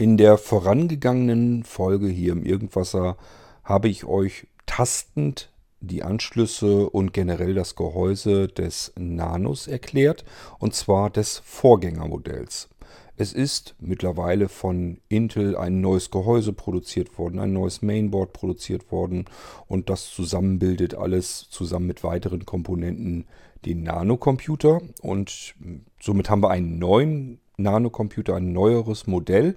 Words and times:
In 0.00 0.16
der 0.16 0.38
vorangegangenen 0.38 1.62
Folge 1.62 2.08
hier 2.08 2.32
im 2.32 2.42
Irgendwasser 2.42 3.18
habe 3.64 3.90
ich 3.90 4.06
euch 4.06 4.46
tastend 4.64 5.52
die 5.80 6.02
Anschlüsse 6.02 6.88
und 6.88 7.12
generell 7.12 7.52
das 7.52 7.76
Gehäuse 7.76 8.48
des 8.48 8.94
Nanos 8.96 9.66
erklärt, 9.66 10.24
und 10.58 10.74
zwar 10.74 11.10
des 11.10 11.42
Vorgängermodells. 11.44 12.70
Es 13.18 13.34
ist 13.34 13.74
mittlerweile 13.78 14.48
von 14.48 15.02
Intel 15.10 15.54
ein 15.54 15.82
neues 15.82 16.10
Gehäuse 16.10 16.54
produziert 16.54 17.18
worden, 17.18 17.38
ein 17.38 17.52
neues 17.52 17.82
Mainboard 17.82 18.32
produziert 18.32 18.90
worden 18.90 19.26
und 19.68 19.90
das 19.90 20.06
zusammenbildet 20.08 20.94
alles 20.94 21.50
zusammen 21.50 21.86
mit 21.86 22.02
weiteren 22.04 22.46
Komponenten 22.46 23.26
den 23.66 23.82
Nanocomputer 23.82 24.80
und 25.02 25.54
somit 26.00 26.30
haben 26.30 26.42
wir 26.42 26.48
einen 26.48 26.78
neuen 26.78 27.39
Nanocomputer, 27.62 28.36
ein 28.36 28.52
neueres 28.52 29.06
Modell. 29.06 29.56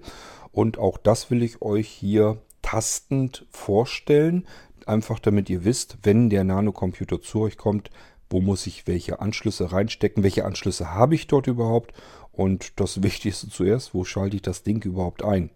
Und 0.52 0.78
auch 0.78 0.98
das 0.98 1.32
will 1.32 1.44
ich 1.44 1.62
euch 1.62 1.88
hier 1.88 2.38
tastend 2.62 3.46
vorstellen. 3.50 4.46
Einfach 4.86 5.20
damit 5.20 5.50
ihr 5.50 5.64
wisst, 5.64 5.98
wenn 6.04 6.30
der 6.30 6.44
Nanocomputer 6.44 7.22
zu 7.22 7.42
euch 7.42 7.58
kommt, 7.58 7.90
wo 8.30 8.42
muss 8.42 8.66
ich 8.68 8.88
welche 8.88 9.22
Anschlüsse 9.22 9.72
reinstecken, 9.72 10.24
welche 10.24 10.46
Anschlüsse 10.46 10.94
habe 10.94 11.16
ich 11.16 11.28
dort 11.28 11.48
überhaupt 11.48 11.94
und 12.32 12.80
das 12.80 13.04
Wichtigste 13.04 13.50
zuerst, 13.50 13.94
wo 13.94 14.04
schalte 14.04 14.36
ich 14.36 14.42
das 14.42 14.64
Ding 14.64 14.84
überhaupt 14.84 15.24
ein. 15.24 15.50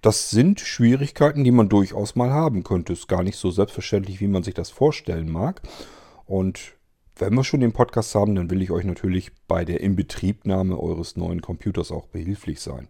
Das 0.00 0.30
sind 0.30 0.60
Schwierigkeiten, 0.60 1.44
die 1.44 1.50
man 1.50 1.68
durchaus 1.68 2.16
mal 2.16 2.30
haben 2.30 2.64
könnte. 2.64 2.94
Ist 2.94 3.08
gar 3.08 3.22
nicht 3.22 3.36
so 3.36 3.50
selbstverständlich, 3.50 4.20
wie 4.20 4.28
man 4.28 4.42
sich 4.42 4.54
das 4.54 4.70
vorstellen 4.70 5.30
mag. 5.30 5.60
Und 6.24 6.74
wenn 7.20 7.34
wir 7.34 7.44
schon 7.44 7.60
den 7.60 7.72
Podcast 7.72 8.14
haben, 8.14 8.34
dann 8.34 8.50
will 8.50 8.62
ich 8.62 8.70
euch 8.70 8.84
natürlich 8.84 9.32
bei 9.46 9.64
der 9.64 9.80
Inbetriebnahme 9.80 10.78
eures 10.78 11.16
neuen 11.16 11.42
Computers 11.42 11.92
auch 11.92 12.06
behilflich 12.06 12.60
sein. 12.60 12.88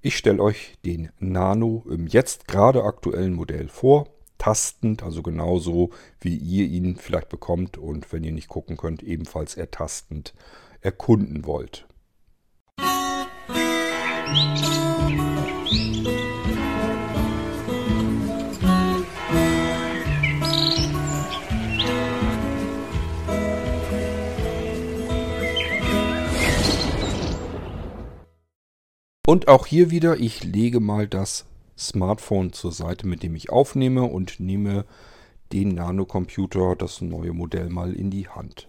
Ich 0.00 0.16
stelle 0.16 0.42
euch 0.42 0.74
den 0.84 1.10
Nano 1.20 1.84
im 1.88 2.08
jetzt 2.08 2.48
gerade 2.48 2.82
aktuellen 2.82 3.34
Modell 3.34 3.68
vor, 3.68 4.08
tastend, 4.36 5.04
also 5.04 5.22
genauso 5.22 5.90
wie 6.20 6.36
ihr 6.36 6.66
ihn 6.66 6.96
vielleicht 6.96 7.28
bekommt 7.28 7.78
und 7.78 8.12
wenn 8.12 8.24
ihr 8.24 8.32
nicht 8.32 8.48
gucken 8.48 8.76
könnt, 8.76 9.04
ebenfalls 9.04 9.56
ertastend 9.56 10.34
erkunden 10.80 11.46
wollt. 11.46 11.86
Musik 12.78 13.32
Und 29.32 29.48
auch 29.48 29.64
hier 29.64 29.90
wieder, 29.90 30.20
ich 30.20 30.44
lege 30.44 30.78
mal 30.78 31.08
das 31.08 31.46
Smartphone 31.78 32.52
zur 32.52 32.70
Seite, 32.70 33.06
mit 33.06 33.22
dem 33.22 33.34
ich 33.34 33.48
aufnehme 33.48 34.02
und 34.02 34.40
nehme 34.40 34.84
den 35.54 35.70
Nanocomputer, 35.70 36.76
das 36.76 37.00
neue 37.00 37.32
Modell 37.32 37.70
mal 37.70 37.94
in 37.94 38.10
die 38.10 38.28
Hand. 38.28 38.68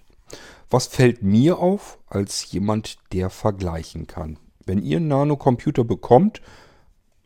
Was 0.69 0.87
fällt 0.87 1.21
mir 1.21 1.59
auf 1.59 1.99
als 2.07 2.49
jemand, 2.49 2.97
der 3.11 3.29
vergleichen 3.29 4.07
kann? 4.07 4.39
Wenn 4.65 4.81
ihr 4.81 4.99
einen 4.99 5.09
Nanocomputer 5.09 5.83
bekommt, 5.83 6.41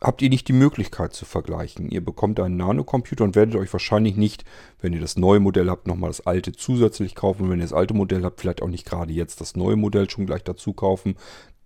habt 0.02 0.24
ihr 0.24 0.30
nicht 0.30 0.48
die 0.48 0.54
Möglichkeit 0.54 1.14
zu 1.14 1.26
vergleichen. 1.26 1.92
Ihr 1.92 2.04
bekommt 2.04 2.40
einen 2.40 2.58
Nanocomputer 2.58 3.24
und 3.24 3.36
werdet 3.36 3.56
euch 3.56 3.72
wahrscheinlich 3.72 4.16
nicht, 4.16 4.46
wenn 4.82 4.94
ihr 4.94 5.02
das 5.02 5.16
neue 5.16 5.40
Modell 5.40 5.70
habt, 5.70 5.86
nochmal 5.86 6.10
das 6.10 6.26
alte 6.26 6.54
zusätzlich 6.54 7.14
kaufen. 7.14 7.44
Und 7.44 7.52
wenn 7.52 7.60
ihr 7.60 7.66
das 7.66 7.74
alte 7.74 7.94
Modell 7.94 8.24
habt, 8.24 8.42
vielleicht 8.42 8.64
auch 8.64 8.68
nicht 8.68 8.88
gerade 8.88 9.14
jetzt 9.14 9.42
das 9.42 9.56
neue 9.56 9.76
Modell 9.76 10.10
schon 10.10 10.26
gleich 10.26 10.44
dazu 10.44 10.74
kaufen 10.74 11.18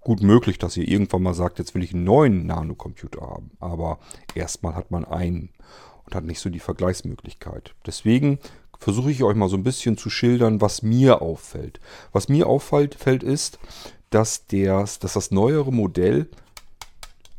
gut 0.02 0.22
möglich, 0.22 0.58
dass 0.58 0.78
ihr 0.78 0.88
irgendwann 0.88 1.24
mal 1.24 1.34
sagt, 1.34 1.60
jetzt 1.60 1.74
will 1.76 1.84
ich 1.84 1.94
einen 1.94 2.04
neuen 2.04 2.46
Nanocomputer 2.48 3.22
haben. 3.22 3.52
Aber 3.60 4.00
erstmal 4.36 4.76
hat 4.76 4.92
man 4.92 5.06
einen 5.06 5.50
und 6.06 6.16
hat 6.16 6.24
nicht 6.24 6.40
so 6.40 6.50
die 6.50 6.60
Vergleichsmöglichkeit. 6.60 7.76
Deswegen 7.86 8.40
versuche 8.80 9.12
ich 9.12 9.24
euch 9.24 9.36
mal 9.36 9.50
so 9.50 9.58
ein 9.58 9.64
bisschen 9.64 9.98
zu 9.98 10.10
schildern, 10.10 10.60
was 10.60 10.82
mir 10.82 11.22
auffällt. 11.22 11.80
Was 12.12 12.30
mir 12.30 12.48
auffällt, 12.48 13.24
ist, 13.24 13.60
dass, 14.10 14.48
der, 14.48 14.80
dass 14.80 15.14
das 15.14 15.32
neuere 15.32 15.72
Modell 15.72 16.28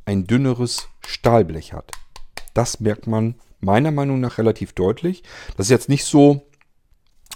ein 0.04 0.26
dünneres 0.26 0.88
Stahlblech 1.04 1.72
hat. 1.72 1.90
Das 2.54 2.80
merkt 2.80 3.06
man 3.06 3.34
meiner 3.60 3.90
Meinung 3.90 4.20
nach 4.20 4.38
relativ 4.38 4.72
deutlich. 4.72 5.22
Das 5.56 5.66
ist 5.66 5.70
jetzt 5.70 5.88
nicht 5.88 6.04
so, 6.04 6.42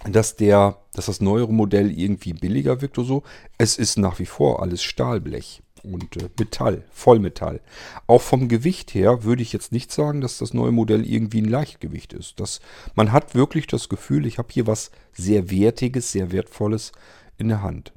dass 0.03 0.35
der, 0.35 0.77
dass 0.93 1.07
das 1.07 1.21
neuere 1.21 1.53
Modell 1.53 1.91
irgendwie 1.91 2.33
billiger 2.33 2.81
wirkt 2.81 2.97
oder 2.97 3.07
so. 3.07 3.23
Es 3.57 3.77
ist 3.77 3.97
nach 3.97 4.19
wie 4.19 4.25
vor 4.25 4.61
alles 4.61 4.83
Stahlblech 4.83 5.61
und 5.83 6.17
äh, 6.17 6.29
Metall, 6.37 6.83
Vollmetall. 6.91 7.61
Auch 8.05 8.21
vom 8.21 8.47
Gewicht 8.47 8.93
her 8.93 9.23
würde 9.23 9.41
ich 9.41 9.53
jetzt 9.53 9.71
nicht 9.71 9.91
sagen, 9.91 10.21
dass 10.21 10.37
das 10.37 10.53
neue 10.53 10.71
Modell 10.71 11.05
irgendwie 11.05 11.41
ein 11.41 11.49
Leichtgewicht 11.49 12.13
ist. 12.13 12.39
Das, 12.39 12.59
man 12.95 13.11
hat 13.11 13.35
wirklich 13.35 13.67
das 13.67 13.89
Gefühl, 13.89 14.25
ich 14.25 14.37
habe 14.37 14.49
hier 14.51 14.67
was 14.67 14.91
sehr 15.13 15.49
Wertiges, 15.49 16.11
sehr 16.11 16.31
Wertvolles 16.31 16.91
in 17.37 17.47
der 17.49 17.61
Hand. 17.61 17.93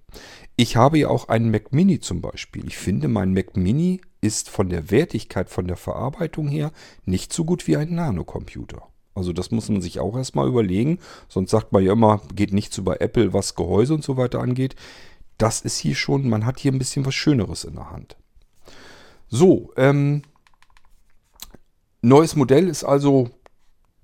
Ich 0.56 0.76
habe 0.76 0.98
ja 0.98 1.08
auch 1.08 1.28
einen 1.28 1.50
Mac 1.50 1.72
Mini 1.72 2.00
zum 2.00 2.20
Beispiel. 2.20 2.66
Ich 2.66 2.76
finde, 2.76 3.08
mein 3.08 3.32
Mac 3.32 3.56
Mini 3.56 4.00
ist 4.20 4.50
von 4.50 4.68
der 4.68 4.90
Wertigkeit, 4.90 5.48
von 5.48 5.66
der 5.66 5.76
Verarbeitung 5.76 6.48
her 6.48 6.72
nicht 7.04 7.32
so 7.32 7.44
gut 7.44 7.66
wie 7.66 7.76
ein 7.76 7.94
Nanocomputer. 7.94 8.89
Also 9.14 9.32
das 9.32 9.50
muss 9.50 9.68
man 9.68 9.82
sich 9.82 10.00
auch 10.00 10.16
erstmal 10.16 10.48
überlegen. 10.48 10.98
Sonst 11.28 11.50
sagt 11.50 11.72
man 11.72 11.84
ja 11.84 11.92
immer, 11.92 12.20
geht 12.34 12.52
nicht 12.52 12.72
so 12.72 12.82
bei 12.82 12.96
Apple, 12.96 13.32
was 13.32 13.54
Gehäuse 13.54 13.94
und 13.94 14.04
so 14.04 14.16
weiter 14.16 14.40
angeht. 14.40 14.76
Das 15.38 15.60
ist 15.60 15.78
hier 15.78 15.94
schon, 15.94 16.28
man 16.28 16.46
hat 16.46 16.60
hier 16.60 16.72
ein 16.72 16.78
bisschen 16.78 17.04
was 17.06 17.14
Schöneres 17.14 17.64
in 17.64 17.74
der 17.74 17.90
Hand. 17.90 18.16
So, 19.28 19.72
ähm, 19.76 20.22
neues 22.02 22.36
Modell 22.36 22.68
ist 22.68 22.84
also 22.84 23.30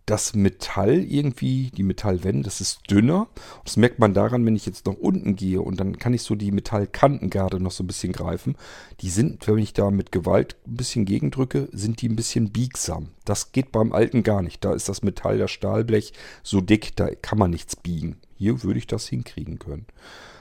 das 0.07 0.35
Metall 0.35 1.03
irgendwie, 1.03 1.73
die 1.77 1.83
Metallwände, 1.83 2.45
das 2.45 2.61
ist 2.61 2.89
dünner. 2.89 3.27
Das 3.65 3.77
merkt 3.77 3.99
man 3.99 4.15
daran, 4.15 4.47
wenn 4.47 4.55
ich 4.55 4.65
jetzt 4.65 4.87
nach 4.87 4.95
unten 4.95 5.35
gehe 5.35 5.61
und 5.61 5.81
dann 5.81 5.99
kann 5.99 6.15
ich 6.15 6.23
so 6.23 6.37
die 6.37 6.53
Metallkanten 6.53 7.29
gerade 7.29 7.59
noch 7.59 7.73
so 7.73 7.83
ein 7.83 7.89
bisschen 7.89 8.13
greifen. 8.13 8.57
Die 9.01 9.11
sind, 9.11 9.47
wenn 9.49 9.59
ich 9.59 9.73
da 9.73 9.91
mit 9.91 10.13
Gewalt 10.13 10.57
ein 10.67 10.77
bisschen 10.77 11.07
gegendrücke, 11.07 11.69
sind 11.73 12.01
die 12.01 12.09
ein 12.09 12.17
bisschen 12.17 12.53
biegsam. 12.53 13.09
Das 13.25 13.51
geht 13.51 13.73
beim 13.73 13.93
alten 13.93 14.23
gar 14.23 14.43
nicht. 14.43 14.65
Da 14.65 14.75
ist 14.75 14.89
das 14.89 15.03
Metall, 15.03 15.39
das 15.39 15.51
Stahlblech 15.51 16.13
so 16.45 16.61
dick, 16.61 16.95
da 16.95 17.09
kann 17.11 17.39
man 17.39 17.51
nichts 17.51 17.75
biegen. 17.75 18.17
Hier 18.37 18.63
würde 18.63 18.79
ich 18.79 18.87
das 18.87 19.09
hinkriegen 19.09 19.59
können. 19.59 19.87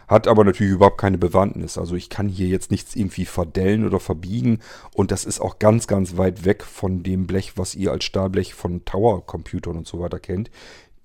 Hat 0.07 0.27
aber 0.27 0.43
natürlich 0.43 0.73
überhaupt 0.73 0.99
keine 0.99 1.17
Bewandtnis. 1.17 1.77
Also 1.77 1.95
ich 1.95 2.09
kann 2.09 2.27
hier 2.27 2.47
jetzt 2.47 2.71
nichts 2.71 2.95
irgendwie 2.95 3.25
verdellen 3.25 3.85
oder 3.85 3.99
verbiegen. 3.99 4.59
Und 4.93 5.11
das 5.11 5.25
ist 5.25 5.39
auch 5.39 5.59
ganz, 5.59 5.87
ganz 5.87 6.17
weit 6.17 6.45
weg 6.45 6.63
von 6.63 7.03
dem 7.03 7.27
Blech, 7.27 7.57
was 7.57 7.75
ihr 7.75 7.91
als 7.91 8.05
Stahlblech 8.05 8.53
von 8.53 8.85
Tower-Computern 8.85 9.77
und 9.77 9.87
so 9.87 9.99
weiter 9.99 10.19
kennt. 10.19 10.51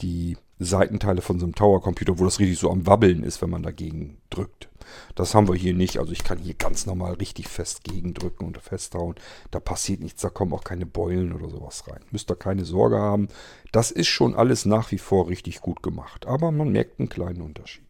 Die 0.03 0.37
Seitenteile 0.59 1.23
von 1.23 1.39
so 1.39 1.47
einem 1.47 1.55
Tower-Computer, 1.55 2.19
wo 2.19 2.25
das 2.25 2.39
richtig 2.39 2.59
so 2.59 2.71
am 2.71 2.87
Wabbeln 2.87 3.23
ist, 3.23 3.41
wenn 3.41 3.49
man 3.51 3.63
dagegen 3.63 4.19
drückt. 4.29 4.69
Das 5.15 5.35
haben 5.35 5.49
wir 5.49 5.55
hier 5.55 5.73
nicht. 5.75 5.99
Also 5.99 6.13
ich 6.13 6.23
kann 6.23 6.39
hier 6.39 6.55
ganz 6.55 6.85
normal 6.85 7.15
richtig 7.15 7.49
fest 7.49 7.85
gegendrücken 7.85 8.47
und 8.47 8.59
festhauen. 8.59 9.15
Da 9.51 9.61
passiert 9.61 10.01
nichts, 10.01 10.21
da 10.21 10.29
kommen 10.29 10.53
auch 10.53 10.65
keine 10.65 10.85
Beulen 10.87 11.33
oder 11.33 11.49
sowas 11.49 11.85
rein. 11.89 12.01
Müsst 12.11 12.31
ihr 12.31 12.37
keine 12.37 12.65
Sorge 12.67 12.99
haben. 12.99 13.29
Das 13.73 13.91
ist 13.91 14.09
schon 14.09 14.35
alles 14.35 14.67
nach 14.67 14.91
wie 14.93 14.99
vor 14.99 15.29
richtig 15.29 15.61
gut 15.61 15.83
gemacht. 15.83 16.27
Aber 16.27 16.51
man 16.51 16.71
merkt 16.71 17.01
einen 17.01 17.09
kleinen 17.09 17.41
Unterschied. 17.41 17.90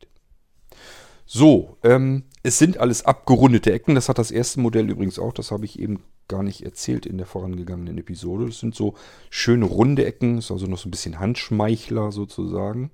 So, 1.33 1.77
ähm, 1.85 2.25
es 2.43 2.59
sind 2.59 2.79
alles 2.79 3.05
abgerundete 3.05 3.73
Ecken. 3.73 3.95
Das 3.95 4.09
hat 4.09 4.19
das 4.19 4.33
erste 4.33 4.59
Modell 4.59 4.91
übrigens 4.91 5.17
auch. 5.21 5.33
Das 5.33 5.53
habe 5.53 5.65
ich 5.65 5.79
eben 5.79 6.03
gar 6.27 6.43
nicht 6.43 6.65
erzählt 6.65 7.07
in 7.07 7.19
der 7.19 7.27
vorangegangenen 7.29 7.99
Episode. 7.99 8.47
Das 8.47 8.59
sind 8.59 8.75
so 8.75 8.95
schöne 9.31 9.65
runde 9.65 10.05
Ecken. 10.05 10.35
Das 10.35 10.47
ist 10.47 10.51
also 10.51 10.67
noch 10.67 10.79
so 10.79 10.89
ein 10.89 10.91
bisschen 10.91 11.21
Handschmeichler 11.21 12.11
sozusagen. 12.11 12.91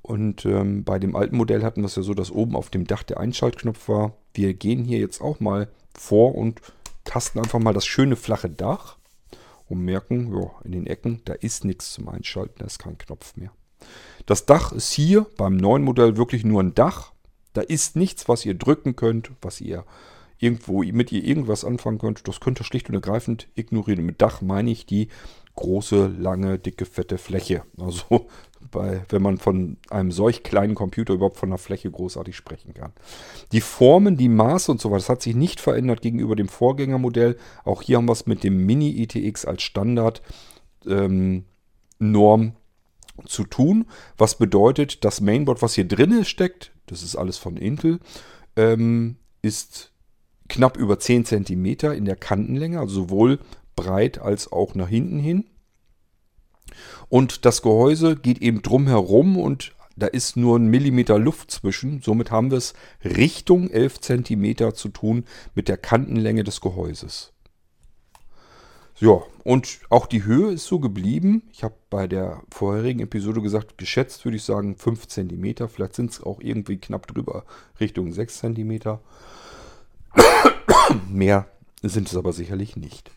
Und 0.00 0.46
ähm, 0.46 0.84
bei 0.84 0.98
dem 0.98 1.14
alten 1.14 1.36
Modell 1.36 1.62
hatten 1.62 1.82
wir 1.82 1.86
es 1.88 1.96
ja 1.96 2.02
so, 2.02 2.14
dass 2.14 2.30
oben 2.30 2.56
auf 2.56 2.70
dem 2.70 2.86
Dach 2.86 3.02
der 3.02 3.20
Einschaltknopf 3.20 3.90
war. 3.90 4.14
Wir 4.32 4.54
gehen 4.54 4.82
hier 4.82 4.98
jetzt 4.98 5.20
auch 5.20 5.38
mal 5.38 5.68
vor 5.94 6.36
und 6.36 6.62
tasten 7.04 7.40
einfach 7.40 7.58
mal 7.58 7.74
das 7.74 7.84
schöne 7.84 8.16
flache 8.16 8.48
Dach 8.48 8.96
und 9.68 9.84
merken, 9.84 10.34
ja, 10.34 10.50
in 10.64 10.72
den 10.72 10.86
Ecken, 10.86 11.20
da 11.26 11.34
ist 11.34 11.66
nichts 11.66 11.92
zum 11.92 12.08
Einschalten, 12.08 12.54
da 12.60 12.64
ist 12.64 12.78
kein 12.78 12.96
Knopf 12.96 13.36
mehr. 13.36 13.52
Das 14.24 14.46
Dach 14.46 14.72
ist 14.72 14.92
hier 14.92 15.26
beim 15.36 15.58
neuen 15.58 15.82
Modell 15.82 16.16
wirklich 16.16 16.42
nur 16.42 16.62
ein 16.62 16.74
Dach. 16.74 17.12
Da 17.52 17.60
ist 17.60 17.96
nichts, 17.96 18.28
was 18.28 18.44
ihr 18.44 18.54
drücken 18.54 18.96
könnt, 18.96 19.30
was 19.42 19.60
ihr 19.60 19.84
irgendwo 20.38 20.82
mit 20.82 21.12
ihr 21.12 21.22
irgendwas 21.22 21.64
anfangen 21.64 21.98
könnt. 21.98 22.26
Das 22.26 22.40
könnt 22.40 22.60
ihr 22.60 22.64
schlicht 22.64 22.88
und 22.88 22.94
ergreifend 22.94 23.48
ignorieren. 23.54 24.06
Mit 24.06 24.22
Dach 24.22 24.40
meine 24.40 24.70
ich 24.70 24.86
die 24.86 25.08
große, 25.56 26.06
lange, 26.18 26.58
dicke, 26.58 26.86
fette 26.86 27.18
Fläche. 27.18 27.64
Also 27.78 28.28
bei, 28.70 29.02
wenn 29.08 29.22
man 29.22 29.38
von 29.38 29.76
einem 29.90 30.12
solch 30.12 30.42
kleinen 30.42 30.74
Computer 30.74 31.14
überhaupt 31.14 31.36
von 31.36 31.50
einer 31.50 31.58
Fläche 31.58 31.90
großartig 31.90 32.36
sprechen 32.36 32.72
kann. 32.72 32.92
Die 33.52 33.60
Formen, 33.60 34.16
die 34.16 34.28
Maße 34.28 34.70
und 34.70 34.80
so 34.80 34.90
weiter, 34.90 34.98
das 34.98 35.08
hat 35.08 35.22
sich 35.22 35.34
nicht 35.34 35.60
verändert 35.60 36.02
gegenüber 36.02 36.36
dem 36.36 36.48
Vorgängermodell. 36.48 37.36
Auch 37.64 37.82
hier 37.82 37.98
haben 37.98 38.08
wir 38.08 38.12
es 38.12 38.26
mit 38.26 38.44
dem 38.44 38.64
Mini 38.64 39.02
ITX 39.02 39.44
als 39.44 39.62
Standard 39.62 40.22
ähm, 40.86 41.44
Norm 41.98 42.54
zu 43.26 43.44
tun. 43.44 43.86
Was 44.16 44.38
bedeutet, 44.38 45.04
das 45.04 45.20
Mainboard, 45.20 45.62
was 45.62 45.74
hier 45.74 45.86
drin 45.86 46.24
steckt, 46.24 46.72
das 46.90 47.02
ist 47.02 47.16
alles 47.16 47.38
von 47.38 47.56
Intel, 47.56 48.00
ähm, 48.56 49.16
ist 49.42 49.92
knapp 50.48 50.76
über 50.76 50.98
10 50.98 51.24
cm 51.24 51.64
in 51.94 52.04
der 52.04 52.16
Kantenlänge, 52.16 52.80
also 52.80 53.02
sowohl 53.02 53.38
breit 53.76 54.18
als 54.18 54.50
auch 54.52 54.74
nach 54.74 54.88
hinten 54.88 55.18
hin. 55.18 55.44
Und 57.08 57.44
das 57.44 57.62
Gehäuse 57.62 58.16
geht 58.16 58.42
eben 58.42 58.62
drumherum 58.62 59.36
und 59.36 59.72
da 59.96 60.06
ist 60.06 60.36
nur 60.36 60.58
ein 60.58 60.66
Millimeter 60.66 61.18
Luft 61.18 61.50
zwischen. 61.50 62.00
Somit 62.00 62.30
haben 62.30 62.50
wir 62.50 62.58
es 62.58 62.74
Richtung 63.04 63.68
11 63.70 64.00
cm 64.00 64.74
zu 64.74 64.88
tun 64.88 65.24
mit 65.54 65.68
der 65.68 65.76
Kantenlänge 65.76 66.44
des 66.44 66.60
Gehäuses. 66.60 67.32
Ja, 69.00 69.22
und 69.44 69.80
auch 69.88 70.04
die 70.04 70.24
Höhe 70.24 70.52
ist 70.52 70.66
so 70.66 70.78
geblieben. 70.78 71.42
Ich 71.52 71.64
habe 71.64 71.74
bei 71.88 72.06
der 72.06 72.42
vorherigen 72.50 73.00
Episode 73.00 73.40
gesagt, 73.40 73.78
geschätzt 73.78 74.26
würde 74.26 74.36
ich 74.36 74.44
sagen 74.44 74.76
5 74.76 75.08
cm. 75.08 75.68
Vielleicht 75.68 75.94
sind 75.94 76.10
es 76.10 76.22
auch 76.22 76.40
irgendwie 76.40 76.76
knapp 76.76 77.06
drüber, 77.06 77.46
Richtung 77.80 78.12
6 78.12 78.40
cm. 78.40 78.98
Mehr 81.08 81.48
sind 81.82 82.08
es 82.08 82.16
aber 82.16 82.34
sicherlich 82.34 82.76
nicht. 82.76 83.10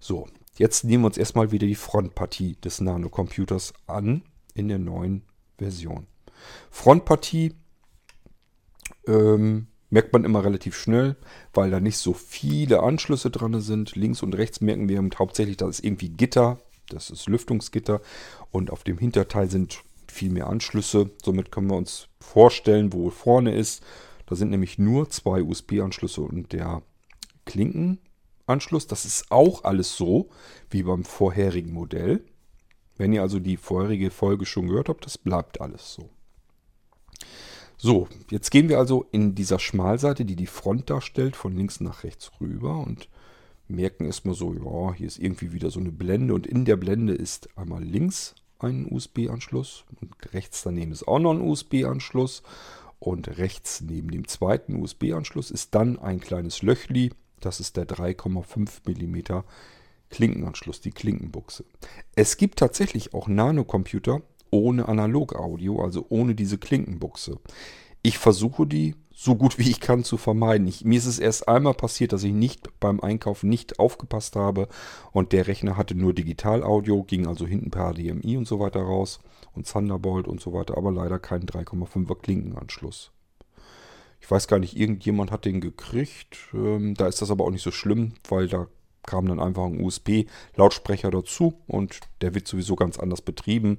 So, 0.00 0.26
jetzt 0.56 0.84
nehmen 0.84 1.02
wir 1.02 1.08
uns 1.08 1.18
erstmal 1.18 1.52
wieder 1.52 1.66
die 1.66 1.74
Frontpartie 1.74 2.56
des 2.56 2.80
Nano-Computers 2.80 3.74
an 3.86 4.22
in 4.54 4.68
der 4.68 4.78
neuen 4.78 5.24
Version. 5.58 6.06
Frontpartie 6.70 7.54
ähm, 9.06 9.66
merkt 9.92 10.12
man 10.14 10.24
immer 10.24 10.42
relativ 10.42 10.74
schnell, 10.74 11.16
weil 11.52 11.70
da 11.70 11.78
nicht 11.78 11.98
so 11.98 12.14
viele 12.14 12.82
Anschlüsse 12.82 13.30
dran 13.30 13.60
sind. 13.60 13.94
Links 13.94 14.22
und 14.22 14.34
rechts 14.34 14.62
merken 14.62 14.88
wir 14.88 15.02
hauptsächlich, 15.18 15.58
da 15.58 15.68
ist 15.68 15.84
irgendwie 15.84 16.08
Gitter, 16.08 16.58
das 16.88 17.10
ist 17.10 17.28
Lüftungsgitter 17.28 18.00
und 18.50 18.70
auf 18.70 18.84
dem 18.84 18.96
Hinterteil 18.96 19.50
sind 19.50 19.84
viel 20.10 20.30
mehr 20.30 20.46
Anschlüsse. 20.46 21.10
Somit 21.22 21.52
können 21.52 21.70
wir 21.70 21.76
uns 21.76 22.08
vorstellen, 22.20 22.92
wo 22.94 23.10
vorne 23.10 23.54
ist. 23.54 23.82
Da 24.26 24.34
sind 24.34 24.50
nämlich 24.50 24.78
nur 24.78 25.10
zwei 25.10 25.42
USB-Anschlüsse 25.42 26.22
und 26.22 26.52
der 26.52 26.82
Klinkenanschluss. 27.44 28.86
Das 28.86 29.04
ist 29.04 29.30
auch 29.30 29.64
alles 29.64 29.94
so 29.94 30.30
wie 30.70 30.84
beim 30.84 31.04
vorherigen 31.04 31.72
Modell. 31.72 32.24
Wenn 32.96 33.12
ihr 33.12 33.20
also 33.20 33.40
die 33.40 33.58
vorherige 33.58 34.10
Folge 34.10 34.46
schon 34.46 34.68
gehört 34.68 34.88
habt, 34.88 35.04
das 35.04 35.18
bleibt 35.18 35.60
alles 35.60 35.92
so. 35.92 36.08
So, 37.84 38.06
jetzt 38.30 38.52
gehen 38.52 38.68
wir 38.68 38.78
also 38.78 39.06
in 39.10 39.34
dieser 39.34 39.58
Schmalseite, 39.58 40.24
die 40.24 40.36
die 40.36 40.46
Front 40.46 40.88
darstellt, 40.88 41.34
von 41.34 41.56
links 41.56 41.80
nach 41.80 42.04
rechts 42.04 42.30
rüber 42.40 42.76
und 42.76 43.08
merken 43.66 44.04
erstmal 44.04 44.36
so, 44.36 44.54
ja, 44.54 44.94
hier 44.94 45.08
ist 45.08 45.18
irgendwie 45.18 45.52
wieder 45.52 45.68
so 45.68 45.80
eine 45.80 45.90
Blende 45.90 46.32
und 46.32 46.46
in 46.46 46.64
der 46.64 46.76
Blende 46.76 47.12
ist 47.12 47.48
einmal 47.58 47.82
links 47.82 48.36
ein 48.60 48.86
USB-Anschluss 48.88 49.84
und 50.00 50.32
rechts 50.32 50.62
daneben 50.62 50.92
ist 50.92 51.08
auch 51.08 51.18
noch 51.18 51.32
ein 51.32 51.40
USB-Anschluss 51.40 52.44
und 53.00 53.36
rechts 53.38 53.80
neben 53.80 54.12
dem 54.12 54.28
zweiten 54.28 54.80
USB-Anschluss 54.80 55.50
ist 55.50 55.74
dann 55.74 55.98
ein 55.98 56.20
kleines 56.20 56.62
Löchli, 56.62 57.10
das 57.40 57.58
ist 57.58 57.76
der 57.76 57.88
3,5 57.88 58.86
mm 58.86 59.42
Klinkenanschluss, 60.08 60.80
die 60.80 60.92
Klinkenbuchse. 60.92 61.64
Es 62.14 62.36
gibt 62.36 62.60
tatsächlich 62.60 63.12
auch 63.12 63.26
Nanocomputer 63.26 64.22
ohne 64.52 64.86
Analog-Audio, 64.86 65.82
also 65.82 66.06
ohne 66.10 66.36
diese 66.36 66.58
Klinkenbuchse. 66.58 67.40
Ich 68.02 68.18
versuche 68.18 68.66
die 68.66 68.94
so 69.14 69.36
gut 69.36 69.58
wie 69.58 69.70
ich 69.70 69.80
kann 69.80 70.04
zu 70.04 70.16
vermeiden. 70.16 70.66
Ich, 70.66 70.84
mir 70.84 70.98
ist 70.98 71.06
es 71.06 71.18
erst 71.18 71.48
einmal 71.48 71.74
passiert, 71.74 72.12
dass 72.12 72.22
ich 72.22 72.32
nicht 72.32 72.68
beim 72.80 73.00
Einkaufen 73.00 73.48
nicht 73.48 73.78
aufgepasst 73.78 74.36
habe 74.36 74.68
und 75.12 75.32
der 75.32 75.46
Rechner 75.46 75.76
hatte 75.76 75.94
nur 75.94 76.12
Digital-Audio, 76.12 77.04
ging 77.04 77.26
also 77.26 77.46
hinten 77.46 77.70
per 77.70 77.92
HDMI 77.92 78.36
und 78.36 78.46
so 78.46 78.60
weiter 78.60 78.82
raus 78.82 79.20
und 79.54 79.68
Thunderbolt 79.68 80.26
und 80.26 80.40
so 80.40 80.52
weiter, 80.52 80.76
aber 80.76 80.90
leider 80.90 81.18
keinen 81.18 81.46
3,5er 81.46 82.20
Klinkenanschluss. 82.20 83.12
Ich 84.20 84.30
weiß 84.30 84.48
gar 84.48 84.58
nicht, 84.58 84.76
irgendjemand 84.76 85.30
hat 85.30 85.44
den 85.44 85.60
gekriegt. 85.60 86.38
Ähm, 86.54 86.94
da 86.94 87.06
ist 87.06 87.22
das 87.22 87.30
aber 87.30 87.44
auch 87.44 87.50
nicht 87.50 87.62
so 87.62 87.72
schlimm, 87.72 88.14
weil 88.28 88.48
da 88.48 88.68
kam 89.04 89.26
dann 89.26 89.40
einfach 89.40 89.64
ein 89.64 89.82
USB-Lautsprecher 89.82 91.10
dazu 91.10 91.54
und 91.66 92.00
der 92.20 92.34
wird 92.34 92.46
sowieso 92.46 92.76
ganz 92.76 92.98
anders 92.98 93.20
betrieben 93.20 93.78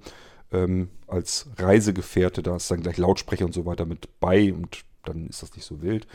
ähm, 0.53 0.89
als 1.07 1.47
Reisegefährte. 1.57 2.43
Da 2.43 2.55
ist 2.55 2.71
dann 2.71 2.81
gleich 2.81 2.97
Lautsprecher 2.97 3.45
und 3.45 3.53
so 3.53 3.65
weiter 3.65 3.85
mit 3.85 4.19
bei 4.19 4.53
und 4.53 4.85
dann 5.03 5.27
ist 5.27 5.41
das 5.41 5.55
nicht 5.55 5.65
so 5.65 5.81
wild. 5.81 6.07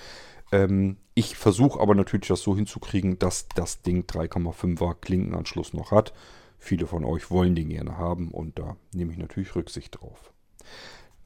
Ähm, 0.52 0.96
ich 1.14 1.36
versuche 1.36 1.80
aber 1.80 1.94
natürlich 1.94 2.28
das 2.28 2.40
so 2.40 2.56
hinzukriegen, 2.56 3.18
dass 3.18 3.48
das 3.54 3.82
Ding 3.82 4.04
3,5er 4.04 4.94
Klinkenanschluss 4.94 5.74
noch 5.74 5.90
hat. 5.90 6.14
Viele 6.58 6.86
von 6.86 7.04
euch 7.04 7.30
wollen 7.30 7.54
den 7.54 7.68
gerne 7.68 7.98
haben 7.98 8.30
und 8.30 8.58
da 8.58 8.76
nehme 8.92 9.12
ich 9.12 9.18
natürlich 9.18 9.54
Rücksicht 9.54 10.00
drauf. 10.00 10.32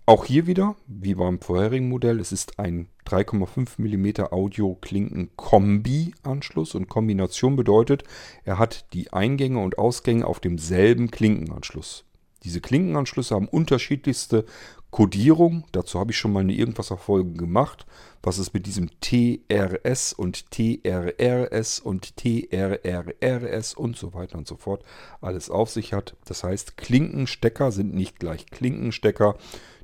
Auch 0.04 0.24
hier 0.24 0.48
wieder, 0.48 0.74
wie 0.88 1.14
beim 1.14 1.40
vorherigen 1.40 1.88
Modell, 1.88 2.18
es 2.18 2.32
ist 2.32 2.58
ein 2.58 2.88
3,5 3.06 3.78
mm 3.78 4.24
Audio-Klinken-Kombi-Anschluss 4.32 6.74
und 6.74 6.88
Kombination 6.88 7.54
bedeutet, 7.54 8.02
er 8.44 8.58
hat 8.58 8.92
die 8.94 9.12
Eingänge 9.12 9.60
und 9.60 9.78
Ausgänge 9.78 10.26
auf 10.26 10.40
demselben 10.40 11.12
Klinkenanschluss. 11.12 12.04
Diese 12.44 12.60
Klinkenanschlüsse 12.60 13.34
haben 13.34 13.48
unterschiedlichste 13.48 14.44
Codierung. 14.90 15.64
Dazu 15.72 15.98
habe 15.98 16.12
ich 16.12 16.18
schon 16.18 16.32
mal 16.32 16.40
eine 16.40 16.52
Irgendwas-Folge 16.52 17.32
gemacht, 17.32 17.86
was 18.22 18.38
es 18.38 18.52
mit 18.52 18.66
diesem 18.66 18.90
TRS 19.00 20.12
und 20.12 20.50
TRRS 20.50 21.80
und 21.80 22.16
TRRRS 22.16 23.74
und 23.74 23.96
so 23.96 24.12
weiter 24.12 24.38
und 24.38 24.46
so 24.46 24.56
fort 24.56 24.84
alles 25.20 25.50
auf 25.50 25.70
sich 25.70 25.92
hat. 25.92 26.16
Das 26.26 26.44
heißt, 26.44 26.76
Klinkenstecker 26.76 27.72
sind 27.72 27.94
nicht 27.94 28.18
gleich 28.18 28.46
Klinkenstecker. 28.46 29.36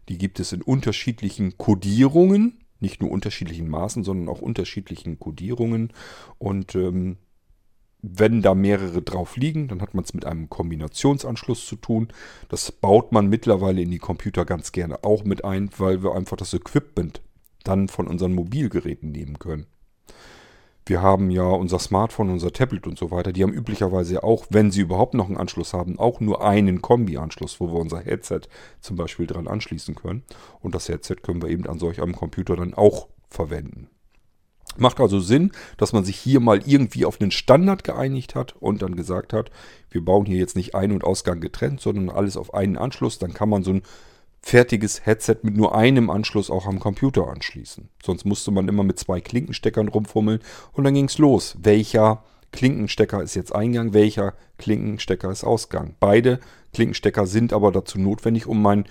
Die 0.08 0.18
gibt 0.18 0.40
es 0.40 0.52
in 0.52 0.62
unterschiedlichen 0.62 1.56
Codierungen, 1.58 2.60
nicht 2.80 3.00
nur 3.00 3.10
unterschiedlichen 3.10 3.68
Maßen, 3.68 4.04
sondern 4.04 4.28
auch 4.28 4.40
unterschiedlichen 4.40 5.18
Codierungen. 5.18 5.92
Und 6.38 6.74
ähm, 6.74 7.16
wenn 8.00 8.42
da 8.42 8.54
mehrere 8.54 9.02
drauf 9.02 9.36
liegen, 9.36 9.68
dann 9.68 9.82
hat 9.82 9.94
man 9.94 10.04
es 10.04 10.14
mit 10.14 10.24
einem 10.24 10.48
Kombinationsanschluss 10.48 11.66
zu 11.66 11.76
tun. 11.76 12.08
Das 12.48 12.70
baut 12.70 13.12
man 13.12 13.26
mittlerweile 13.28 13.82
in 13.82 13.90
die 13.90 13.98
Computer 13.98 14.44
ganz 14.44 14.72
gerne 14.72 15.02
auch 15.04 15.24
mit 15.24 15.44
ein, 15.44 15.70
weil 15.78 16.02
wir 16.02 16.14
einfach 16.14 16.36
das 16.36 16.54
Equipment 16.54 17.20
dann 17.64 17.88
von 17.88 18.06
unseren 18.06 18.34
Mobilgeräten 18.34 19.10
nehmen 19.10 19.38
können. 19.38 19.66
Wir 20.86 21.02
haben 21.02 21.30
ja 21.30 21.42
unser 21.42 21.78
Smartphone, 21.78 22.30
unser 22.30 22.50
Tablet 22.50 22.86
und 22.86 22.98
so 22.98 23.10
weiter. 23.10 23.32
Die 23.32 23.42
haben 23.42 23.52
üblicherweise 23.52 24.22
auch, 24.22 24.46
wenn 24.48 24.70
sie 24.70 24.80
überhaupt 24.80 25.12
noch 25.12 25.26
einen 25.26 25.36
Anschluss 25.36 25.74
haben, 25.74 25.98
auch 25.98 26.20
nur 26.20 26.42
einen 26.42 26.80
Kombi-Anschluss, 26.80 27.60
wo 27.60 27.66
wir 27.66 27.78
unser 27.78 28.00
Headset 28.00 28.42
zum 28.80 28.96
Beispiel 28.96 29.26
dran 29.26 29.48
anschließen 29.48 29.94
können. 29.96 30.22
Und 30.60 30.74
das 30.74 30.88
Headset 30.88 31.16
können 31.16 31.42
wir 31.42 31.50
eben 31.50 31.66
an 31.66 31.78
solch 31.78 32.00
einem 32.00 32.16
Computer 32.16 32.56
dann 32.56 32.72
auch 32.72 33.08
verwenden. 33.28 33.90
Macht 34.80 35.00
also 35.00 35.20
Sinn, 35.20 35.52
dass 35.76 35.92
man 35.92 36.04
sich 36.04 36.16
hier 36.16 36.40
mal 36.40 36.62
irgendwie 36.66 37.04
auf 37.04 37.20
einen 37.20 37.30
Standard 37.30 37.84
geeinigt 37.84 38.34
hat 38.34 38.54
und 38.60 38.82
dann 38.82 38.96
gesagt 38.96 39.32
hat, 39.32 39.50
wir 39.90 40.04
bauen 40.04 40.26
hier 40.26 40.38
jetzt 40.38 40.56
nicht 40.56 40.74
Ein- 40.74 40.92
und 40.92 41.04
Ausgang 41.04 41.40
getrennt, 41.40 41.80
sondern 41.80 42.10
alles 42.10 42.36
auf 42.36 42.54
einen 42.54 42.76
Anschluss. 42.76 43.18
Dann 43.18 43.34
kann 43.34 43.48
man 43.48 43.62
so 43.62 43.72
ein 43.72 43.82
fertiges 44.40 45.04
Headset 45.04 45.38
mit 45.42 45.56
nur 45.56 45.74
einem 45.74 46.10
Anschluss 46.10 46.50
auch 46.50 46.66
am 46.66 46.80
Computer 46.80 47.28
anschließen. 47.28 47.88
Sonst 48.02 48.24
musste 48.24 48.50
man 48.50 48.68
immer 48.68 48.84
mit 48.84 48.98
zwei 48.98 49.20
Klinkensteckern 49.20 49.88
rumfummeln 49.88 50.40
und 50.72 50.84
dann 50.84 50.94
ging 50.94 51.06
es 51.06 51.18
los. 51.18 51.56
Welcher 51.60 52.22
Klinkenstecker 52.52 53.22
ist 53.22 53.34
jetzt 53.34 53.54
Eingang, 53.54 53.92
welcher 53.92 54.34
Klinkenstecker 54.58 55.30
ist 55.30 55.44
Ausgang. 55.44 55.96
Beide 56.00 56.40
Klinkenstecker 56.72 57.26
sind 57.26 57.52
aber 57.52 57.72
dazu 57.72 57.98
notwendig, 57.98 58.46
um 58.46 58.62
mein 58.62 58.84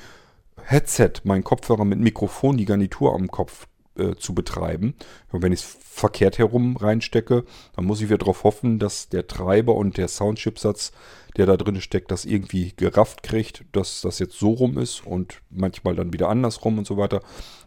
Headset, 0.64 1.14
mein 1.24 1.44
Kopfhörer 1.44 1.86
mit 1.86 2.00
Mikrofon, 2.00 2.58
die 2.58 2.66
Garnitur 2.66 3.16
am 3.16 3.28
Kopf 3.30 3.68
äh, 3.98 4.16
zu 4.16 4.34
betreiben. 4.34 4.96
Und 5.32 5.42
wenn 5.42 5.51
ich 5.51 5.62
es 5.62 5.77
verkehrt 5.82 6.38
herum 6.38 6.77
reinstecke, 6.77 7.44
dann 7.75 7.86
muss 7.86 8.00
ich 8.01 8.08
wieder 8.08 8.18
darauf 8.18 8.44
hoffen, 8.44 8.80
dass 8.80 9.10
der 9.10 9.27
Treiber 9.27 9.75
und 9.75 9.98
der 9.98 10.08
Soundchipsatz, 10.08 10.92
der 11.36 11.46
da 11.46 11.58
drin 11.58 11.82
steckt, 11.82 12.12
das 12.12 12.25
irgendwie 12.25 12.74
gerafft 12.75 13.24
kriegt, 13.24 13.66
dass 13.72 14.01
das 14.01 14.20
jetzt 14.20 14.38
so 14.38 14.51
rum 14.51 14.77
ist 14.77 15.06
und 15.06 15.42
manchmal 15.50 15.96
dann 15.96 16.13
wieder 16.13 16.30
andersrum 16.30 16.77
und 16.77 16.88
so 16.88 16.98
weiter. 16.98 17.22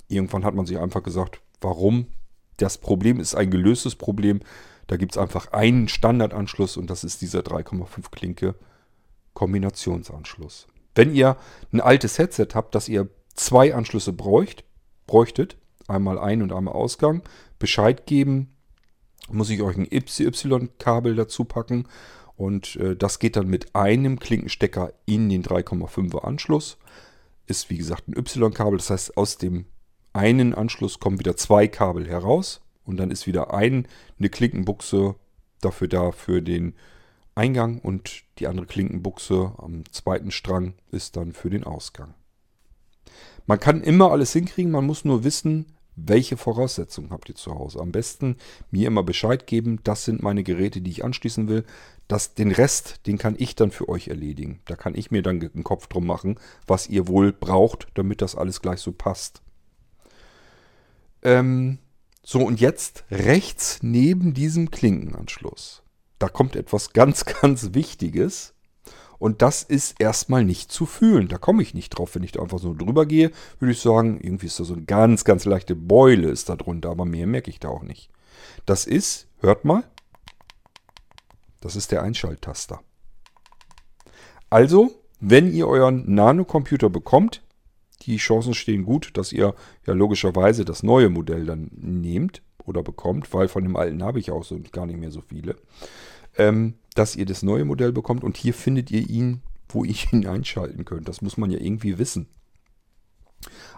Irgendwann 0.08 0.44
hat 0.44 0.54
man 0.54 0.66
sich 0.66 0.78
einfach 0.78 1.02
gesagt, 1.02 1.40
warum? 1.60 2.06
Das 2.56 2.78
Problem 2.78 3.20
ist 3.20 3.34
ein 3.34 3.50
gelöstes 3.50 3.96
Problem. 3.96 4.40
Da 4.86 4.96
gibt 4.96 5.12
es 5.12 5.18
einfach 5.18 5.52
einen 5.52 5.88
Standardanschluss 5.88 6.76
und 6.76 6.90
das 6.90 7.04
ist 7.04 7.20
dieser 7.22 7.40
3,5 7.40 8.10
Klinke 8.10 8.54
Kombinationsanschluss. 9.34 10.66
Wenn 10.94 11.14
ihr 11.14 11.36
ein 11.72 11.80
altes 11.80 12.18
Headset 12.18 12.48
habt, 12.54 12.74
dass 12.74 12.88
ihr 12.88 13.08
zwei 13.34 13.74
Anschlüsse 13.74 14.12
bräucht, 14.12 14.64
bräuchtet, 15.06 15.56
einmal 15.90 16.18
Ein- 16.18 16.42
und 16.42 16.52
einmal 16.52 16.74
Ausgang. 16.74 17.22
Bescheid 17.58 18.06
geben, 18.06 18.56
muss 19.30 19.50
ich 19.50 19.62
euch 19.62 19.76
ein 19.76 19.88
Y-Kabel 19.90 21.14
dazu 21.14 21.44
packen. 21.44 21.86
Und 22.36 22.76
äh, 22.76 22.96
das 22.96 23.18
geht 23.18 23.36
dann 23.36 23.48
mit 23.48 23.74
einem 23.74 24.18
Klinkenstecker 24.18 24.92
in 25.04 25.28
den 25.28 25.42
3,5er 25.42 26.24
Anschluss. 26.24 26.78
Ist 27.46 27.68
wie 27.68 27.76
gesagt 27.76 28.08
ein 28.08 28.16
Y-Kabel, 28.16 28.78
das 28.78 28.90
heißt 28.90 29.16
aus 29.16 29.36
dem 29.36 29.66
einen 30.12 30.54
Anschluss 30.54 31.00
kommen 31.00 31.18
wieder 31.18 31.36
zwei 31.36 31.68
Kabel 31.68 32.08
heraus. 32.08 32.62
Und 32.84 32.96
dann 32.96 33.10
ist 33.10 33.26
wieder 33.26 33.52
ein, 33.52 33.86
eine 34.18 34.30
Klinkenbuchse 34.30 35.16
dafür 35.60 35.88
da 35.88 36.12
für 36.12 36.42
den 36.42 36.74
Eingang 37.34 37.78
und 37.78 38.22
die 38.38 38.46
andere 38.46 38.66
Klinkenbuchse 38.66 39.52
am 39.58 39.84
zweiten 39.92 40.30
Strang 40.30 40.74
ist 40.90 41.16
dann 41.16 41.32
für 41.32 41.50
den 41.50 41.64
Ausgang. 41.64 42.14
Man 43.46 43.60
kann 43.60 43.82
immer 43.82 44.10
alles 44.10 44.32
hinkriegen, 44.32 44.72
man 44.72 44.86
muss 44.86 45.04
nur 45.04 45.24
wissen, 45.24 45.66
welche 45.96 46.36
Voraussetzungen 46.36 47.10
habt 47.10 47.28
ihr 47.28 47.34
zu 47.34 47.54
Hause? 47.54 47.80
Am 47.80 47.92
besten 47.92 48.36
mir 48.70 48.86
immer 48.86 49.02
Bescheid 49.02 49.46
geben, 49.46 49.80
das 49.84 50.04
sind 50.04 50.22
meine 50.22 50.42
Geräte, 50.42 50.80
die 50.80 50.90
ich 50.90 51.04
anschließen 51.04 51.48
will. 51.48 51.64
Das, 52.08 52.34
den 52.34 52.50
Rest, 52.50 53.06
den 53.06 53.18
kann 53.18 53.36
ich 53.38 53.54
dann 53.54 53.70
für 53.70 53.88
euch 53.88 54.08
erledigen. 54.08 54.60
Da 54.64 54.76
kann 54.76 54.94
ich 54.94 55.10
mir 55.10 55.22
dann 55.22 55.40
einen 55.40 55.64
Kopf 55.64 55.86
drum 55.86 56.06
machen, 56.06 56.38
was 56.66 56.88
ihr 56.88 57.06
wohl 57.08 57.32
braucht, 57.32 57.88
damit 57.94 58.22
das 58.22 58.34
alles 58.34 58.60
gleich 58.60 58.80
so 58.80 58.92
passt. 58.92 59.42
Ähm, 61.22 61.78
so, 62.22 62.40
und 62.40 62.60
jetzt 62.60 63.04
rechts 63.10 63.78
neben 63.82 64.34
diesem 64.34 64.70
Klinkenanschluss. 64.70 65.82
Da 66.18 66.28
kommt 66.28 66.56
etwas 66.56 66.92
ganz, 66.92 67.24
ganz 67.40 67.74
Wichtiges. 67.74 68.54
Und 69.20 69.42
das 69.42 69.62
ist 69.62 70.00
erstmal 70.00 70.44
nicht 70.44 70.72
zu 70.72 70.86
fühlen. 70.86 71.28
Da 71.28 71.36
komme 71.36 71.62
ich 71.62 71.74
nicht 71.74 71.90
drauf. 71.90 72.14
Wenn 72.14 72.22
ich 72.22 72.32
da 72.32 72.40
einfach 72.40 72.58
so 72.58 72.72
drüber 72.74 73.04
gehe, 73.04 73.30
würde 73.58 73.72
ich 73.72 73.80
sagen, 73.80 74.18
irgendwie 74.20 74.46
ist 74.46 74.58
da 74.58 74.64
so 74.64 74.72
eine 74.72 74.82
ganz, 74.82 75.24
ganz 75.24 75.44
leichte 75.44 75.76
Beule 75.76 76.30
ist 76.30 76.48
da 76.48 76.56
drunter. 76.56 76.88
Aber 76.88 77.04
mehr 77.04 77.26
merke 77.26 77.50
ich 77.50 77.60
da 77.60 77.68
auch 77.68 77.82
nicht. 77.82 78.08
Das 78.64 78.86
ist, 78.86 79.28
hört 79.40 79.66
mal, 79.66 79.84
das 81.60 81.76
ist 81.76 81.92
der 81.92 82.02
Einschalttaster. 82.02 82.80
Also, 84.48 84.90
wenn 85.20 85.52
ihr 85.52 85.68
euren 85.68 86.12
Nano-Computer 86.14 86.88
bekommt, 86.88 87.42
die 88.02 88.16
Chancen 88.16 88.54
stehen 88.54 88.84
gut, 88.84 89.18
dass 89.18 89.32
ihr 89.32 89.54
ja 89.86 89.92
logischerweise 89.92 90.64
das 90.64 90.82
neue 90.82 91.10
Modell 91.10 91.44
dann 91.44 91.70
nehmt 91.74 92.40
oder 92.64 92.82
bekommt, 92.82 93.34
weil 93.34 93.48
von 93.48 93.64
dem 93.64 93.76
alten 93.76 94.02
habe 94.02 94.18
ich 94.18 94.30
auch 94.30 94.44
so 94.44 94.58
gar 94.72 94.86
nicht 94.86 94.98
mehr 94.98 95.10
so 95.10 95.20
viele. 95.20 95.56
Ähm, 96.38 96.74
dass 96.94 97.16
ihr 97.16 97.26
das 97.26 97.42
neue 97.42 97.64
Modell 97.64 97.92
bekommt 97.92 98.24
und 98.24 98.36
hier 98.36 98.54
findet 98.54 98.90
ihr 98.90 99.08
ihn, 99.08 99.42
wo 99.68 99.84
ihr 99.84 99.96
ihn 100.12 100.26
einschalten 100.26 100.84
könnt. 100.84 101.08
Das 101.08 101.22
muss 101.22 101.36
man 101.36 101.50
ja 101.50 101.58
irgendwie 101.58 101.98
wissen. 101.98 102.28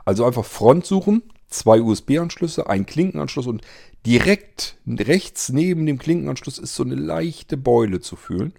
Also 0.04 0.24
einfach 0.24 0.44
Front 0.44 0.86
suchen, 0.86 1.22
zwei 1.48 1.80
USB-Anschlüsse, 1.80 2.68
ein 2.68 2.86
Klinkenanschluss 2.86 3.46
und 3.46 3.62
direkt 4.04 4.76
rechts 4.86 5.50
neben 5.50 5.86
dem 5.86 5.98
Klinkenanschluss 5.98 6.58
ist 6.58 6.74
so 6.74 6.82
eine 6.82 6.96
leichte 6.96 7.56
Beule 7.56 8.00
zu 8.00 8.16
fühlen. 8.16 8.52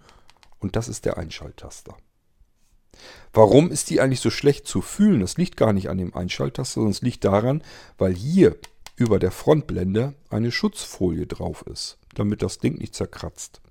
Und 0.59 0.75
das 0.77 0.87
ist 0.87 1.05
der 1.05 1.17
Einschalttaster. 1.17 1.97
Warum 3.33 3.71
ist 3.71 3.89
die 3.89 3.99
eigentlich 3.99 4.21
so 4.21 4.29
schlecht 4.29 4.67
zu 4.67 4.81
fühlen? 4.81 5.19
Das 5.19 5.37
liegt 5.37 5.57
gar 5.57 5.73
nicht 5.73 5.89
an 5.89 5.97
dem 5.97 6.13
Einschalttaster, 6.13 6.75
sondern 6.75 6.91
es 6.91 7.01
liegt 7.01 7.25
daran, 7.25 7.63
weil 7.97 8.13
hier 8.13 8.55
über 8.95 9.19
der 9.19 9.31
Frontblende 9.31 10.13
eine 10.29 10.51
Schutzfolie 10.51 11.25
drauf 11.25 11.65
ist, 11.67 11.97
damit 12.13 12.41
das 12.41 12.59
Ding 12.59 12.77
nicht 12.77 12.93
zerkratzt. 12.93 13.61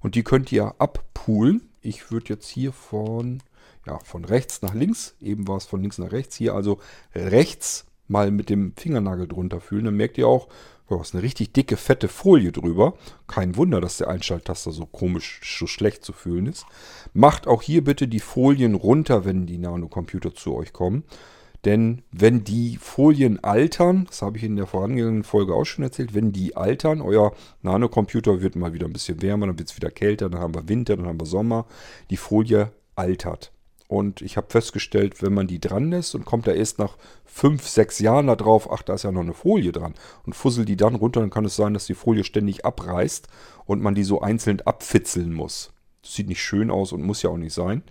Und 0.00 0.14
die 0.14 0.22
könnt 0.22 0.52
ihr 0.52 0.74
abpoolen. 0.78 1.70
Ich 1.80 2.10
würde 2.10 2.30
jetzt 2.30 2.48
hier 2.48 2.72
von, 2.72 3.42
ja, 3.86 3.98
von 4.00 4.24
rechts 4.24 4.62
nach 4.62 4.74
links, 4.74 5.16
eben 5.20 5.48
war 5.48 5.56
es 5.56 5.66
von 5.66 5.80
links 5.80 5.98
nach 5.98 6.12
rechts, 6.12 6.36
hier 6.36 6.54
also 6.54 6.78
rechts 7.14 7.86
mal 8.08 8.30
mit 8.30 8.50
dem 8.50 8.74
Fingernagel 8.76 9.26
drunter 9.26 9.60
fühlen. 9.60 9.86
Dann 9.86 9.96
merkt 9.96 10.18
ihr 10.18 10.28
auch, 10.28 10.48
da 10.88 11.00
ist 11.00 11.14
eine 11.14 11.22
richtig 11.22 11.52
dicke, 11.52 11.76
fette 11.76 12.08
Folie 12.08 12.52
drüber. 12.52 12.94
Kein 13.26 13.56
Wunder, 13.56 13.80
dass 13.80 13.96
der 13.96 14.08
Einschalttaster 14.08 14.72
so 14.72 14.84
komisch, 14.84 15.40
so 15.58 15.66
schlecht 15.66 16.04
zu 16.04 16.12
fühlen 16.12 16.46
ist. 16.46 16.66
Macht 17.14 17.46
auch 17.46 17.62
hier 17.62 17.82
bitte 17.82 18.08
die 18.08 18.20
Folien 18.20 18.74
runter, 18.74 19.24
wenn 19.24 19.46
die 19.46 19.58
Nano-Computer 19.58 20.34
zu 20.34 20.54
euch 20.54 20.72
kommen. 20.72 21.04
Denn 21.64 22.02
wenn 22.10 22.42
die 22.42 22.76
Folien 22.76 23.42
altern, 23.44 24.06
das 24.06 24.22
habe 24.22 24.36
ich 24.36 24.44
in 24.44 24.56
der 24.56 24.66
vorangehenden 24.66 25.22
Folge 25.22 25.54
auch 25.54 25.64
schon 25.64 25.84
erzählt, 25.84 26.12
wenn 26.12 26.32
die 26.32 26.56
altern, 26.56 27.00
euer 27.00 27.32
Nano-Computer 27.62 28.42
wird 28.42 28.56
mal 28.56 28.72
wieder 28.72 28.86
ein 28.86 28.92
bisschen 28.92 29.22
wärmer, 29.22 29.46
dann 29.46 29.58
wird 29.58 29.70
es 29.70 29.76
wieder 29.76 29.90
kälter, 29.90 30.28
dann 30.28 30.40
haben 30.40 30.54
wir 30.54 30.68
Winter, 30.68 30.96
dann 30.96 31.06
haben 31.06 31.20
wir 31.20 31.26
Sommer. 31.26 31.66
Die 32.10 32.16
Folie 32.16 32.72
altert. 32.96 33.52
Und 33.86 34.22
ich 34.22 34.36
habe 34.36 34.48
festgestellt, 34.50 35.22
wenn 35.22 35.34
man 35.34 35.46
die 35.46 35.60
dran 35.60 35.90
lässt 35.90 36.14
und 36.14 36.24
kommt 36.24 36.46
da 36.46 36.52
erst 36.52 36.78
nach 36.78 36.96
fünf, 37.24 37.68
sechs 37.68 37.98
Jahren 37.98 38.26
da 38.26 38.36
drauf, 38.36 38.72
ach, 38.72 38.82
da 38.82 38.94
ist 38.94 39.04
ja 39.04 39.12
noch 39.12 39.20
eine 39.20 39.34
Folie 39.34 39.70
dran 39.70 39.94
und 40.24 40.34
fusselt 40.34 40.68
die 40.68 40.78
dann 40.78 40.94
runter, 40.94 41.20
dann 41.20 41.30
kann 41.30 41.44
es 41.44 41.56
sein, 41.56 41.74
dass 41.74 41.86
die 41.86 41.94
Folie 41.94 42.24
ständig 42.24 42.64
abreißt 42.64 43.28
und 43.66 43.82
man 43.82 43.94
die 43.94 44.04
so 44.04 44.22
einzeln 44.22 44.62
abfitzeln 44.62 45.32
muss. 45.32 45.72
Das 46.00 46.14
sieht 46.14 46.28
nicht 46.28 46.42
schön 46.42 46.70
aus 46.70 46.92
und 46.92 47.02
muss 47.02 47.22
ja 47.22 47.30
auch 47.30 47.36
nicht 47.36 47.52
sein 47.52 47.82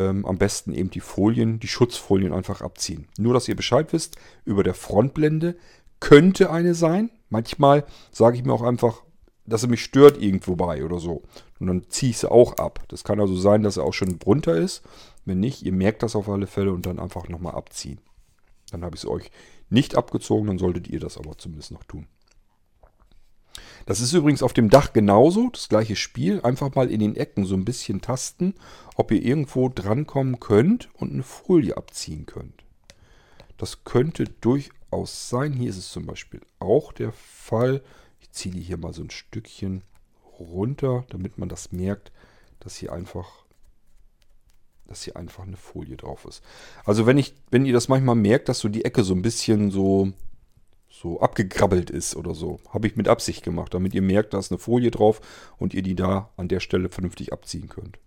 ähm, 0.00 0.24
am 0.24 0.38
besten 0.38 0.72
eben 0.72 0.90
die 0.90 1.00
Folien, 1.00 1.60
die 1.60 1.68
Schutzfolien 1.68 2.32
einfach 2.32 2.62
abziehen. 2.62 3.06
Nur, 3.18 3.34
dass 3.34 3.48
ihr 3.48 3.56
Bescheid 3.56 3.92
wisst, 3.92 4.16
über 4.44 4.62
der 4.62 4.74
Frontblende 4.74 5.56
könnte 6.00 6.50
eine 6.50 6.74
sein. 6.74 7.10
Manchmal 7.28 7.84
sage 8.10 8.36
ich 8.36 8.44
mir 8.44 8.52
auch 8.52 8.62
einfach, 8.62 9.02
dass 9.46 9.60
sie 9.62 9.68
mich 9.68 9.84
stört 9.84 10.20
irgendwo 10.20 10.56
bei 10.56 10.84
oder 10.84 10.98
so. 10.98 11.22
Und 11.58 11.66
dann 11.66 11.84
ziehe 11.88 12.10
ich 12.10 12.18
sie 12.18 12.30
auch 12.30 12.54
ab. 12.54 12.84
Das 12.88 13.04
kann 13.04 13.20
also 13.20 13.36
sein, 13.36 13.62
dass 13.62 13.76
er 13.76 13.84
auch 13.84 13.92
schon 13.92 14.18
drunter 14.18 14.56
ist. 14.56 14.82
Wenn 15.24 15.40
nicht, 15.40 15.62
ihr 15.62 15.72
merkt 15.72 16.02
das 16.02 16.16
auf 16.16 16.28
alle 16.28 16.46
Fälle 16.46 16.72
und 16.72 16.86
dann 16.86 16.98
einfach 16.98 17.28
nochmal 17.28 17.54
abziehen. 17.54 18.00
Dann 18.70 18.84
habe 18.84 18.96
ich 18.96 19.02
es 19.02 19.08
euch 19.08 19.30
nicht 19.68 19.96
abgezogen, 19.96 20.46
dann 20.46 20.58
solltet 20.58 20.88
ihr 20.88 21.00
das 21.00 21.18
aber 21.18 21.36
zumindest 21.36 21.72
noch 21.72 21.84
tun. 21.84 22.06
Das 23.86 24.00
ist 24.00 24.12
übrigens 24.12 24.42
auf 24.42 24.52
dem 24.52 24.70
Dach 24.70 24.92
genauso, 24.92 25.50
das 25.50 25.68
gleiche 25.68 25.96
Spiel. 25.96 26.40
Einfach 26.42 26.74
mal 26.74 26.90
in 26.90 27.00
den 27.00 27.16
Ecken 27.16 27.44
so 27.44 27.54
ein 27.54 27.64
bisschen 27.64 28.00
tasten, 28.00 28.54
ob 28.94 29.10
ihr 29.10 29.22
irgendwo 29.22 29.68
drankommen 29.68 30.40
könnt 30.40 30.88
und 30.94 31.12
eine 31.12 31.22
Folie 31.22 31.76
abziehen 31.76 32.26
könnt. 32.26 32.64
Das 33.56 33.84
könnte 33.84 34.24
durchaus 34.24 35.28
sein. 35.28 35.52
Hier 35.52 35.70
ist 35.70 35.76
es 35.78 35.90
zum 35.90 36.06
Beispiel 36.06 36.40
auch 36.58 36.92
der 36.92 37.12
Fall. 37.12 37.82
Ich 38.20 38.30
ziehe 38.30 38.54
die 38.54 38.60
hier 38.60 38.78
mal 38.78 38.92
so 38.92 39.02
ein 39.02 39.10
Stückchen 39.10 39.82
runter, 40.38 41.04
damit 41.10 41.38
man 41.38 41.48
das 41.48 41.72
merkt, 41.72 42.12
dass 42.60 42.76
hier 42.76 42.92
einfach 42.92 43.44
dass 44.86 45.04
hier 45.04 45.16
einfach 45.16 45.44
eine 45.44 45.56
Folie 45.56 45.96
drauf 45.96 46.24
ist. 46.24 46.42
Also 46.84 47.06
wenn 47.06 47.16
ich, 47.16 47.34
wenn 47.50 47.64
ihr 47.64 47.72
das 47.72 47.88
manchmal 47.88 48.16
merkt, 48.16 48.48
dass 48.48 48.58
so 48.58 48.68
die 48.68 48.84
Ecke 48.84 49.04
so 49.04 49.14
ein 49.14 49.22
bisschen 49.22 49.70
so 49.70 50.12
so 50.90 51.20
abgekrabbelt 51.20 51.88
ist 51.88 52.16
oder 52.16 52.34
so. 52.34 52.58
Habe 52.68 52.88
ich 52.88 52.96
mit 52.96 53.08
Absicht 53.08 53.44
gemacht, 53.44 53.72
damit 53.72 53.94
ihr 53.94 54.02
merkt, 54.02 54.34
da 54.34 54.38
ist 54.38 54.50
eine 54.50 54.58
Folie 54.58 54.90
drauf 54.90 55.20
und 55.56 55.72
ihr 55.72 55.82
die 55.82 55.94
da 55.94 56.30
an 56.36 56.48
der 56.48 56.60
Stelle 56.60 56.88
vernünftig 56.88 57.32
abziehen 57.32 57.68
könnt. 57.68 57.98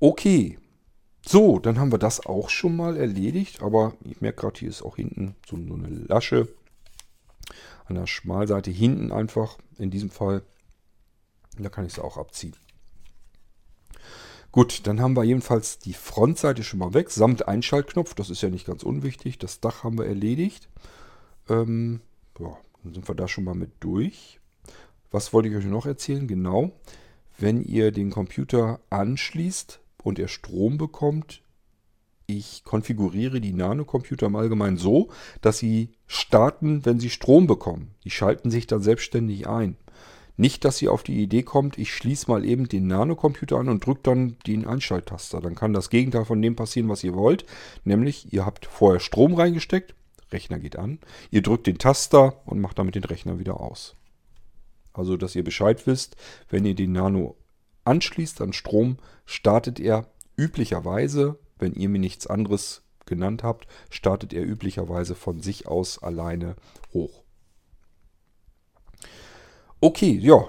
Okay. 0.00 0.58
So, 1.26 1.58
dann 1.58 1.78
haben 1.78 1.92
wir 1.92 1.98
das 1.98 2.24
auch 2.24 2.48
schon 2.48 2.76
mal 2.76 2.96
erledigt. 2.96 3.62
Aber 3.62 3.94
ich 4.04 4.20
merke 4.20 4.42
gerade, 4.42 4.58
hier 4.58 4.68
ist 4.68 4.82
auch 4.82 4.96
hinten 4.96 5.36
so 5.46 5.56
eine 5.56 5.88
Lasche. 5.88 6.48
An 7.86 7.94
der 7.94 8.06
Schmalseite 8.06 8.70
hinten 8.70 9.12
einfach. 9.12 9.58
In 9.78 9.90
diesem 9.90 10.10
Fall. 10.10 10.42
Da 11.58 11.68
kann 11.68 11.86
ich 11.86 11.92
es 11.92 11.98
auch 11.98 12.16
abziehen. 12.16 12.54
Gut, 14.58 14.88
dann 14.88 15.00
haben 15.00 15.16
wir 15.16 15.22
jedenfalls 15.22 15.78
die 15.78 15.92
Frontseite 15.92 16.64
schon 16.64 16.80
mal 16.80 16.92
weg, 16.92 17.10
samt 17.10 17.46
Einschaltknopf. 17.46 18.14
Das 18.14 18.28
ist 18.28 18.42
ja 18.42 18.48
nicht 18.48 18.66
ganz 18.66 18.82
unwichtig. 18.82 19.38
Das 19.38 19.60
Dach 19.60 19.84
haben 19.84 19.96
wir 19.96 20.06
erledigt. 20.06 20.68
Ähm, 21.48 22.00
ja, 22.40 22.58
dann 22.82 22.92
sind 22.92 23.06
wir 23.06 23.14
da 23.14 23.28
schon 23.28 23.44
mal 23.44 23.54
mit 23.54 23.70
durch. 23.78 24.40
Was 25.12 25.32
wollte 25.32 25.48
ich 25.48 25.54
euch 25.54 25.64
noch 25.66 25.86
erzählen? 25.86 26.26
Genau, 26.26 26.72
wenn 27.38 27.62
ihr 27.62 27.92
den 27.92 28.10
Computer 28.10 28.80
anschließt 28.90 29.78
und 30.02 30.18
er 30.18 30.26
Strom 30.26 30.76
bekommt, 30.76 31.40
ich 32.26 32.64
konfiguriere 32.64 33.40
die 33.40 33.52
Nano-Computer 33.52 34.26
im 34.26 34.34
Allgemeinen 34.34 34.76
so, 34.76 35.08
dass 35.40 35.58
sie 35.58 35.92
starten, 36.08 36.84
wenn 36.84 36.98
sie 36.98 37.10
Strom 37.10 37.46
bekommen. 37.46 37.94
Die 38.02 38.10
schalten 38.10 38.50
sich 38.50 38.66
dann 38.66 38.82
selbstständig 38.82 39.46
ein. 39.46 39.76
Nicht, 40.38 40.64
dass 40.64 40.80
ihr 40.80 40.92
auf 40.92 41.02
die 41.02 41.20
Idee 41.20 41.42
kommt, 41.42 41.78
ich 41.78 41.92
schließe 41.92 42.30
mal 42.30 42.44
eben 42.44 42.68
den 42.68 42.86
Nano-Computer 42.86 43.56
an 43.56 43.68
und 43.68 43.84
drücke 43.84 44.02
dann 44.04 44.36
den 44.46 44.66
Einschalttaster. 44.66 45.40
Dann 45.40 45.56
kann 45.56 45.72
das 45.72 45.90
Gegenteil 45.90 46.24
von 46.24 46.40
dem 46.40 46.54
passieren, 46.54 46.88
was 46.88 47.02
ihr 47.02 47.14
wollt. 47.14 47.44
Nämlich, 47.84 48.32
ihr 48.32 48.46
habt 48.46 48.64
vorher 48.64 49.00
Strom 49.00 49.34
reingesteckt, 49.34 49.96
Rechner 50.30 50.60
geht 50.60 50.76
an, 50.76 51.00
ihr 51.32 51.42
drückt 51.42 51.66
den 51.66 51.78
Taster 51.78 52.40
und 52.46 52.60
macht 52.60 52.78
damit 52.78 52.94
den 52.94 53.02
Rechner 53.02 53.40
wieder 53.40 53.58
aus. 53.58 53.96
Also, 54.92 55.16
dass 55.16 55.34
ihr 55.34 55.42
Bescheid 55.42 55.84
wisst, 55.88 56.16
wenn 56.48 56.64
ihr 56.64 56.76
den 56.76 56.92
Nano 56.92 57.34
anschließt 57.84 58.40
an 58.40 58.52
Strom, 58.52 58.98
startet 59.26 59.80
er 59.80 60.06
üblicherweise, 60.36 61.36
wenn 61.58 61.72
ihr 61.72 61.88
mir 61.88 61.98
nichts 61.98 62.28
anderes 62.28 62.82
genannt 63.06 63.42
habt, 63.42 63.66
startet 63.90 64.32
er 64.32 64.46
üblicherweise 64.46 65.16
von 65.16 65.40
sich 65.40 65.66
aus 65.66 66.00
alleine 66.00 66.54
hoch. 66.92 67.24
Okay, 69.80 70.10
ja, 70.20 70.44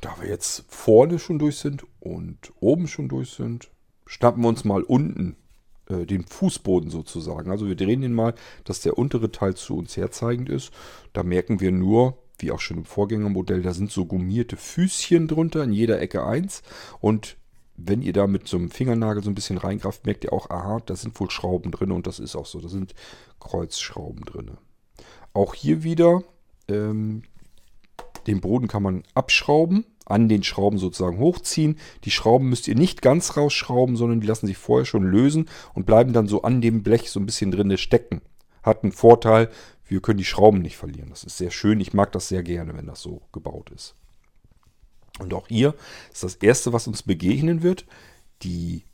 da 0.00 0.16
wir 0.20 0.28
jetzt 0.28 0.64
vorne 0.68 1.20
schon 1.20 1.38
durch 1.38 1.58
sind 1.58 1.84
und 2.00 2.52
oben 2.58 2.88
schon 2.88 3.08
durch 3.08 3.30
sind, 3.30 3.70
schnappen 4.06 4.42
wir 4.42 4.48
uns 4.48 4.64
mal 4.64 4.82
unten 4.82 5.36
äh, 5.88 6.04
den 6.04 6.24
Fußboden 6.24 6.90
sozusagen. 6.90 7.52
Also 7.52 7.68
wir 7.68 7.76
drehen 7.76 8.00
den 8.00 8.12
mal, 8.12 8.34
dass 8.64 8.80
der 8.80 8.98
untere 8.98 9.30
Teil 9.30 9.54
zu 9.54 9.76
uns 9.76 9.96
herzeigend 9.96 10.48
ist. 10.48 10.72
Da 11.12 11.22
merken 11.22 11.60
wir 11.60 11.70
nur, 11.70 12.18
wie 12.38 12.50
auch 12.50 12.58
schon 12.58 12.78
im 12.78 12.84
Vorgängermodell, 12.84 13.62
da 13.62 13.72
sind 13.72 13.92
so 13.92 14.04
gummierte 14.04 14.56
Füßchen 14.56 15.28
drunter, 15.28 15.62
in 15.62 15.72
jeder 15.72 16.00
Ecke 16.00 16.24
eins. 16.24 16.64
Und 17.00 17.36
wenn 17.76 18.02
ihr 18.02 18.12
da 18.12 18.26
mit 18.26 18.48
so 18.48 18.56
einem 18.56 18.72
Fingernagel 18.72 19.22
so 19.22 19.30
ein 19.30 19.36
bisschen 19.36 19.58
reingraft, 19.58 20.06
merkt 20.06 20.24
ihr 20.24 20.32
auch, 20.32 20.50
aha, 20.50 20.80
da 20.84 20.96
sind 20.96 21.18
wohl 21.20 21.30
Schrauben 21.30 21.70
drin 21.70 21.92
und 21.92 22.08
das 22.08 22.18
ist 22.18 22.34
auch 22.34 22.46
so. 22.46 22.60
Da 22.60 22.68
sind 22.68 22.94
Kreuzschrauben 23.38 24.24
drin. 24.24 24.50
Auch 25.34 25.54
hier 25.54 25.84
wieder 25.84 26.24
ähm, 26.66 27.22
den 28.26 28.40
Boden 28.40 28.68
kann 28.68 28.82
man 28.82 29.02
abschrauben, 29.14 29.84
an 30.04 30.28
den 30.28 30.42
Schrauben 30.42 30.78
sozusagen 30.78 31.18
hochziehen. 31.18 31.78
Die 32.04 32.10
Schrauben 32.10 32.48
müsst 32.48 32.68
ihr 32.68 32.74
nicht 32.74 33.02
ganz 33.02 33.36
rausschrauben, 33.36 33.96
sondern 33.96 34.20
die 34.20 34.26
lassen 34.26 34.46
sich 34.46 34.58
vorher 34.58 34.84
schon 34.84 35.04
lösen 35.04 35.48
und 35.74 35.86
bleiben 35.86 36.12
dann 36.12 36.28
so 36.28 36.42
an 36.42 36.60
dem 36.60 36.82
Blech 36.82 37.10
so 37.10 37.20
ein 37.20 37.26
bisschen 37.26 37.50
drinne 37.50 37.78
stecken. 37.78 38.20
Hat 38.62 38.82
einen 38.82 38.92
Vorteil, 38.92 39.50
wir 39.86 40.00
können 40.00 40.18
die 40.18 40.24
Schrauben 40.24 40.60
nicht 40.60 40.76
verlieren. 40.76 41.10
Das 41.10 41.24
ist 41.24 41.36
sehr 41.36 41.50
schön. 41.50 41.80
Ich 41.80 41.92
mag 41.92 42.12
das 42.12 42.28
sehr 42.28 42.42
gerne, 42.42 42.74
wenn 42.74 42.86
das 42.86 43.00
so 43.00 43.22
gebaut 43.32 43.70
ist. 43.70 43.94
Und 45.18 45.34
auch 45.34 45.48
hier 45.48 45.74
ist 46.12 46.24
das 46.24 46.36
Erste, 46.36 46.72
was 46.72 46.86
uns 46.86 47.02
begegnen 47.02 47.62
wird, 47.62 47.86
die 48.42 48.84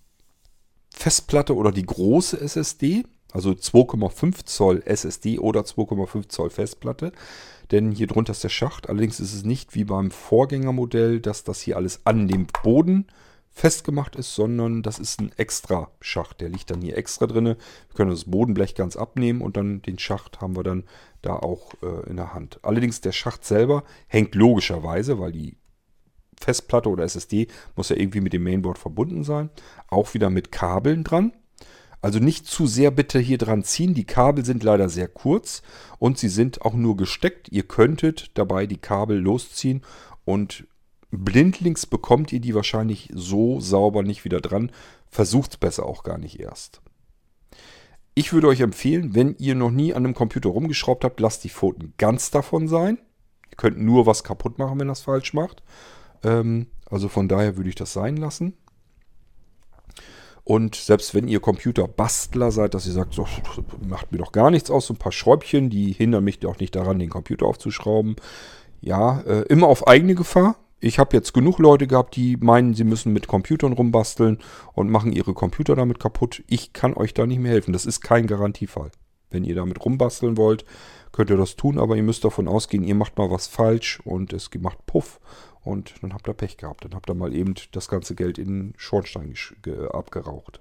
Festplatte 0.93 1.55
oder 1.55 1.71
die 1.71 1.87
große 1.87 2.41
SSD, 2.41 3.05
also 3.33 3.51
2,5 3.51 4.45
Zoll 4.47 4.83
SSD 4.85 5.39
oder 5.39 5.61
2,5 5.61 6.29
Zoll 6.29 6.51
Festplatte. 6.51 7.13
Denn 7.71 7.93
hier 7.93 8.07
drunter 8.07 8.33
ist 8.33 8.45
der 8.45 8.49
Schacht. 8.49 8.89
Allerdings 8.89 9.21
ist 9.21 9.35
es 9.35 9.45
nicht 9.45 9.75
wie 9.75 9.85
beim 9.85 10.11
Vorgängermodell, 10.11 11.21
dass 11.21 11.45
das 11.45 11.61
hier 11.61 11.77
alles 11.77 12.01
an 12.05 12.27
dem 12.27 12.47
Boden 12.63 13.07
festgemacht 13.51 14.15
ist, 14.17 14.35
sondern 14.35 14.83
das 14.83 14.99
ist 14.99 15.21
ein 15.21 15.33
extra 15.37 15.91
Schacht. 16.01 16.41
Der 16.41 16.49
liegt 16.49 16.71
dann 16.71 16.81
hier 16.81 16.97
extra 16.97 17.27
drin. 17.27 17.45
Wir 17.45 17.57
können 17.95 18.11
das 18.11 18.25
Bodenblech 18.25 18.75
ganz 18.75 18.97
abnehmen 18.97 19.43
und 19.43 19.57
dann 19.57 19.83
den 19.83 19.99
Schacht 19.99 20.41
haben 20.41 20.57
wir 20.57 20.63
dann 20.63 20.85
da 21.23 21.35
auch 21.35 21.73
äh, 21.83 22.09
in 22.09 22.17
der 22.17 22.33
Hand. 22.35 22.61
Allerdings 22.63 23.01
der 23.01 23.13
Schacht 23.13 23.45
selber 23.45 23.83
hängt 24.07 24.35
logischerweise, 24.35 25.19
weil 25.19 25.33
die 25.33 25.57
Festplatte 26.41 26.89
oder 26.89 27.05
SSD 27.05 27.49
muss 27.75 27.89
ja 27.89 27.97
irgendwie 27.97 28.21
mit 28.21 28.33
dem 28.33 28.45
Mainboard 28.45 28.79
verbunden 28.79 29.25
sein. 29.25 29.51
Auch 29.89 30.15
wieder 30.15 30.31
mit 30.31 30.53
Kabeln 30.53 31.03
dran. 31.03 31.33
Also 32.01 32.21
nicht 32.21 32.47
zu 32.47 32.67
sehr 32.67 32.91
bitte 32.91 33.19
hier 33.19 33.39
dran 33.39 33.65
ziehen. 33.65 33.95
Die 33.95 34.05
Kabel 34.05 34.45
sind 34.45 34.63
leider 34.63 34.89
sehr 34.89 35.09
kurz 35.09 35.63
und 35.99 36.19
sie 36.19 36.29
sind 36.29 36.63
auch 36.63 36.75
nur 36.75 36.97
gesteckt. 36.97 37.49
Ihr 37.51 37.65
könntet 37.65 38.31
dabei 38.35 38.67
die 38.67 38.77
Kabel 38.77 39.19
losziehen 39.19 39.83
und 40.25 40.67
blindlings 41.11 41.87
bekommt 41.87 42.33
ihr 42.33 42.41
die 42.41 42.55
wahrscheinlich 42.55 43.11
so 43.15 43.61
sauber 43.61 44.03
nicht 44.03 44.25
wieder 44.25 44.41
dran. 44.41 44.71
Versucht 45.09 45.53
es 45.53 45.57
besser 45.57 45.87
auch 45.87 46.05
gar 46.05 46.19
nicht 46.19 46.39
erst. 46.39 46.81
Ich 48.15 48.33
würde 48.33 48.49
euch 48.49 48.61
empfehlen, 48.61 49.15
wenn 49.15 49.37
ihr 49.39 49.55
noch 49.55 49.71
nie 49.71 49.95
an 49.95 50.05
einem 50.05 50.15
Computer 50.15 50.51
rumgeschraubt 50.51 51.05
habt, 51.05 51.21
lasst 51.21 51.45
die 51.45 51.51
Pfoten 51.51 51.95
ganz 51.99 52.31
davon 52.31 52.69
sein. 52.69 52.99
Ihr 53.51 53.57
könnt 53.57 53.79
nur 53.79 54.07
was 54.07 54.25
kaputt 54.25 54.59
machen, 54.59 54.79
wenn 54.81 54.89
das 54.89 55.03
falsch 55.03 55.35
macht. 55.35 55.63
Ähm, 56.25 56.67
also 56.91 57.09
von 57.09 57.29
daher 57.29 57.57
würde 57.57 57.69
ich 57.71 57.77
das 57.77 57.93
sein 57.93 58.17
lassen. 58.17 58.55
Und 60.49 60.77
selbst 60.77 61.15
wenn 61.15 61.29
ihr 61.29 61.41
Computerbastler 61.41 62.51
seid, 62.51 62.73
dass 62.73 62.87
ihr 62.87 62.95
sagt, 62.95 63.13
so, 63.13 63.29
macht 63.87 64.13
mir 64.13 64.17
doch 64.17 64.33
gar 64.33 64.51
nichts 64.51 64.71
aus, 64.71 64.87
so 64.87 64.95
ein 64.95 64.99
paar 64.99 65.13
Schräubchen, 65.13 65.69
die 65.69 65.93
hindern 65.93 66.25
mich 66.25 66.45
auch 66.47 66.59
nicht 66.59 66.75
daran, 66.75 66.99
den 66.99 67.11
Computer 67.11 67.45
aufzuschrauben. 67.45 68.17
Ja, 68.81 69.21
äh, 69.27 69.43
immer 69.51 69.67
auf 69.67 69.87
eigene 69.87 70.15
Gefahr. 70.15 70.57
Ich 70.81 70.99
habe 70.99 71.15
jetzt 71.15 71.35
genug 71.35 71.59
Leute 71.59 71.87
gehabt, 71.87 72.17
die 72.17 72.39
meinen, 72.39 72.73
sie 72.73 72.85
müssen 72.85 73.13
mit 73.13 73.27
Computern 73.27 73.75
rumbasteln 73.75 74.39
und 74.73 74.89
machen 74.89 75.13
ihre 75.13 75.35
Computer 75.35 75.77
damit 75.77 76.01
kaputt. 76.01 76.43
Ich 76.47 76.73
kann 76.73 76.95
euch 76.95 77.13
da 77.13 77.27
nicht 77.27 77.41
mehr 77.41 77.53
helfen. 77.53 77.75
Das 77.75 77.85
ist 77.85 78.01
kein 78.01 78.27
Garantiefall. 78.27 78.91
Wenn 79.29 79.45
ihr 79.45 79.55
damit 79.55 79.85
rumbasteln 79.85 80.39
wollt, 80.39 80.65
könnt 81.13 81.29
ihr 81.29 81.37
das 81.37 81.57
tun, 81.57 81.79
aber 81.79 81.95
ihr 81.95 82.03
müsst 82.03 82.25
davon 82.25 82.49
ausgehen, 82.49 82.85
ihr 82.85 82.95
macht 82.95 83.19
mal 83.19 83.31
was 83.31 83.49
falsch 83.49 84.01
und 84.03 84.33
es 84.33 84.49
macht 84.59 84.87
Puff 84.87 85.21
und 85.69 85.95
dann 86.01 86.15
habt 86.15 86.27
ihr 86.27 86.33
Pech 86.33 86.57
gehabt. 86.57 86.85
Dann 86.85 86.95
habt 86.95 87.11
ihr 87.11 87.15
mal 87.15 87.35
eben 87.35 87.55
das 87.73 87.89
ganze 87.89 88.15
Geld 88.15 88.39
in 88.39 88.47
den 88.47 88.75
Schornstein 88.79 89.35
abgeraucht. 89.93 90.61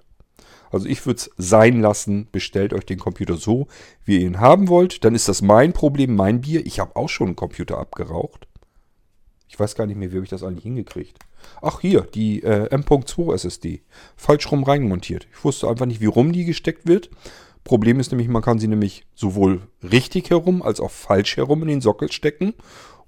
Also 0.70 0.86
ich 0.86 1.04
würde 1.06 1.16
es 1.16 1.30
sein 1.38 1.80
lassen, 1.80 2.28
bestellt 2.30 2.74
euch 2.74 2.84
den 2.84 2.98
Computer 2.98 3.38
so, 3.38 3.68
wie 4.04 4.18
ihr 4.18 4.26
ihn 4.26 4.38
haben 4.38 4.68
wollt. 4.68 5.04
Dann 5.04 5.14
ist 5.14 5.26
das 5.26 5.40
mein 5.40 5.72
Problem, 5.72 6.14
mein 6.14 6.42
Bier. 6.42 6.66
Ich 6.66 6.78
habe 6.78 6.94
auch 6.94 7.08
schon 7.08 7.28
einen 7.28 7.36
Computer 7.36 7.78
abgeraucht. 7.78 8.46
Ich 9.48 9.58
weiß 9.58 9.74
gar 9.76 9.86
nicht 9.86 9.96
mehr, 9.96 10.12
wie 10.12 10.16
habe 10.16 10.24
ich 10.24 10.30
das 10.30 10.42
eigentlich 10.42 10.64
hingekriegt. 10.64 11.18
Ach 11.62 11.80
hier, 11.80 12.02
die 12.02 12.42
äh, 12.42 12.68
M.2 12.68 13.32
SSD. 13.32 13.80
Falsch 14.14 14.52
rum 14.52 14.62
reinmontiert. 14.62 15.26
Ich 15.32 15.42
wusste 15.42 15.68
einfach 15.68 15.86
nicht, 15.86 16.02
wie 16.02 16.06
rum 16.06 16.32
die 16.32 16.44
gesteckt 16.44 16.86
wird. 16.86 17.08
Problem 17.64 17.98
ist 17.98 18.12
nämlich, 18.12 18.28
man 18.28 18.42
kann 18.42 18.58
sie 18.58 18.68
nämlich 18.68 19.06
sowohl 19.14 19.62
richtig 19.82 20.28
herum 20.28 20.60
als 20.60 20.80
auch 20.80 20.90
falsch 20.90 21.38
herum 21.38 21.62
in 21.62 21.68
den 21.68 21.80
Sockel 21.80 22.12
stecken. 22.12 22.52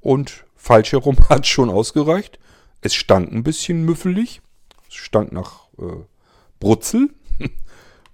Und 0.00 0.46
falsch 0.60 0.92
herum 0.92 1.16
hat 1.28 1.46
schon 1.46 1.70
ausgereicht. 1.70 2.38
Es 2.82 2.94
stank 2.94 3.32
ein 3.32 3.42
bisschen 3.42 3.84
müffelig. 3.84 4.40
Es 4.88 4.94
stank 4.94 5.32
nach 5.32 5.68
äh, 5.78 6.04
Brutzel. 6.60 7.10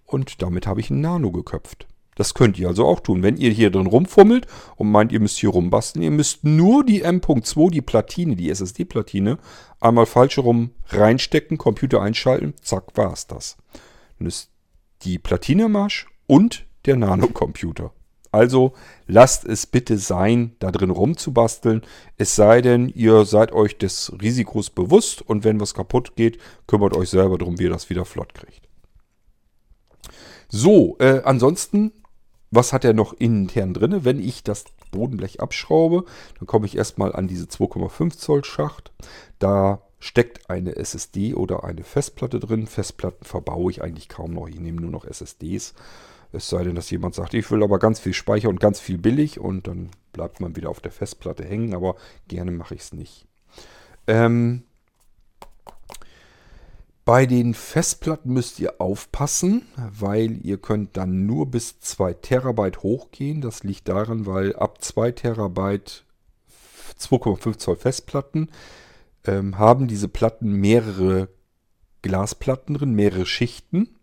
Und 0.06 0.40
damit 0.42 0.66
habe 0.66 0.80
ich 0.80 0.90
ein 0.90 1.00
Nano 1.00 1.32
geköpft. 1.32 1.87
Das 2.14 2.32
könnt 2.32 2.59
ihr 2.59 2.68
also 2.68 2.87
auch 2.87 3.00
tun. 3.00 3.22
Wenn 3.22 3.37
ihr 3.37 3.50
hier 3.50 3.70
drin 3.70 3.87
rumfummelt 3.87 4.46
und 4.76 4.90
meint, 4.90 5.12
ihr 5.12 5.20
müsst 5.20 5.38
hier 5.38 5.50
rumbasteln, 5.50 6.02
ihr 6.02 6.11
müsst 6.11 6.44
nur 6.44 6.82
die 6.82 7.02
M.2, 7.02 7.70
die 7.70 7.82
Platine, 7.82 8.37
die 8.37 8.48
SSD-Platine, 8.48 9.37
einmal 9.80 10.06
falsch 10.06 10.38
herum 10.38 10.70
reinstecken, 10.88 11.59
Computer 11.59 12.00
einschalten, 12.00 12.54
zack, 12.62 12.96
war 12.96 13.12
es 13.12 13.26
das. 13.26 13.59
Dann 14.18 14.28
ist 14.28 14.50
die 15.02 15.18
Platine 15.18 15.68
Marsch 15.68 16.06
und 16.26 16.64
der 16.87 16.96
Nano-Computer. 16.96 17.92
Also 18.37 18.75
lasst 19.07 19.46
es 19.46 19.66
bitte 19.66 19.96
sein, 19.96 20.55
da 20.59 20.70
drin 20.70 20.90
rumzubasteln. 20.90 21.81
Es 22.18 22.37
sei 22.37 22.61
denn, 22.61 22.90
ihr 22.90 23.25
seid 23.25 23.51
euch 23.51 23.79
des 23.79 24.12
Risikos 24.20 24.68
bewusst 24.68 25.22
und 25.22 25.42
wenn 25.42 25.59
was 25.59 25.72
kaputt 25.72 26.16
geht, 26.16 26.37
kümmert 26.66 26.94
euch 26.94 27.09
selber 27.09 27.38
darum, 27.38 27.59
wie 27.59 27.62
ihr 27.62 27.70
das 27.70 27.88
wieder 27.88 28.05
flott 28.05 28.35
kriegt. 28.35 28.68
So, 30.51 30.96
äh, 30.99 31.22
ansonsten, 31.25 31.92
was 32.51 32.75
hat 32.75 32.85
er 32.85 32.92
noch 32.92 33.14
intern 33.14 33.72
drin? 33.72 34.05
Wenn 34.05 34.20
ich 34.20 34.44
das 34.44 34.66
Bodenblech 34.90 35.40
abschraube, 35.40 36.05
dann 36.38 36.46
komme 36.46 36.66
ich 36.66 36.77
erstmal 36.77 37.14
an 37.14 37.29
diese 37.29 37.46
2,5 37.46 38.18
Zoll 38.18 38.44
Schacht. 38.44 38.92
Da 39.38 39.81
steckt 39.99 40.51
eine 40.51 40.77
SSD 40.77 41.33
oder 41.33 41.64
eine 41.64 41.85
Festplatte 41.85 42.38
drin. 42.38 42.66
Festplatten 42.66 43.25
verbaue 43.25 43.70
ich 43.70 43.83
eigentlich 43.83 44.11
kaum 44.11 44.35
noch. 44.35 44.46
Ich 44.46 44.61
nehme 44.61 44.83
nur 44.83 44.90
noch 44.90 45.07
SSDs. 45.07 45.72
Es 46.37 46.49
sei 46.49 46.64
denn, 46.64 46.75
dass 46.75 46.90
jemand 46.90 47.14
sagt, 47.14 47.35
ich 47.35 47.51
will 47.51 47.62
aber 47.62 47.79
ganz 47.79 47.99
viel 47.99 48.12
Speicher 48.12 48.49
und 48.49 48.61
ganz 48.61 48.79
viel 48.79 48.99
billig 48.99 49.40
und 49.40 49.66
dann 49.66 49.90
bleibt 50.12 50.40
man 50.40 50.55
wieder 50.55 50.70
auf 50.70 50.81
der 50.81 50.92
Festplatte 50.92 51.44
hängen, 51.44 51.75
aber 51.75 51.96
gerne 52.29 52.51
mache 52.51 52.75
ich 52.75 52.83
es 52.83 52.92
nicht. 52.92 53.27
Ähm, 54.07 54.62
bei 57.07 57.25
den 57.25 57.55
Festplatten 57.55 58.33
müsst 58.33 58.59
ihr 58.59 58.81
aufpassen, 58.81 59.62
weil 59.77 60.44
ihr 60.44 60.59
könnt 60.59 60.96
dann 60.96 61.25
nur 61.25 61.51
bis 61.51 61.79
2 61.81 62.14
Terabyte 62.14 62.83
hochgehen. 62.83 63.40
Das 63.40 63.62
liegt 63.62 63.88
daran, 63.88 64.27
weil 64.27 64.57
ab 64.57 64.83
2 64.83 65.12
Terabyte 65.12 66.05
2,5 66.99 67.59
Zoll 67.59 67.77
Festplatten 67.77 68.51
ähm, 69.25 69.57
haben 69.59 69.87
diese 69.87 70.09
Platten 70.09 70.53
mehrere 70.53 71.29
Glasplatten 72.03 72.75
drin, 72.75 72.94
mehrere 72.94 73.27
Schichten. 73.27 73.95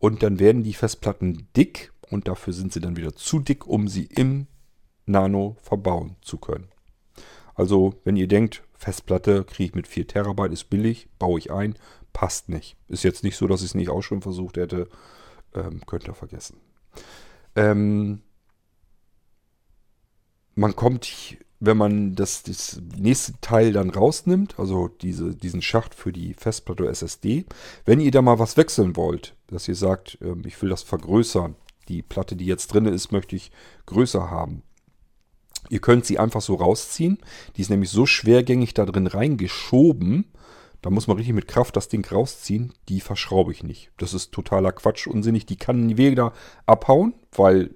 Und 0.00 0.22
dann 0.22 0.40
werden 0.40 0.64
die 0.64 0.74
Festplatten 0.74 1.46
dick 1.56 1.92
und 2.10 2.26
dafür 2.26 2.52
sind 2.52 2.72
sie 2.72 2.80
dann 2.80 2.96
wieder 2.96 3.14
zu 3.14 3.38
dick, 3.38 3.66
um 3.66 3.86
sie 3.86 4.06
im 4.06 4.48
Nano 5.06 5.56
verbauen 5.62 6.16
zu 6.22 6.38
können. 6.38 6.68
Also 7.54 8.00
wenn 8.04 8.16
ihr 8.16 8.26
denkt, 8.26 8.62
Festplatte 8.74 9.44
kriege 9.44 9.64
ich 9.64 9.74
mit 9.74 9.86
4 9.86 10.08
Terabyte, 10.08 10.52
ist 10.52 10.70
billig, 10.70 11.08
baue 11.18 11.38
ich 11.38 11.52
ein, 11.52 11.74
passt 12.14 12.48
nicht. 12.48 12.76
Ist 12.88 13.04
jetzt 13.04 13.22
nicht 13.22 13.36
so, 13.36 13.46
dass 13.46 13.60
ich 13.60 13.66
es 13.66 13.74
nicht 13.74 13.90
auch 13.90 14.02
schon 14.02 14.22
versucht 14.22 14.56
hätte. 14.56 14.88
Ähm, 15.54 15.82
könnt 15.86 16.08
ihr 16.08 16.14
vergessen. 16.14 16.56
Ähm, 17.54 18.22
man 20.54 20.74
kommt 20.74 21.36
wenn 21.60 21.76
man 21.76 22.14
das, 22.14 22.42
das 22.42 22.80
nächste 22.96 23.34
Teil 23.42 23.72
dann 23.72 23.90
rausnimmt, 23.90 24.58
also 24.58 24.88
diese, 24.88 25.36
diesen 25.36 25.60
Schacht 25.60 25.94
für 25.94 26.10
die 26.10 26.34
Festplatte 26.34 26.88
SSD, 26.88 27.44
wenn 27.84 28.00
ihr 28.00 28.10
da 28.10 28.22
mal 28.22 28.38
was 28.38 28.56
wechseln 28.56 28.96
wollt, 28.96 29.36
dass 29.46 29.68
ihr 29.68 29.74
sagt, 29.74 30.18
ähm, 30.22 30.42
ich 30.46 30.60
will 30.62 30.70
das 30.70 30.82
vergrößern, 30.82 31.54
die 31.88 32.02
Platte, 32.02 32.34
die 32.34 32.46
jetzt 32.46 32.68
drin 32.68 32.86
ist, 32.86 33.12
möchte 33.12 33.36
ich 33.36 33.52
größer 33.86 34.30
haben. 34.30 34.62
Ihr 35.68 35.80
könnt 35.80 36.06
sie 36.06 36.18
einfach 36.18 36.40
so 36.40 36.54
rausziehen. 36.54 37.18
Die 37.56 37.62
ist 37.62 37.70
nämlich 37.70 37.90
so 37.90 38.06
schwergängig 38.06 38.74
da 38.74 38.86
drin 38.86 39.06
reingeschoben. 39.06 40.32
Da 40.82 40.88
muss 40.88 41.06
man 41.06 41.16
richtig 41.18 41.34
mit 41.34 41.48
Kraft 41.48 41.76
das 41.76 41.88
Ding 41.88 42.06
rausziehen. 42.06 42.72
Die 42.88 43.00
verschraube 43.00 43.52
ich 43.52 43.62
nicht. 43.62 43.92
Das 43.98 44.14
ist 44.14 44.32
totaler 44.32 44.72
Quatsch, 44.72 45.06
unsinnig. 45.06 45.46
Die 45.46 45.56
kann 45.56 45.98
weder 45.98 46.32
abhauen, 46.64 47.14
weil 47.32 47.70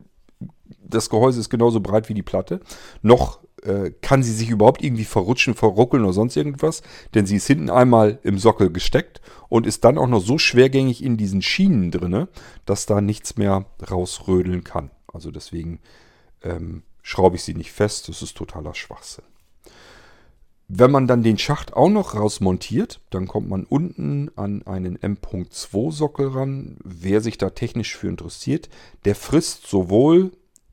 das 0.83 1.11
Gehäuse 1.11 1.41
ist 1.41 1.51
genauso 1.51 1.81
breit 1.81 2.09
wie 2.09 2.15
die 2.15 2.23
Platte, 2.23 2.61
noch 3.03 3.44
äh, 3.65 3.93
kann 4.03 4.23
sie 4.23 4.33
sich 4.33 4.51
überhaupt 4.51 4.83
irgendwie 4.83 5.05
verrutschen, 5.05 5.55
verruckeln 5.55 6.05
oder 6.05 6.13
sonst 6.13 6.37
irgendwas, 6.37 6.83
denn 7.15 7.27
sie 7.27 7.37
ist 7.37 7.47
hinten 7.47 7.71
einmal 7.71 8.19
im 8.23 8.39
Sockel 8.39 8.71
gesteckt 8.71 9.21
und 9.49 9.67
ist 9.67 9.85
dann 9.85 9.99
auch 9.99 10.07
noch 10.07 10.21
so 10.21 10.39
schwergängig 10.39 11.03
in 11.03 11.17
diesen 11.17 11.43
Schienen 11.43 11.91
drinne, 11.91 12.29
dass 12.67 12.87
da 12.87 13.01
nichts 13.01 13.37
mehr 13.37 13.67
rausrödeln 13.91 14.65
kann. 14.65 14.91
Also 15.13 15.31
deswegen 15.31 15.81
ähm, 16.43 16.83
schraube 17.03 17.37
ich 17.37 17.45
sie 17.45 17.55
nicht 17.55 17.73
fest, 17.73 18.09
das 18.09 18.23
ist 18.23 18.37
totaler 18.37 18.75
Schwachsinn. 18.75 19.25
Wenn 20.69 20.91
man 20.91 21.07
dann 21.07 21.23
den 21.23 21.39
Schacht 21.39 21.75
auch 21.75 21.91
noch 21.91 22.15
rausmontiert, 22.15 23.01
dann 23.11 23.29
kommt 23.29 23.49
man 23.49 23.65
unten 23.65 24.31
an 24.35 24.63
einen 24.67 25.01
M.2 25.01 25.93
Sockel 25.93 26.29
ran. 26.29 26.79
Wer 26.83 27.21
sich 27.21 27.37
da 27.37 27.51
technisch 27.51 27.97
für 27.97 28.09
interessiert, 28.09 28.71
der 29.05 29.15
frisst 29.15 29.67
sowohl 29.67 30.33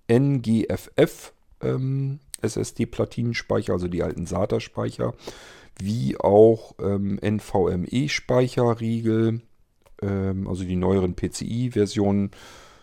NGFF 0.10 1.34
ähm, 1.62 2.20
SSD-Platinenspeicher, 2.42 3.74
also 3.74 3.88
die 3.88 4.04
alten 4.04 4.26
SATA-Speicher, 4.26 5.14
wie 5.80 6.20
auch 6.20 6.74
ähm, 6.80 7.20
NVMe-Speicherriegel, 7.24 9.42
ähm, 10.02 10.48
also 10.48 10.64
die 10.64 10.76
neueren 10.76 11.16
PCI-Versionen, 11.16 12.32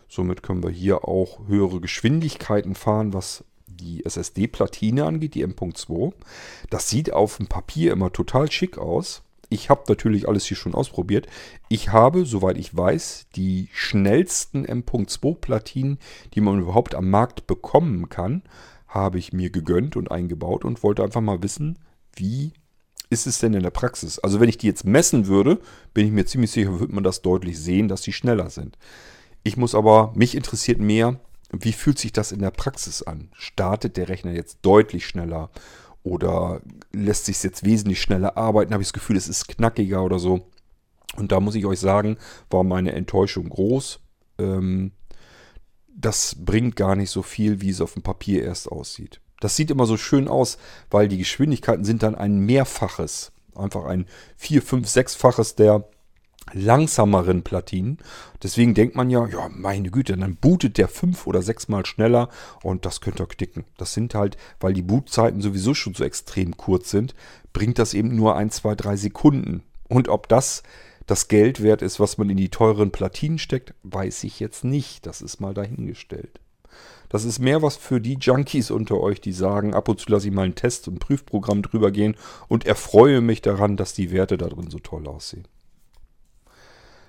Somit 0.08 0.42
können 0.42 0.62
wir 0.62 0.70
hier 0.70 1.06
auch 1.06 1.46
höhere 1.46 1.80
Geschwindigkeiten 1.80 2.74
fahren, 2.74 3.12
was 3.12 3.44
die 3.66 4.04
SSD-Platine 4.04 5.04
angeht, 5.04 5.34
die 5.34 5.42
M.2. 5.42 6.12
Das 6.70 6.88
sieht 6.88 7.12
auf 7.12 7.36
dem 7.36 7.46
Papier 7.46 7.92
immer 7.92 8.12
total 8.12 8.50
schick 8.50 8.78
aus. 8.78 9.22
Ich 9.50 9.70
habe 9.70 9.84
natürlich 9.88 10.28
alles 10.28 10.46
hier 10.46 10.56
schon 10.56 10.74
ausprobiert. 10.74 11.26
Ich 11.68 11.92
habe, 11.92 12.24
soweit 12.24 12.58
ich 12.58 12.76
weiß, 12.76 13.26
die 13.36 13.68
schnellsten 13.72 14.64
M.2-Platinen, 14.64 15.98
die 16.34 16.40
man 16.40 16.60
überhaupt 16.60 16.94
am 16.94 17.10
Markt 17.10 17.46
bekommen 17.46 18.08
kann, 18.08 18.42
habe 18.88 19.18
ich 19.18 19.32
mir 19.32 19.50
gegönnt 19.50 19.96
und 19.96 20.10
eingebaut 20.10 20.64
und 20.64 20.82
wollte 20.82 21.02
einfach 21.02 21.20
mal 21.20 21.42
wissen, 21.42 21.78
wie 22.14 22.52
ist 23.10 23.26
es 23.26 23.38
denn 23.38 23.54
in 23.54 23.62
der 23.62 23.70
Praxis? 23.70 24.18
Also 24.18 24.40
wenn 24.40 24.48
ich 24.48 24.58
die 24.58 24.66
jetzt 24.66 24.84
messen 24.84 25.26
würde, 25.26 25.60
bin 25.94 26.06
ich 26.06 26.12
mir 26.12 26.26
ziemlich 26.26 26.50
sicher, 26.50 26.80
würde 26.80 26.94
man 26.94 27.04
das 27.04 27.22
deutlich 27.22 27.58
sehen, 27.58 27.88
dass 27.88 28.02
die 28.02 28.12
schneller 28.12 28.50
sind. 28.50 28.76
Ich 29.42 29.56
muss 29.56 29.74
aber, 29.74 30.12
mich 30.14 30.34
interessiert 30.34 30.80
mehr, 30.80 31.20
wie 31.50 31.72
fühlt 31.72 31.98
sich 31.98 32.12
das 32.12 32.32
in 32.32 32.40
der 32.40 32.50
Praxis 32.50 33.02
an? 33.02 33.30
Startet 33.32 33.96
der 33.96 34.08
Rechner 34.08 34.32
jetzt 34.32 34.58
deutlich 34.62 35.06
schneller 35.06 35.50
oder 36.02 36.60
lässt 36.92 37.24
sich 37.26 37.42
jetzt 37.42 37.64
wesentlich 37.64 38.00
schneller 38.00 38.36
arbeiten? 38.36 38.72
Habe 38.72 38.82
ich 38.82 38.88
das 38.88 38.92
Gefühl, 38.92 39.16
es 39.16 39.28
ist 39.28 39.48
knackiger 39.48 40.02
oder 40.02 40.18
so? 40.18 40.46
Und 41.16 41.32
da 41.32 41.40
muss 41.40 41.54
ich 41.54 41.64
euch 41.64 41.80
sagen, 41.80 42.18
war 42.50 42.64
meine 42.64 42.92
Enttäuschung 42.92 43.48
groß. 43.48 44.00
Ähm, 44.38 44.92
das 46.00 46.36
bringt 46.38 46.76
gar 46.76 46.96
nicht 46.96 47.10
so 47.10 47.22
viel, 47.22 47.60
wie 47.60 47.70
es 47.70 47.80
auf 47.80 47.94
dem 47.94 48.02
Papier 48.02 48.44
erst 48.44 48.70
aussieht. 48.70 49.20
Das 49.40 49.56
sieht 49.56 49.70
immer 49.70 49.86
so 49.86 49.96
schön 49.96 50.28
aus, 50.28 50.58
weil 50.90 51.08
die 51.08 51.18
Geschwindigkeiten 51.18 51.84
sind 51.84 52.02
dann 52.02 52.14
ein 52.14 52.38
Mehrfaches. 52.38 53.32
Einfach 53.54 53.84
ein 53.84 54.06
vier, 54.36 54.62
fünf, 54.62 54.88
sechsfaches 54.88 55.56
der 55.56 55.88
langsameren 56.52 57.42
Platinen. 57.42 57.98
Deswegen 58.42 58.74
denkt 58.74 58.96
man 58.96 59.10
ja, 59.10 59.26
ja, 59.26 59.48
meine 59.50 59.90
Güte, 59.90 60.16
dann 60.16 60.36
bootet 60.36 60.78
der 60.78 60.88
fünf 60.88 61.26
oder 61.26 61.42
sechsmal 61.42 61.84
schneller 61.84 62.28
und 62.62 62.86
das 62.86 63.00
könnte 63.00 63.24
ihr 63.24 63.28
knicken. 63.28 63.64
Das 63.76 63.92
sind 63.92 64.14
halt, 64.14 64.36
weil 64.60 64.72
die 64.72 64.82
Bootzeiten 64.82 65.40
sowieso 65.40 65.74
schon 65.74 65.94
so 65.94 66.04
extrem 66.04 66.56
kurz 66.56 66.90
sind, 66.90 67.14
bringt 67.52 67.78
das 67.78 67.94
eben 67.94 68.14
nur 68.14 68.36
ein, 68.36 68.50
zwei, 68.50 68.74
drei 68.74 68.96
Sekunden. 68.96 69.62
Und 69.88 70.08
ob 70.08 70.28
das 70.28 70.62
das 71.08 71.26
Geld 71.28 71.62
wert 71.62 71.80
ist, 71.80 71.98
was 71.98 72.18
man 72.18 72.28
in 72.28 72.36
die 72.36 72.50
teuren 72.50 72.90
Platinen 72.90 73.38
steckt, 73.38 73.72
weiß 73.82 74.24
ich 74.24 74.40
jetzt 74.40 74.62
nicht. 74.62 75.06
Das 75.06 75.22
ist 75.22 75.40
mal 75.40 75.54
dahingestellt. 75.54 76.38
Das 77.08 77.24
ist 77.24 77.38
mehr 77.38 77.62
was 77.62 77.76
für 77.76 77.98
die 77.98 78.18
Junkies 78.20 78.70
unter 78.70 79.00
euch, 79.00 79.18
die 79.22 79.32
sagen, 79.32 79.72
ab 79.72 79.88
und 79.88 79.98
zu 79.98 80.12
lasse 80.12 80.28
ich 80.28 80.34
mal 80.34 80.42
einen 80.42 80.54
Test 80.54 80.86
und 80.86 80.98
Prüfprogramm 80.98 81.62
drüber 81.62 81.90
gehen 81.90 82.14
und 82.48 82.66
erfreue 82.66 83.22
mich 83.22 83.40
daran, 83.40 83.78
dass 83.78 83.94
die 83.94 84.12
Werte 84.12 84.36
da 84.36 84.48
drin 84.48 84.70
so 84.70 84.78
toll 84.78 85.08
aussehen. 85.08 85.48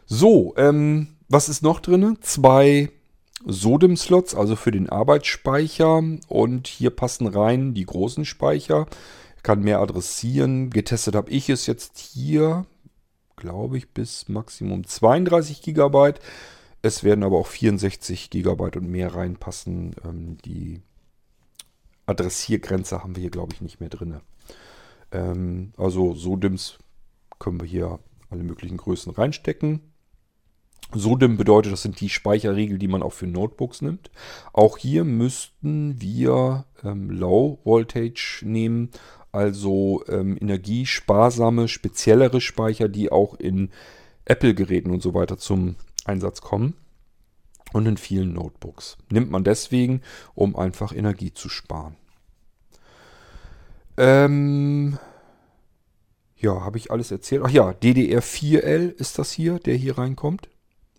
So, 0.06 0.54
ähm, 0.56 1.18
was 1.28 1.50
ist 1.50 1.62
noch 1.62 1.82
drin? 1.82 2.18
Zwei 2.22 2.90
SODIM-Slots, 3.46 4.34
also 4.34 4.56
für 4.56 4.72
den 4.72 4.88
Arbeitsspeicher. 4.88 6.02
Und 6.30 6.68
hier 6.68 6.92
passen 6.92 7.28
rein 7.28 7.74
die 7.74 7.86
großen 7.86 8.24
Speicher. 8.24 8.88
Kann 9.44 9.60
mehr 9.60 9.82
adressieren. 9.82 10.70
Getestet 10.70 11.16
habe 11.16 11.30
ich 11.30 11.50
es 11.50 11.66
jetzt 11.66 11.98
hier, 11.98 12.66
glaube 13.39 13.78
ich, 13.78 13.89
bis 13.89 14.30
Maximum 14.30 14.86
32 14.86 15.62
GB. 15.63 16.13
Es 16.82 17.04
werden 17.04 17.23
aber 17.23 17.38
auch 17.38 17.47
64 17.47 18.30
GB 18.30 18.78
und 18.78 18.89
mehr 18.89 19.15
reinpassen. 19.15 19.95
Ähm, 20.06 20.38
die 20.45 20.82
Adressiergrenze 22.06 23.04
haben 23.04 23.15
wir 23.15 23.21
hier, 23.21 23.32
glaube 23.32 23.54
ich, 23.54 23.62
nicht 23.62 23.80
mehr 23.80 23.89
drin. 23.89 24.19
Ähm, 25.12 25.73
also 25.78 26.13
SODIMs 26.13 26.78
können 27.39 27.60
wir 27.60 27.67
hier 27.67 27.99
alle 28.30 28.43
möglichen 28.43 28.78
Größen 28.78 29.12
reinstecken. 29.12 29.82
SODIM 30.93 31.38
bedeutet, 31.38 31.71
das 31.71 31.84
sind 31.84 31.99
die 32.02 32.10
Speicherriegel, 32.10 32.80
die 32.80 32.88
man 32.88 33.04
auch 33.04 33.13
für 33.13 33.28
Notebooks 33.28 33.82
nimmt. 33.82 34.10
Auch 34.54 34.78
hier 34.78 35.04
müssten 35.04 36.02
wir 36.02 36.65
ähm, 36.84 37.12
Low 37.12 37.60
Voltage 37.63 38.41
nehmen, 38.43 38.89
also 39.32 40.04
ähm, 40.08 40.38
energiesparsame, 40.39 41.68
speziellere 41.68 42.42
Speicher, 42.42 42.88
die 42.88 43.12
auch 43.12 43.36
in 43.36 43.70
Apple-Geräten 44.26 44.92
und 44.92 45.02
so 45.02 45.13
weiter 45.13 45.38
zum 45.38 45.76
Einsatz 46.06 46.42
kommen. 46.42 46.76
Und 47.72 47.86
in 47.86 47.98
vielen 47.98 48.34
Notebooks. 48.34 48.98
Nimmt 49.12 49.30
man 49.30 49.44
deswegen, 49.44 50.02
um 50.34 50.56
einfach 50.56 50.92
Energie 50.92 51.34
zu 51.34 51.50
sparen. 51.50 51.96
Ähm, 53.96 54.98
ja, 56.36 56.62
habe 56.62 56.80
ich 56.80 56.89
alles 56.89 57.12
erzählt? 57.12 57.44
Ach 57.46 57.52
ja, 57.52 57.70
DDR4L 57.70 58.89
ist 58.89 59.20
das 59.20 59.32
hier, 59.32 59.60
der 59.60 59.76
hier 59.76 60.00
reinkommt 60.00 60.50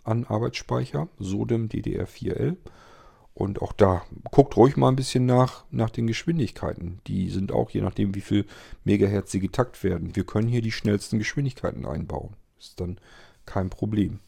an 0.04 0.24
Arbeitsspeicher, 0.26 1.08
SODIM 1.18 1.68
DDR4L. 1.68 2.56
Und 3.40 3.62
auch 3.62 3.72
da 3.72 4.02
guckt 4.30 4.58
ruhig 4.58 4.76
mal 4.76 4.90
ein 4.90 4.96
bisschen 4.96 5.24
nach, 5.24 5.64
nach 5.70 5.88
den 5.88 6.06
Geschwindigkeiten. 6.06 7.00
Die 7.06 7.30
sind 7.30 7.52
auch, 7.52 7.70
je 7.70 7.80
nachdem, 7.80 8.14
wie 8.14 8.20
viel 8.20 8.44
Megahertz 8.84 9.30
sie 9.30 9.40
getakt 9.40 9.82
werden. 9.82 10.14
Wir 10.14 10.24
können 10.24 10.46
hier 10.46 10.60
die 10.60 10.70
schnellsten 10.70 11.18
Geschwindigkeiten 11.18 11.86
einbauen. 11.86 12.36
Ist 12.58 12.78
dann 12.80 12.98
kein 13.46 13.70
Problem. 13.70 14.18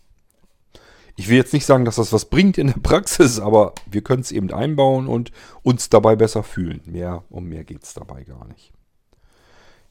Ich 1.15 1.29
will 1.29 1.37
jetzt 1.37 1.53
nicht 1.53 1.67
sagen, 1.67 1.85
dass 1.85 1.97
das 1.97 2.15
was 2.15 2.31
bringt 2.31 2.57
in 2.57 2.69
der 2.69 2.81
Praxis, 2.83 3.39
aber 3.39 3.75
wir 3.85 4.01
können 4.01 4.23
es 4.23 4.33
eben 4.33 4.51
einbauen 4.51 5.07
und 5.07 5.31
uns 5.63 5.91
dabei 5.91 6.17
besser 6.17 6.43
fühlen. 6.43 6.81
Mehr 6.87 7.23
um 7.29 7.51
mehr 7.51 7.65
geht 7.65 7.83
es 7.83 7.93
dabei 7.93 8.25
gar 8.25 8.49
nicht. 8.49 8.73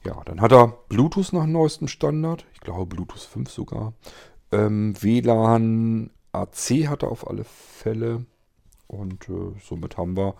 Ja, 0.04 0.20
dann 0.24 0.40
hat 0.40 0.50
er 0.50 0.78
Bluetooth 0.88 1.32
nach 1.32 1.46
neuestem 1.46 1.86
Standard. 1.86 2.44
Ich 2.54 2.60
glaube 2.60 2.86
Bluetooth 2.86 3.22
5 3.22 3.48
sogar. 3.48 3.92
Ähm, 4.50 5.00
WLAN 5.00 6.10
AC 6.32 6.88
hat 6.88 7.04
er 7.04 7.12
auf 7.12 7.30
alle 7.30 7.44
Fälle. 7.44 8.26
Und 8.86 9.28
äh, 9.28 9.58
somit 9.62 9.96
haben 9.96 10.16
wir 10.16 10.34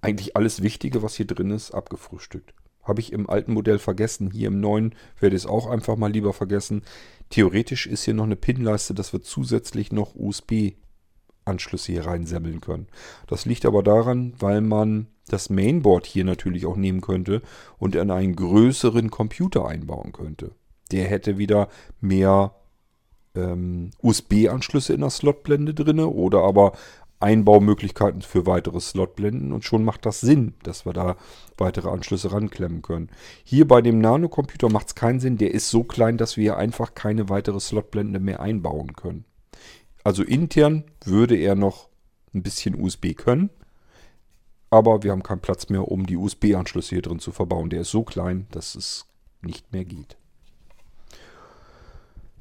eigentlich 0.00 0.36
alles 0.36 0.62
Wichtige, 0.62 1.02
was 1.02 1.14
hier 1.14 1.26
drin 1.26 1.50
ist, 1.50 1.72
abgefrühstückt. 1.72 2.54
Habe 2.82 3.00
ich 3.00 3.12
im 3.12 3.30
alten 3.30 3.52
Modell 3.52 3.78
vergessen. 3.78 4.32
Hier 4.32 4.48
im 4.48 4.60
neuen 4.60 4.94
werde 5.20 5.36
ich 5.36 5.42
es 5.42 5.48
auch 5.48 5.66
einfach 5.66 5.96
mal 5.96 6.10
lieber 6.10 6.32
vergessen. 6.32 6.82
Theoretisch 7.30 7.86
ist 7.86 8.04
hier 8.04 8.14
noch 8.14 8.24
eine 8.24 8.36
Pinleiste, 8.36 8.92
dass 8.92 9.12
wir 9.12 9.22
zusätzlich 9.22 9.92
noch 9.92 10.16
USB-Anschlüsse 10.16 11.92
hier 11.92 12.06
reinsemmeln 12.06 12.60
können. 12.60 12.88
Das 13.28 13.46
liegt 13.46 13.64
aber 13.64 13.84
daran, 13.84 14.34
weil 14.38 14.60
man 14.60 15.06
das 15.28 15.48
Mainboard 15.48 16.06
hier 16.06 16.24
natürlich 16.24 16.66
auch 16.66 16.76
nehmen 16.76 17.00
könnte 17.00 17.42
und 17.78 17.94
in 17.94 18.10
einen 18.10 18.34
größeren 18.34 19.10
Computer 19.10 19.66
einbauen 19.68 20.10
könnte. 20.10 20.50
Der 20.90 21.06
hätte 21.06 21.38
wieder 21.38 21.68
mehr 22.00 22.56
ähm, 23.34 23.92
USB-Anschlüsse 24.02 24.92
in 24.92 25.00
der 25.00 25.10
Slotblende 25.10 25.74
drin 25.74 26.00
oder 26.00 26.42
aber 26.42 26.72
Einbaumöglichkeiten 27.22 28.22
für 28.22 28.46
weitere 28.46 28.80
Slotblenden 28.80 29.52
und 29.52 29.64
schon 29.64 29.84
macht 29.84 30.04
das 30.06 30.20
Sinn, 30.20 30.54
dass 30.62 30.84
wir 30.84 30.92
da 30.92 31.16
weitere 31.56 31.88
Anschlüsse 31.88 32.32
ranklemmen 32.32 32.82
können. 32.82 33.10
Hier 33.44 33.66
bei 33.66 33.80
dem 33.80 34.00
Nano-Computer 34.00 34.68
macht 34.68 34.88
es 34.88 34.94
keinen 34.94 35.20
Sinn, 35.20 35.38
der 35.38 35.52
ist 35.52 35.70
so 35.70 35.84
klein, 35.84 36.18
dass 36.18 36.36
wir 36.36 36.56
einfach 36.56 36.94
keine 36.94 37.28
weitere 37.28 37.60
Slotblende 37.60 38.18
mehr 38.20 38.40
einbauen 38.40 38.94
können. 38.94 39.24
Also 40.04 40.22
intern 40.22 40.84
würde 41.04 41.36
er 41.36 41.54
noch 41.54 41.88
ein 42.34 42.42
bisschen 42.42 42.80
USB 42.80 43.14
können, 43.14 43.50
aber 44.70 45.02
wir 45.02 45.12
haben 45.12 45.22
keinen 45.22 45.40
Platz 45.40 45.68
mehr, 45.68 45.88
um 45.88 46.06
die 46.06 46.16
USB-Anschlüsse 46.16 46.96
hier 46.96 47.02
drin 47.02 47.20
zu 47.20 47.30
verbauen. 47.30 47.70
Der 47.70 47.82
ist 47.82 47.90
so 47.90 48.02
klein, 48.02 48.46
dass 48.50 48.74
es 48.74 49.06
nicht 49.42 49.72
mehr 49.72 49.84
geht. 49.84 50.16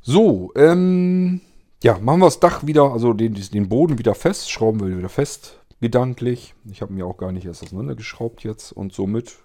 So, 0.02 0.52
ähm, 0.56 1.42
ja, 1.84 1.98
machen 2.00 2.20
wir 2.20 2.26
das 2.26 2.40
Dach 2.40 2.66
wieder, 2.66 2.92
also 2.92 3.14
den, 3.14 3.34
den 3.34 3.70
Boden 3.70 3.98
wieder 3.98 4.16
fest, 4.16 4.52
schrauben 4.52 4.80
wir 4.80 4.98
wieder 4.98 5.10
fest, 5.10 5.60
gedanklich. 5.80 6.54
Ich 6.66 6.82
habe 6.82 6.94
mir 6.94 7.06
auch 7.06 7.18
gar 7.18 7.32
nicht 7.32 7.46
erst 7.46 7.64
auseinandergeschraubt 7.64 8.44
jetzt 8.44 8.72
und 8.72 8.94
somit 8.94 9.38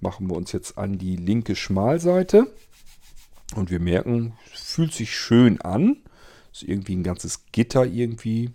machen 0.00 0.28
wir 0.28 0.36
uns 0.36 0.52
jetzt 0.52 0.78
an 0.78 0.98
die 0.98 1.16
linke 1.16 1.56
Schmalseite. 1.56 2.52
Und 3.56 3.70
wir 3.70 3.80
merken, 3.80 4.34
fühlt 4.52 4.92
sich 4.92 5.14
schön 5.16 5.60
an. 5.60 5.96
Ist 6.52 6.62
irgendwie 6.62 6.94
ein 6.94 7.02
ganzes 7.02 7.46
Gitter 7.52 7.84
irgendwie. 7.84 8.50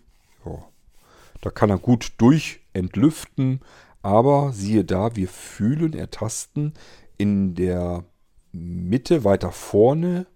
Ja, 0.45 0.63
da 1.41 1.49
kann 1.49 1.69
er 1.69 1.77
gut 1.77 2.13
durch 2.17 2.61
entlüften. 2.73 3.61
Aber 4.01 4.53
siehe 4.53 4.85
da, 4.85 5.15
wir 5.15 5.27
fühlen, 5.27 5.93
ertasten 5.93 6.73
in 7.17 7.55
der 7.55 8.05
Mitte 8.51 9.23
weiter 9.23 9.51
vorne 9.51 10.27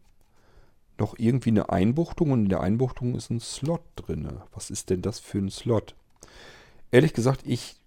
noch 1.00 1.16
irgendwie 1.18 1.50
eine 1.50 1.70
Einbuchtung 1.70 2.32
und 2.32 2.44
in 2.44 2.50
der 2.50 2.62
Einbuchtung 2.62 3.16
ist 3.16 3.30
ein 3.30 3.40
Slot 3.40 3.82
drin. 3.96 4.28
Was 4.54 4.70
ist 4.70 4.90
denn 4.90 5.02
das 5.02 5.20
für 5.20 5.40
ein 5.40 5.50
Slot? 5.50 5.96
Ehrlich 6.92 7.14
gesagt, 7.14 7.42
ich 7.46 7.78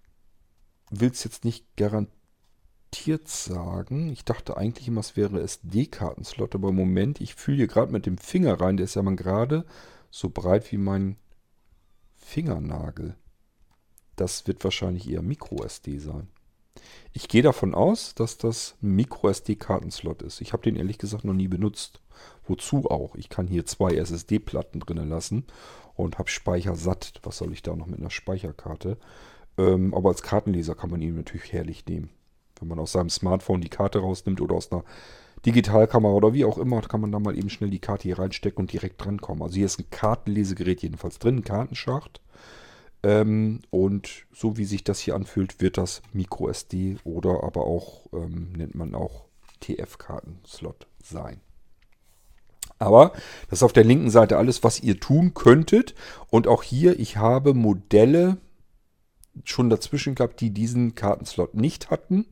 will 0.89 1.11
es 1.11 1.23
jetzt 1.23 1.45
nicht 1.45 1.65
garantiert 1.75 3.27
sagen. 3.27 4.09
Ich 4.09 4.25
dachte 4.25 4.57
eigentlich 4.57 4.87
immer, 4.87 5.01
es 5.01 5.15
wäre 5.15 5.41
SD-Kartenslot, 5.41 6.55
aber 6.55 6.69
im 6.69 6.75
Moment, 6.75 7.21
ich 7.21 7.35
fühle 7.35 7.57
hier 7.57 7.67
gerade 7.67 7.91
mit 7.91 8.05
dem 8.05 8.17
Finger 8.17 8.59
rein, 8.59 8.77
der 8.77 8.85
ist 8.85 8.95
ja 8.95 9.01
mal 9.01 9.15
gerade 9.15 9.65
so 10.11 10.29
breit 10.29 10.71
wie 10.71 10.77
mein 10.77 11.17
Fingernagel. 12.15 13.15
Das 14.15 14.47
wird 14.47 14.63
wahrscheinlich 14.63 15.09
eher 15.09 15.23
Micro-SD 15.23 15.97
sein. 15.97 16.27
Ich 17.11 17.27
gehe 17.27 17.41
davon 17.41 17.75
aus, 17.75 18.15
dass 18.15 18.37
das 18.37 18.75
ein 18.81 18.95
Micro-SD-Kartenslot 18.95 20.21
ist. 20.21 20.41
Ich 20.41 20.53
habe 20.53 20.63
den 20.63 20.75
ehrlich 20.75 20.97
gesagt 20.97 21.25
noch 21.25 21.33
nie 21.33 21.47
benutzt. 21.47 21.99
Wozu 22.45 22.89
auch? 22.89 23.15
Ich 23.15 23.29
kann 23.29 23.47
hier 23.47 23.65
zwei 23.65 23.95
SSD-Platten 23.95 24.79
drinnen 24.79 25.09
lassen 25.09 25.45
und 25.95 26.19
habe 26.19 26.29
Speicher 26.29 26.75
satt. 26.75 27.13
Was 27.23 27.37
soll 27.37 27.53
ich 27.53 27.61
da 27.61 27.75
noch 27.75 27.87
mit 27.87 27.99
einer 27.99 28.09
Speicherkarte? 28.09 28.97
Ähm, 29.57 29.93
aber 29.93 30.09
als 30.09 30.23
Kartenleser 30.23 30.75
kann 30.75 30.89
man 30.89 31.01
ihn 31.01 31.15
natürlich 31.15 31.53
herrlich 31.53 31.85
nehmen. 31.85 32.09
Wenn 32.59 32.67
man 32.67 32.79
aus 32.79 32.93
seinem 32.93 33.09
Smartphone 33.09 33.61
die 33.61 33.69
Karte 33.69 33.99
rausnimmt 33.99 34.41
oder 34.41 34.55
aus 34.55 34.71
einer 34.71 34.83
Digitalkamera 35.45 36.13
oder 36.13 36.33
wie 36.33 36.45
auch 36.45 36.57
immer, 36.57 36.81
kann 36.81 37.01
man 37.01 37.11
da 37.11 37.19
mal 37.19 37.37
eben 37.37 37.49
schnell 37.49 37.69
die 37.69 37.79
Karte 37.79 38.03
hier 38.03 38.19
reinstecken 38.19 38.63
und 38.63 38.71
direkt 38.71 39.03
drankommen. 39.03 39.43
Also 39.43 39.55
hier 39.55 39.65
ist 39.65 39.79
ein 39.79 39.89
Kartenlesegerät 39.89 40.81
jedenfalls 40.81 41.19
drin, 41.19 41.37
ein 41.37 41.43
Kartenschacht. 41.43 42.21
Ähm, 43.03 43.59
und 43.69 44.25
so 44.31 44.57
wie 44.57 44.63
sich 44.63 44.83
das 44.83 44.99
hier 44.99 45.15
anfühlt, 45.15 45.59
wird 45.59 45.77
das 45.77 46.01
Micro 46.13 46.47
SD 46.47 46.97
oder 47.03 47.43
aber 47.43 47.65
auch, 47.65 48.05
ähm, 48.13 48.53
nennt 48.53 48.75
man 48.75 48.95
auch 48.95 49.25
TF-Kartenslot 49.59 50.87
sein. 51.03 51.41
Aber 52.79 53.13
das 53.49 53.59
ist 53.59 53.63
auf 53.63 53.73
der 53.73 53.83
linken 53.83 54.09
Seite 54.09 54.37
alles, 54.37 54.63
was 54.63 54.81
ihr 54.81 54.99
tun 54.99 55.33
könntet. 55.33 55.95
Und 56.29 56.47
auch 56.47 56.63
hier, 56.63 56.99
ich 56.99 57.17
habe 57.17 57.53
Modelle 57.53 58.37
schon 59.43 59.69
dazwischen 59.69 60.15
gehabt, 60.15 60.41
die 60.41 60.51
diesen 60.51 60.95
Kartenslot 60.95 61.55
nicht 61.55 61.89
hatten. 61.89 62.25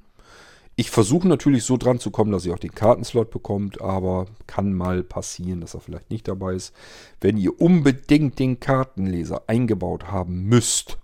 Ich 0.76 0.90
versuche 0.90 1.28
natürlich 1.28 1.64
so 1.64 1.78
dran 1.78 2.00
zu 2.00 2.12
kommen, 2.12 2.32
dass 2.32 2.46
ihr 2.46 2.54
auch 2.54 2.60
den 2.60 2.74
Kartenslot 2.74 3.30
bekommt, 3.30 3.82
aber 3.82 4.26
kann 4.48 4.74
mal 4.74 5.04
passieren, 5.04 5.62
dass 5.62 5.74
er 5.74 5.82
vielleicht 5.82 6.10
nicht 6.10 6.28
dabei 6.28 6.54
ist. 6.54 6.74
Wenn 7.20 7.38
ihr 7.38 7.60
unbedingt 7.60 8.40
den 8.40 8.60
Kartenleser 8.60 9.44
eingebaut 9.48 10.06
haben 10.12 10.46
müsst, 10.46 10.98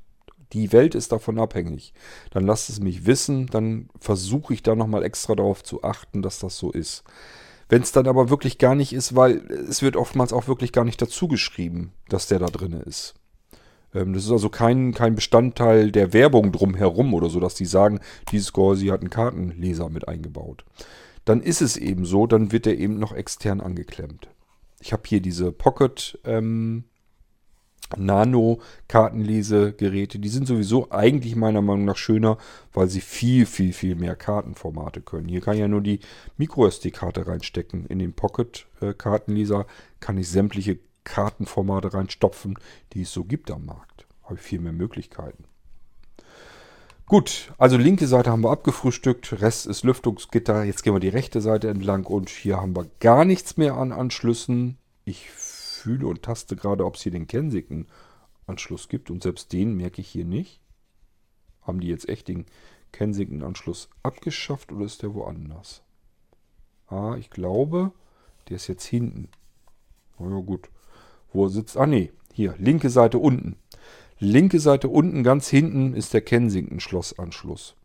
die 0.53 0.71
Welt 0.71 0.95
ist 0.95 1.11
davon 1.11 1.37
abhängig, 1.39 1.93
dann 2.31 2.45
lasst 2.45 2.69
es 2.69 2.79
mich 2.79 3.05
wissen, 3.05 3.47
dann 3.47 3.89
versuche 3.99 4.53
ich 4.53 4.63
da 4.63 4.75
nochmal 4.75 5.03
extra 5.03 5.35
darauf 5.35 5.63
zu 5.63 5.83
achten, 5.83 6.21
dass 6.21 6.39
das 6.39 6.57
so 6.57 6.71
ist. 6.71 7.03
Wenn 7.69 7.81
es 7.81 7.91
dann 7.91 8.07
aber 8.07 8.29
wirklich 8.29 8.57
gar 8.57 8.75
nicht 8.75 8.93
ist, 8.93 9.15
weil 9.15 9.37
es 9.69 9.81
wird 9.81 9.95
oftmals 9.95 10.31
auch 10.31 10.47
wirklich 10.47 10.71
gar 10.71 10.85
nicht 10.85 11.01
dazu 11.01 11.27
geschrieben, 11.27 11.91
dass 12.07 12.27
der 12.27 12.39
da 12.39 12.47
drin 12.47 12.73
ist. 12.73 13.15
Ähm, 13.93 14.13
das 14.13 14.25
ist 14.25 14.31
also 14.31 14.49
kein, 14.49 14.93
kein 14.93 15.15
Bestandteil 15.15 15.91
der 15.91 16.13
Werbung 16.13 16.51
drumherum 16.51 17.13
oder 17.13 17.29
so, 17.29 17.39
dass 17.39 17.55
die 17.55 17.65
sagen, 17.65 17.99
dieses 18.31 18.53
Corsi 18.53 18.87
hat 18.87 19.01
einen 19.01 19.09
Kartenleser 19.09 19.89
mit 19.89 20.07
eingebaut. 20.07 20.63
Dann 21.25 21.41
ist 21.41 21.61
es 21.61 21.75
eben 21.75 22.05
so, 22.05 22.25
dann 22.25 22.51
wird 22.51 22.65
der 22.65 22.77
eben 22.77 22.99
noch 22.99 23.11
extern 23.11 23.59
angeklemmt. 23.59 24.29
Ich 24.79 24.93
habe 24.93 25.03
hier 25.05 25.19
diese 25.19 25.51
Pocket 25.51 26.17
ähm, 26.23 26.85
Nano-Kartenlesegeräte. 27.95 30.19
Die 30.19 30.29
sind 30.29 30.47
sowieso 30.47 30.91
eigentlich 30.91 31.35
meiner 31.35 31.61
Meinung 31.61 31.85
nach 31.85 31.97
schöner, 31.97 32.37
weil 32.73 32.89
sie 32.89 33.01
viel, 33.01 33.45
viel, 33.45 33.73
viel 33.73 33.93
mehr 33.95 34.15
Kartenformate 34.15 35.01
können. 35.01 35.29
Hier 35.29 35.41
kann 35.41 35.53
ich 35.53 35.59
ja 35.61 35.67
nur 35.67 35.81
die 35.81 35.99
MicroSD-Karte 36.37 37.27
reinstecken. 37.27 37.85
In 37.85 37.99
den 37.99 38.13
Pocket-Kartenleser 38.13 39.67
kann 39.99 40.17
ich 40.17 40.29
sämtliche 40.29 40.79
Kartenformate 41.03 41.93
reinstopfen, 41.93 42.57
die 42.93 43.03
es 43.03 43.13
so 43.13 43.23
gibt 43.23 43.51
am 43.51 43.65
Markt. 43.65 44.07
Habe 44.23 44.35
ich 44.35 44.41
viel 44.41 44.59
mehr 44.59 44.73
Möglichkeiten. 44.73 45.45
Gut, 47.05 47.53
also 47.57 47.77
linke 47.77 48.05
Seite 48.05 48.31
haben 48.31 48.43
wir 48.43 48.51
abgefrühstückt, 48.51 49.41
Rest 49.41 49.65
ist 49.65 49.85
Lüftungsgitter. 49.85 50.65
Jetzt 50.65 50.83
gehen 50.83 50.93
wir 50.93 50.99
die 50.99 51.07
rechte 51.07 51.39
Seite 51.39 51.69
entlang 51.69 52.05
und 52.05 52.27
hier 52.27 52.57
haben 52.57 52.75
wir 52.75 52.87
gar 52.99 53.23
nichts 53.23 53.55
mehr 53.55 53.75
an 53.75 53.93
Anschlüssen. 53.93 54.77
Ich 55.05 55.29
fühle 55.87 56.07
und 56.07 56.21
taste 56.21 56.57
gerade, 56.57 56.85
ob 56.85 56.95
es 56.95 57.03
hier 57.03 57.13
den 57.13 57.27
Kensington-Anschluss 57.27 58.89
gibt 58.89 59.09
und 59.09 59.23
selbst 59.23 59.53
den 59.53 59.73
merke 59.73 60.01
ich 60.01 60.09
hier 60.09 60.25
nicht. 60.25 60.59
Haben 61.61 61.79
die 61.79 61.87
jetzt 61.87 62.09
echt 62.09 62.27
den 62.27 62.45
Kensington-Anschluss 62.91 63.89
abgeschafft 64.03 64.73
oder 64.73 64.83
ist 64.83 65.01
der 65.01 65.13
woanders? 65.13 65.83
Ah, 66.87 67.15
ich 67.17 67.29
glaube, 67.29 67.93
der 68.49 68.57
ist 68.57 68.67
jetzt 68.67 68.83
hinten. 68.83 69.29
Na 70.19 70.29
ja, 70.29 70.41
gut. 70.41 70.69
Wo 71.31 71.47
sitzt? 71.47 71.77
Ah, 71.77 71.85
nee, 71.85 72.11
hier, 72.33 72.55
linke 72.57 72.89
Seite 72.89 73.17
unten. 73.17 73.55
Linke 74.19 74.59
Seite 74.59 74.89
unten, 74.89 75.23
ganz 75.23 75.47
hinten, 75.47 75.93
ist 75.93 76.13
der 76.13 76.21
Kensington-Schlossanschluss. 76.21 77.76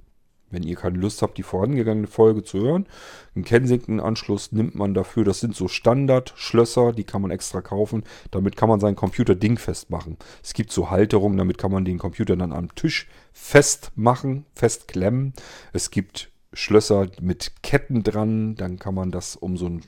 Wenn 0.53 0.62
ihr 0.62 0.77
keine 0.77 0.99
Lust 0.99 1.23
habt, 1.23 1.38
die 1.38 1.43
vorangegangene 1.43 2.07
Folge 2.07 2.45
zu 2.45 2.61
hören, 2.61 2.87
einen 3.35 3.45
Kensington-Anschluss 3.45 4.53
nimmt 4.53 4.77
man 4.77 4.95
dafür. 4.95 5.25
Das 5.25 5.41
sind 5.41 5.57
so 5.57 5.67
Standard-Schlösser, 5.67 6.93
die 6.93 7.05
kann 7.05 7.23
man 7.23 7.33
extra 7.33 7.61
kaufen. 7.61 8.05
Damit 8.31 8.57
kann 8.57 8.69
man 8.69 8.79
seinen 8.79 8.95
Computer 8.97 9.35
dingfest 9.35 9.91
machen. 9.91 10.19
Es 10.43 10.55
gibt 10.55 10.71
so 10.71 10.91
Halterungen, 10.91 11.38
damit 11.38 11.59
kann 11.59 11.73
man 11.73 11.85
den 11.85 11.99
Computer 11.99 12.37
dann 12.37 12.53
am 12.53 12.75
Tisch 12.75 13.09
festmachen, 13.33 14.47
festklemmen. 14.55 15.33
Es 15.73 15.91
gibt 15.91 16.31
Schlösser 16.53 17.09
mit 17.21 17.62
Ketten 17.62 18.03
dran, 18.03 18.55
dann 18.55 18.79
kann 18.79 18.95
man 18.95 19.11
das 19.11 19.37
um 19.37 19.57
so 19.57 19.67
ein 19.67 19.83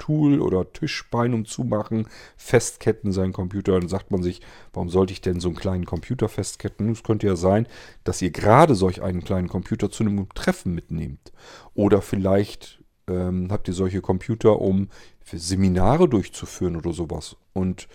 Tool 0.00 0.40
oder 0.40 0.72
Tischbein 0.72 1.32
umzumachen, 1.32 2.08
festketten 2.36 3.12
seinen 3.12 3.32
Computer. 3.32 3.78
Dann 3.78 3.88
sagt 3.88 4.10
man 4.10 4.24
sich, 4.24 4.40
warum 4.72 4.88
sollte 4.88 5.12
ich 5.12 5.20
denn 5.20 5.38
so 5.38 5.48
einen 5.48 5.56
kleinen 5.56 5.86
Computer 5.86 6.28
festketten? 6.28 6.90
Es 6.90 7.04
könnte 7.04 7.28
ja 7.28 7.36
sein, 7.36 7.68
dass 8.02 8.20
ihr 8.20 8.30
gerade 8.32 8.74
solch 8.74 9.02
einen 9.02 9.22
kleinen 9.22 9.48
Computer 9.48 9.90
zu 9.90 10.02
einem 10.02 10.28
Treffen 10.34 10.74
mitnehmt. 10.74 11.32
Oder 11.74 12.02
vielleicht 12.02 12.82
ähm, 13.08 13.48
habt 13.52 13.68
ihr 13.68 13.74
solche 13.74 14.00
Computer, 14.00 14.60
um 14.60 14.88
Seminare 15.32 16.08
durchzuführen 16.08 16.74
oder 16.74 16.92
sowas. 16.92 17.36
Und 17.52 17.86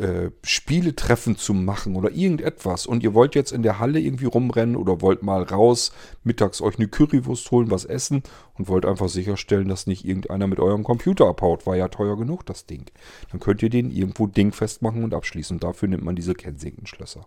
äh, 0.00 0.30
Spieletreffen 0.42 1.36
zu 1.36 1.52
machen 1.52 1.94
oder 1.94 2.10
irgendetwas 2.10 2.86
und 2.86 3.02
ihr 3.02 3.12
wollt 3.12 3.34
jetzt 3.34 3.52
in 3.52 3.62
der 3.62 3.78
Halle 3.78 4.00
irgendwie 4.00 4.24
rumrennen 4.24 4.76
oder 4.76 5.02
wollt 5.02 5.22
mal 5.22 5.42
raus, 5.42 5.92
mittags 6.24 6.62
euch 6.62 6.78
eine 6.78 6.88
Currywurst 6.88 7.50
holen, 7.50 7.70
was 7.70 7.84
essen 7.84 8.22
und 8.54 8.68
wollt 8.68 8.86
einfach 8.86 9.08
sicherstellen, 9.08 9.68
dass 9.68 9.86
nicht 9.86 10.04
irgendeiner 10.04 10.46
mit 10.46 10.58
eurem 10.58 10.84
Computer 10.84 11.26
abhaut, 11.26 11.66
war 11.66 11.76
ja 11.76 11.88
teuer 11.88 12.16
genug 12.16 12.46
das 12.46 12.66
Ding. 12.66 12.86
Dann 13.30 13.40
könnt 13.40 13.62
ihr 13.62 13.70
den 13.70 13.90
irgendwo 13.90 14.26
dingfest 14.26 14.80
machen 14.80 15.04
und 15.04 15.12
abschließen. 15.12 15.60
Dafür 15.60 15.88
nimmt 15.88 16.04
man 16.04 16.16
diese 16.16 16.34
Kensington-Schlösser. 16.34 17.26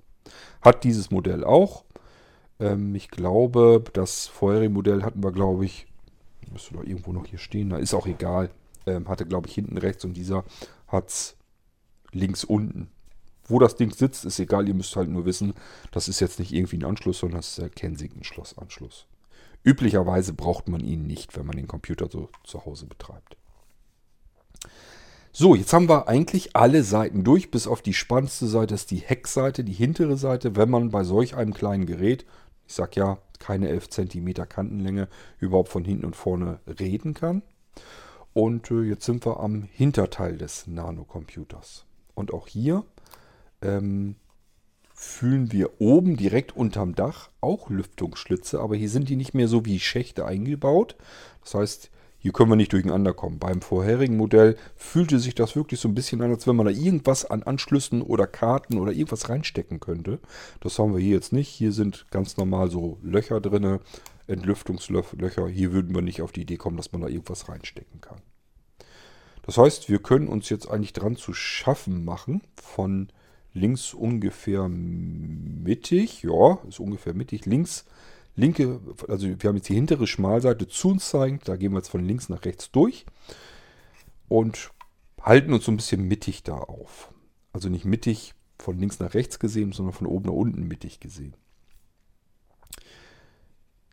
Hat 0.61 0.83
dieses 0.83 1.11
Modell 1.11 1.43
auch. 1.43 1.83
Ähm, 2.59 2.95
ich 2.95 3.09
glaube, 3.09 3.83
das 3.93 4.25
vorherige 4.27 4.73
Modell 4.73 5.03
hatten 5.03 5.23
wir, 5.23 5.31
glaube 5.31 5.65
ich, 5.65 5.85
müsste 6.51 6.73
doch 6.73 6.83
irgendwo 6.83 7.11
noch 7.11 7.25
hier 7.25 7.39
stehen, 7.39 7.69
da 7.69 7.77
ist 7.77 7.93
auch 7.93 8.07
egal. 8.07 8.49
Ähm, 8.85 9.07
hatte, 9.07 9.25
glaube 9.25 9.47
ich, 9.47 9.55
hinten 9.55 9.77
rechts 9.77 10.03
und 10.05 10.15
dieser 10.15 10.43
hat 10.87 11.09
es 11.09 11.35
links 12.13 12.43
unten. 12.43 12.89
Wo 13.45 13.59
das 13.59 13.75
Ding 13.75 13.91
sitzt, 13.91 14.25
ist 14.25 14.39
egal. 14.39 14.67
Ihr 14.67 14.73
müsst 14.73 14.95
halt 14.95 15.09
nur 15.09 15.25
wissen, 15.25 15.53
das 15.91 16.07
ist 16.07 16.19
jetzt 16.19 16.39
nicht 16.39 16.53
irgendwie 16.53 16.77
ein 16.77 16.85
Anschluss, 16.85 17.19
sondern 17.19 17.39
das 17.39 17.49
ist 17.49 17.57
der 17.57 17.69
Kensington-Schlossanschluss. 17.69 19.05
Üblicherweise 19.63 20.33
braucht 20.33 20.67
man 20.67 20.81
ihn 20.81 21.07
nicht, 21.07 21.37
wenn 21.37 21.45
man 21.45 21.55
den 21.55 21.67
Computer 21.67 22.07
so 22.09 22.29
zu 22.43 22.65
Hause 22.65 22.85
betreibt. 22.85 23.37
So, 25.31 25.55
jetzt 25.55 25.73
haben 25.73 25.89
wir 25.89 26.07
eigentlich 26.07 26.55
alle 26.55 26.83
Seiten 26.83 27.23
durch, 27.23 27.49
bis 27.49 27.65
auf 27.65 27.81
die 27.81 27.93
spannendste 27.93 28.47
Seite 28.47 28.75
ist 28.75 28.91
die 28.91 28.97
Heckseite, 28.97 29.63
die 29.63 29.73
hintere 29.73 30.15
Seite, 30.15 30.55
wenn 30.55 30.69
man 30.69 30.91
bei 30.91 31.03
solch 31.03 31.35
einem 31.35 31.53
kleinen 31.53 31.85
Gerät, 31.87 32.25
ich 32.67 32.75
sag 32.75 32.95
ja, 32.95 33.17
keine 33.39 33.67
11 33.69 33.89
cm 33.89 34.33
Kantenlänge, 34.47 35.07
überhaupt 35.39 35.69
von 35.69 35.83
hinten 35.83 36.05
und 36.05 36.15
vorne 36.15 36.59
reden 36.79 37.13
kann. 37.13 37.41
Und 38.33 38.69
äh, 38.71 38.83
jetzt 38.83 39.05
sind 39.05 39.25
wir 39.25 39.39
am 39.39 39.63
Hinterteil 39.63 40.37
des 40.37 40.67
Nanocomputers. 40.67 41.85
Und 42.15 42.33
auch 42.33 42.47
hier 42.47 42.85
ähm, 43.61 44.15
fühlen 44.93 45.51
wir 45.51 45.81
oben 45.81 46.15
direkt 46.15 46.55
unterm 46.55 46.95
Dach 46.95 47.29
auch 47.41 47.69
Lüftungsschlitze, 47.69 48.59
aber 48.59 48.75
hier 48.75 48.89
sind 48.89 49.09
die 49.09 49.15
nicht 49.15 49.33
mehr 49.33 49.47
so 49.47 49.65
wie 49.65 49.79
Schächte 49.79 50.25
eingebaut. 50.25 50.95
Das 51.43 51.55
heißt, 51.55 51.89
hier 52.23 52.31
können 52.31 52.51
wir 52.51 52.55
nicht 52.55 52.71
durcheinander 52.71 53.13
kommen. 53.13 53.37
Beim 53.37 53.61
vorherigen 53.61 54.15
Modell 54.15 54.55
fühlte 54.77 55.19
sich 55.19 55.35
das 55.35 55.57
wirklich 55.57 55.81
so 55.81 55.89
ein 55.89 55.93
bisschen 55.93 56.21
an, 56.21 56.31
als 56.31 56.47
wenn 56.47 56.55
man 56.55 56.67
da 56.67 56.71
irgendwas 56.71 57.25
an 57.25 57.43
Anschlüssen 57.43 58.01
oder 58.01 58.27
Karten 58.27 58.79
oder 58.79 58.93
irgendwas 58.93 59.27
reinstecken 59.27 59.81
könnte. 59.81 60.19
Das 60.61 60.79
haben 60.79 60.93
wir 60.93 61.01
hier 61.01 61.15
jetzt 61.15 61.33
nicht. 61.33 61.49
Hier 61.49 61.73
sind 61.73 62.05
ganz 62.11 62.37
normal 62.37 62.71
so 62.71 62.97
Löcher 63.03 63.41
drin, 63.41 63.79
Entlüftungslöcher. 64.27 65.49
Hier 65.49 65.73
würden 65.73 65.93
wir 65.93 66.01
nicht 66.01 66.21
auf 66.21 66.31
die 66.31 66.43
Idee 66.43 66.55
kommen, 66.55 66.77
dass 66.77 66.93
man 66.93 67.01
da 67.01 67.09
irgendwas 67.09 67.49
reinstecken 67.49 67.99
kann. 67.99 68.21
Das 69.43 69.57
heißt, 69.57 69.89
wir 69.89 69.99
können 69.99 70.27
uns 70.27 70.49
jetzt 70.49 70.67
eigentlich 70.67 70.93
dran 70.93 71.15
zu 71.15 71.33
schaffen 71.33 72.03
machen, 72.03 72.41
von 72.55 73.09
links 73.53 73.93
ungefähr 73.93 74.67
mittig, 74.67 76.23
ja, 76.23 76.59
ist 76.67 76.79
ungefähr 76.79 77.13
mittig, 77.13 77.45
links, 77.45 77.85
linke, 78.35 78.79
also 79.07 79.27
wir 79.27 79.47
haben 79.47 79.57
jetzt 79.57 79.69
die 79.69 79.75
hintere 79.75 80.07
Schmalseite 80.07 80.67
zu 80.67 80.89
uns 80.89 81.09
zeigend, 81.09 81.47
da 81.47 81.57
gehen 81.57 81.73
wir 81.73 81.79
jetzt 81.79 81.89
von 81.89 82.03
links 82.03 82.29
nach 82.29 82.45
rechts 82.45 82.71
durch 82.71 83.05
und 84.29 84.71
halten 85.21 85.53
uns 85.53 85.65
so 85.65 85.71
ein 85.71 85.77
bisschen 85.77 86.07
mittig 86.07 86.43
da 86.43 86.55
auf. 86.55 87.13
Also 87.51 87.69
nicht 87.69 87.85
mittig 87.85 88.33
von 88.57 88.79
links 88.79 88.99
nach 88.99 89.13
rechts 89.13 89.39
gesehen, 89.39 89.73
sondern 89.73 89.93
von 89.93 90.07
oben 90.07 90.25
nach 90.25 90.33
unten 90.33 90.67
mittig 90.67 90.99
gesehen. 90.99 91.35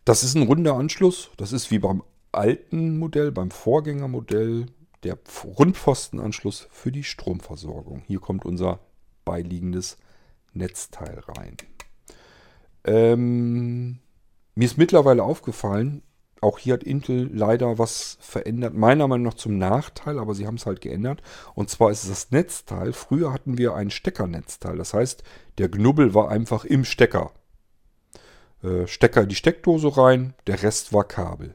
Das 0.05 0.23
ist 0.23 0.35
ein 0.35 0.43
runder 0.43 0.75
Anschluss, 0.75 1.29
das 1.37 1.51
ist 1.51 1.69
wie 1.71 1.79
beim 1.79 2.03
alten 2.31 2.97
Modell, 2.97 3.31
beim 3.31 3.51
Vorgängermodell 3.51 4.67
der 5.03 5.17
Rundpfostenanschluss 5.43 6.67
für 6.71 6.91
die 6.91 7.03
Stromversorgung. 7.03 8.03
Hier 8.05 8.19
kommt 8.19 8.45
unser 8.45 8.79
beiliegendes 9.25 9.97
Netzteil 10.53 11.19
rein. 11.19 11.57
Ähm, 12.83 13.99
mir 14.55 14.65
ist 14.65 14.77
mittlerweile 14.77 15.23
aufgefallen, 15.23 16.03
auch 16.41 16.57
hier 16.57 16.73
hat 16.73 16.83
Intel 16.83 17.29
leider 17.31 17.77
was 17.77 18.17
verändert, 18.19 18.73
meiner 18.73 19.07
Meinung 19.07 19.27
nach 19.27 19.35
zum 19.35 19.59
Nachteil, 19.59 20.17
aber 20.17 20.33
sie 20.33 20.47
haben 20.47 20.55
es 20.55 20.65
halt 20.65 20.81
geändert. 20.81 21.21
Und 21.53 21.69
zwar 21.69 21.91
ist 21.91 22.09
das 22.09 22.31
Netzteil. 22.31 22.93
Früher 22.93 23.31
hatten 23.31 23.59
wir 23.59 23.75
ein 23.75 23.91
Steckernetzteil. 23.91 24.75
Das 24.75 24.95
heißt, 24.95 25.23
der 25.59 25.69
Knubbel 25.69 26.15
war 26.15 26.29
einfach 26.29 26.65
im 26.65 26.83
Stecker. 26.83 27.31
Äh, 28.63 28.87
Stecker 28.87 29.21
in 29.21 29.29
die 29.29 29.35
Steckdose 29.35 29.95
rein, 29.95 30.33
der 30.47 30.63
Rest 30.63 30.93
war 30.93 31.03
Kabel. 31.03 31.53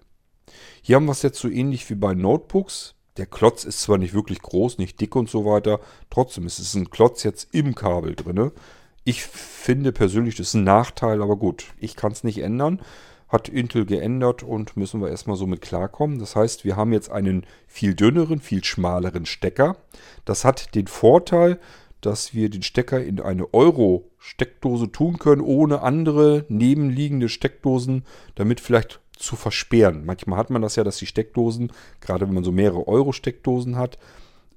Hier 0.82 0.96
haben 0.96 1.06
wir 1.06 1.12
es 1.12 1.22
jetzt 1.22 1.40
so 1.40 1.48
ähnlich 1.48 1.90
wie 1.90 1.96
bei 1.96 2.14
Notebooks. 2.14 2.94
Der 3.16 3.26
Klotz 3.26 3.64
ist 3.64 3.80
zwar 3.80 3.98
nicht 3.98 4.14
wirklich 4.14 4.40
groß, 4.42 4.78
nicht 4.78 5.00
dick 5.00 5.16
und 5.16 5.28
so 5.28 5.44
weiter, 5.44 5.80
trotzdem 6.10 6.46
ist 6.46 6.58
es 6.58 6.74
ein 6.74 6.90
Klotz 6.90 7.22
jetzt 7.22 7.54
im 7.54 7.74
Kabel 7.74 8.14
drin. 8.14 8.52
Ich 9.04 9.22
finde 9.22 9.92
persönlich, 9.92 10.34
das 10.34 10.48
ist 10.48 10.54
ein 10.54 10.64
Nachteil, 10.64 11.22
aber 11.22 11.36
gut, 11.36 11.66
ich 11.78 11.96
kann 11.96 12.12
es 12.12 12.24
nicht 12.24 12.38
ändern 12.38 12.80
hat 13.28 13.48
Intel 13.48 13.84
geändert 13.86 14.42
und 14.42 14.76
müssen 14.76 15.00
wir 15.00 15.10
erstmal 15.10 15.36
so 15.36 15.46
mit 15.46 15.60
klarkommen. 15.60 16.18
Das 16.18 16.36
heißt, 16.36 16.64
wir 16.64 16.76
haben 16.76 16.92
jetzt 16.92 17.10
einen 17.10 17.44
viel 17.66 17.94
dünneren, 17.94 18.40
viel 18.40 18.62
schmaleren 18.62 19.26
Stecker. 19.26 19.76
Das 20.24 20.44
hat 20.44 20.74
den 20.74 20.86
Vorteil, 20.86 21.58
dass 22.00 22.34
wir 22.34 22.50
den 22.50 22.62
Stecker 22.62 23.02
in 23.02 23.20
eine 23.20 23.52
Euro-Steckdose 23.52 24.92
tun 24.92 25.18
können, 25.18 25.40
ohne 25.40 25.82
andere 25.82 26.44
nebenliegende 26.48 27.28
Steckdosen 27.28 28.04
damit 28.36 28.60
vielleicht 28.60 29.00
zu 29.16 29.36
versperren. 29.36 30.04
Manchmal 30.04 30.38
hat 30.38 30.50
man 30.50 30.62
das 30.62 30.76
ja, 30.76 30.84
dass 30.84 30.98
die 30.98 31.06
Steckdosen, 31.06 31.72
gerade 32.00 32.26
wenn 32.26 32.34
man 32.34 32.44
so 32.44 32.52
mehrere 32.52 32.86
Euro-Steckdosen 32.86 33.76
hat, 33.76 33.98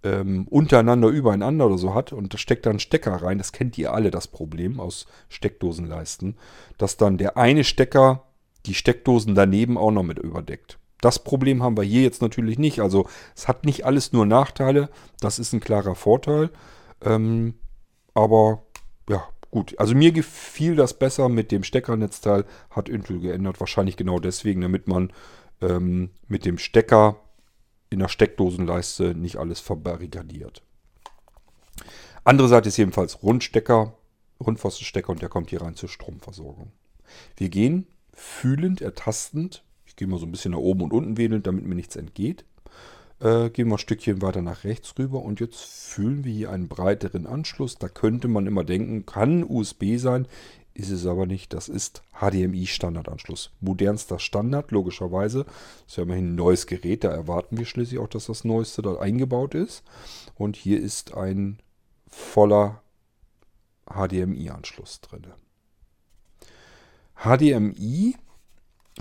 ähm, 0.03 0.47
untereinander 0.49 1.09
übereinander 1.09 1.65
oder 1.65 1.77
so 1.77 1.93
hat 1.93 2.13
und 2.13 2.33
da 2.33 2.37
steckt 2.37 2.65
dann 2.65 2.79
Stecker 2.79 3.15
rein. 3.15 3.37
Das 3.37 3.51
kennt 3.51 3.77
ihr 3.77 3.93
alle, 3.93 4.11
das 4.11 4.27
Problem 4.27 4.79
aus 4.79 5.07
Steckdosenleisten, 5.29 6.37
dass 6.77 6.97
dann 6.97 7.17
der 7.17 7.37
eine 7.37 7.63
Stecker 7.63 8.23
die 8.65 8.73
Steckdosen 8.73 9.35
daneben 9.35 9.77
auch 9.77 9.91
noch 9.91 10.03
mit 10.03 10.19
überdeckt. 10.19 10.77
Das 11.01 11.19
Problem 11.19 11.63
haben 11.63 11.77
wir 11.77 11.83
hier 11.83 12.01
jetzt 12.01 12.21
natürlich 12.21 12.59
nicht. 12.59 12.81
Also 12.81 13.07
es 13.35 13.47
hat 13.47 13.65
nicht 13.65 13.85
alles 13.85 14.11
nur 14.11 14.25
Nachteile. 14.25 14.89
Das 15.21 15.39
ist 15.39 15.53
ein 15.53 15.61
klarer 15.61 15.95
Vorteil. 15.95 16.49
Ähm, 17.01 17.53
aber 18.13 18.63
ja, 19.09 19.23
gut. 19.51 19.77
Also 19.79 19.95
mir 19.95 20.11
gefiel 20.11 20.75
das 20.75 20.97
besser 20.97 21.29
mit 21.29 21.51
dem 21.51 21.63
Steckernetzteil. 21.63 22.45
Hat 22.69 22.89
Intel 22.89 23.19
geändert. 23.19 23.59
Wahrscheinlich 23.59 23.97
genau 23.97 24.19
deswegen, 24.19 24.61
damit 24.61 24.87
man 24.87 25.11
ähm, 25.61 26.11
mit 26.27 26.45
dem 26.45 26.57
Stecker 26.57 27.17
in 27.89 27.99
der 27.99 28.07
Steckdosenleiste 28.07 29.15
nicht 29.15 29.37
alles 29.37 29.59
verbarrikadiert. 29.59 30.63
Andere 32.23 32.47
Seite 32.47 32.69
ist 32.69 32.77
jedenfalls 32.77 33.23
Rundstecker, 33.23 33.95
Rundpfostenstecker 34.39 35.09
und 35.09 35.21
der 35.21 35.29
kommt 35.29 35.49
hier 35.49 35.61
rein 35.61 35.75
zur 35.75 35.89
Stromversorgung. 35.89 36.71
Wir 37.35 37.49
gehen 37.49 37.87
fühlend, 38.13 38.81
ertastend. 38.81 39.63
Ich 39.85 39.95
gehe 39.95 40.07
mal 40.07 40.19
so 40.19 40.25
ein 40.25 40.31
bisschen 40.31 40.51
nach 40.51 40.59
oben 40.59 40.83
und 40.83 40.93
unten 40.93 41.17
wedelnd, 41.17 41.47
damit 41.47 41.65
mir 41.65 41.75
nichts 41.75 41.95
entgeht. 41.95 42.45
Äh, 43.19 43.49
gehen 43.49 43.67
wir 43.67 43.75
ein 43.75 43.79
Stückchen 43.79 44.21
weiter 44.21 44.41
nach 44.41 44.63
rechts 44.63 44.93
rüber 44.97 45.21
und 45.21 45.39
jetzt 45.39 45.59
fühlen 45.59 46.23
wir 46.23 46.31
hier 46.31 46.51
einen 46.51 46.69
breiteren 46.69 47.27
Anschluss. 47.27 47.77
Da 47.77 47.89
könnte 47.89 48.27
man 48.27 48.47
immer 48.47 48.63
denken, 48.63 49.05
kann 49.05 49.43
USB 49.43 49.97
sein, 49.97 50.27
ist 50.73 50.89
es 50.89 51.05
aber 51.05 51.25
nicht. 51.25 51.53
Das 51.53 51.67
ist 51.67 52.01
HDMI-Standardanschluss. 52.13 53.51
Modernster 53.59 54.19
Standard, 54.19 54.71
logischerweise. 54.71 55.43
Das 55.43 55.53
ist 55.87 55.97
ja 55.97 56.03
immerhin 56.03 56.31
ein 56.31 56.35
neues 56.35 56.65
Gerät, 56.65 57.03
da 57.03 57.09
erwarten 57.09 57.57
wir 57.57 57.65
schließlich 57.65 57.99
auch, 57.99 58.07
dass 58.07 58.27
das 58.27 58.45
Neueste 58.45 58.81
dort 58.81 59.01
eingebaut 59.01 59.53
ist. 59.53 59.83
Und 60.35 60.55
hier 60.55 60.79
ist 60.79 61.15
ein 61.15 61.59
voller 62.07 62.81
HDMI-Anschluss 63.85 65.01
drin. 65.01 65.27
HDMI, 67.15 68.15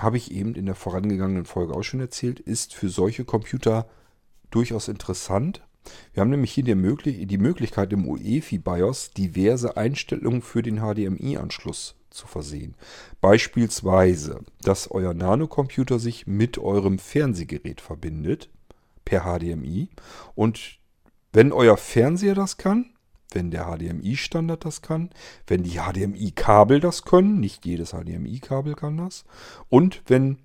habe 0.00 0.16
ich 0.16 0.33
eben 0.33 0.54
in 0.54 0.66
der 0.66 0.74
vorangegangenen 0.74 1.44
Folge 1.44 1.74
auch 1.74 1.83
schon 1.83 2.00
erzählt, 2.00 2.40
ist 2.40 2.74
für 2.74 2.88
solche 2.88 3.24
Computer 3.24 3.88
durchaus 4.50 4.88
interessant. 4.88 5.62
Wir 6.12 6.20
haben 6.20 6.30
nämlich 6.30 6.52
hier 6.52 6.64
die, 6.64 6.74
Möglich 6.74 7.26
die 7.26 7.38
Möglichkeit 7.38 7.92
im 7.92 8.06
UEFI 8.06 8.58
BIOS 8.58 9.11
diverse 9.12 9.76
Einstellungen 9.76 10.42
für 10.42 10.62
den 10.62 10.80
HDMI-Anschluss 10.80 11.94
zu 12.11 12.26
versehen. 12.26 12.74
Beispielsweise, 13.20 14.40
dass 14.62 14.90
euer 14.90 15.14
Nanocomputer 15.14 15.98
sich 15.98 16.26
mit 16.26 16.58
eurem 16.58 16.98
Fernsehgerät 16.98 17.80
verbindet 17.80 18.50
per 19.04 19.22
HDMI 19.22 19.88
und 20.34 20.78
wenn 21.32 21.52
euer 21.52 21.76
Fernseher 21.76 22.34
das 22.34 22.56
kann, 22.56 22.90
wenn 23.32 23.50
der 23.50 23.66
HDMI-Standard 23.66 24.64
das 24.64 24.80
kann, 24.80 25.11
wenn 25.46 25.62
die 25.62 25.78
HDMI-Kabel 25.78 26.80
das 26.80 27.04
können, 27.04 27.40
nicht 27.40 27.66
jedes 27.66 27.90
HDMI-Kabel 27.90 28.74
kann 28.74 28.96
das, 28.96 29.24
und 29.68 30.02
wenn 30.06 30.38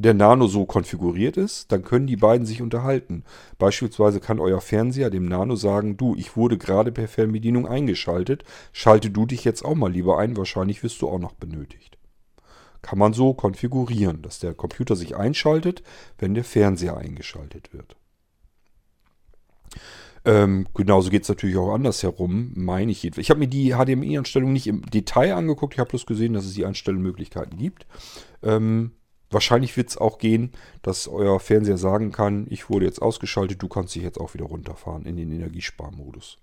der 0.00 0.14
Nano 0.14 0.46
so 0.46 0.64
konfiguriert 0.64 1.36
ist, 1.36 1.70
dann 1.70 1.82
können 1.82 2.06
die 2.06 2.16
beiden 2.16 2.46
sich 2.46 2.62
unterhalten. 2.62 3.22
Beispielsweise 3.58 4.18
kann 4.18 4.40
euer 4.40 4.62
Fernseher 4.62 5.10
dem 5.10 5.26
Nano 5.26 5.56
sagen, 5.56 5.98
du, 5.98 6.14
ich 6.16 6.36
wurde 6.36 6.56
gerade 6.56 6.90
per 6.90 7.06
Fernbedienung 7.06 7.66
eingeschaltet, 7.66 8.44
schalte 8.72 9.10
du 9.10 9.26
dich 9.26 9.44
jetzt 9.44 9.62
auch 9.62 9.74
mal 9.74 9.92
lieber 9.92 10.18
ein, 10.18 10.38
wahrscheinlich 10.38 10.82
wirst 10.82 11.02
du 11.02 11.08
auch 11.08 11.18
noch 11.18 11.34
benötigt. 11.34 11.98
Kann 12.80 12.98
man 12.98 13.12
so 13.12 13.34
konfigurieren, 13.34 14.22
dass 14.22 14.38
der 14.38 14.54
Computer 14.54 14.96
sich 14.96 15.16
einschaltet, 15.16 15.82
wenn 16.18 16.32
der 16.32 16.44
Fernseher 16.44 16.96
eingeschaltet 16.96 17.74
wird. 17.74 17.96
Ähm, 20.24 20.66
genauso 20.74 21.10
geht 21.10 21.24
es 21.24 21.28
natürlich 21.28 21.58
auch 21.58 21.74
andersherum, 21.74 22.52
meine 22.54 22.90
ich. 22.90 23.04
Ich 23.04 23.28
habe 23.28 23.40
mir 23.40 23.48
die 23.48 23.74
HDMI-Anstellung 23.74 24.52
nicht 24.52 24.66
im 24.66 24.82
Detail 24.82 25.34
angeguckt, 25.34 25.74
ich 25.74 25.80
habe 25.80 25.90
bloß 25.90 26.06
gesehen, 26.06 26.32
dass 26.32 26.46
es 26.46 26.54
die 26.54 26.64
Einstellmöglichkeiten 26.64 27.58
gibt. 27.58 27.86
Ähm, 28.42 28.92
wahrscheinlich 29.30 29.76
wird 29.76 29.88
es 29.88 29.96
auch 29.96 30.18
gehen, 30.18 30.52
dass 30.82 31.08
euer 31.08 31.40
Fernseher 31.40 31.78
sagen 31.78 32.12
kann, 32.12 32.46
ich 32.50 32.68
wurde 32.68 32.86
jetzt 32.86 33.00
ausgeschaltet, 33.00 33.62
du 33.62 33.68
kannst 33.68 33.94
dich 33.94 34.02
jetzt 34.02 34.20
auch 34.20 34.34
wieder 34.34 34.46
runterfahren 34.46 35.06
in 35.06 35.16
den 35.16 35.32
Energiesparmodus. 35.32 36.38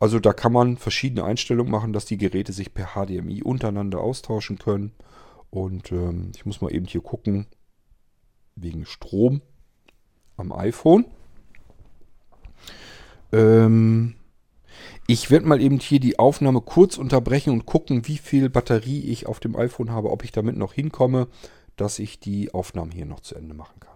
Also 0.00 0.18
da 0.18 0.32
kann 0.32 0.52
man 0.52 0.76
verschiedene 0.76 1.24
Einstellungen 1.24 1.70
machen, 1.70 1.92
dass 1.92 2.04
die 2.04 2.18
Geräte 2.18 2.52
sich 2.52 2.74
per 2.74 2.94
HDMI 2.94 3.42
untereinander 3.42 4.00
austauschen 4.00 4.58
können. 4.58 4.92
Und 5.50 5.92
ähm, 5.92 6.32
ich 6.34 6.44
muss 6.44 6.60
mal 6.60 6.74
eben 6.74 6.86
hier 6.86 7.00
gucken, 7.00 7.46
wegen 8.56 8.86
Strom 8.86 9.40
am 10.36 10.52
iPhone. 10.52 11.06
Ähm, 13.32 14.16
ich 15.06 15.30
werde 15.30 15.46
mal 15.46 15.60
eben 15.60 15.78
hier 15.78 16.00
die 16.00 16.18
Aufnahme 16.18 16.60
kurz 16.60 16.98
unterbrechen 16.98 17.50
und 17.50 17.66
gucken, 17.66 18.06
wie 18.06 18.18
viel 18.18 18.48
Batterie 18.48 19.00
ich 19.00 19.26
auf 19.26 19.38
dem 19.38 19.54
iPhone 19.54 19.90
habe, 19.90 20.10
ob 20.10 20.24
ich 20.24 20.32
damit 20.32 20.56
noch 20.56 20.72
hinkomme, 20.72 21.28
dass 21.76 21.98
ich 21.98 22.20
die 22.20 22.52
Aufnahme 22.52 22.92
hier 22.92 23.06
noch 23.06 23.20
zu 23.20 23.34
Ende 23.34 23.54
machen 23.54 23.80
kann. 23.80 23.94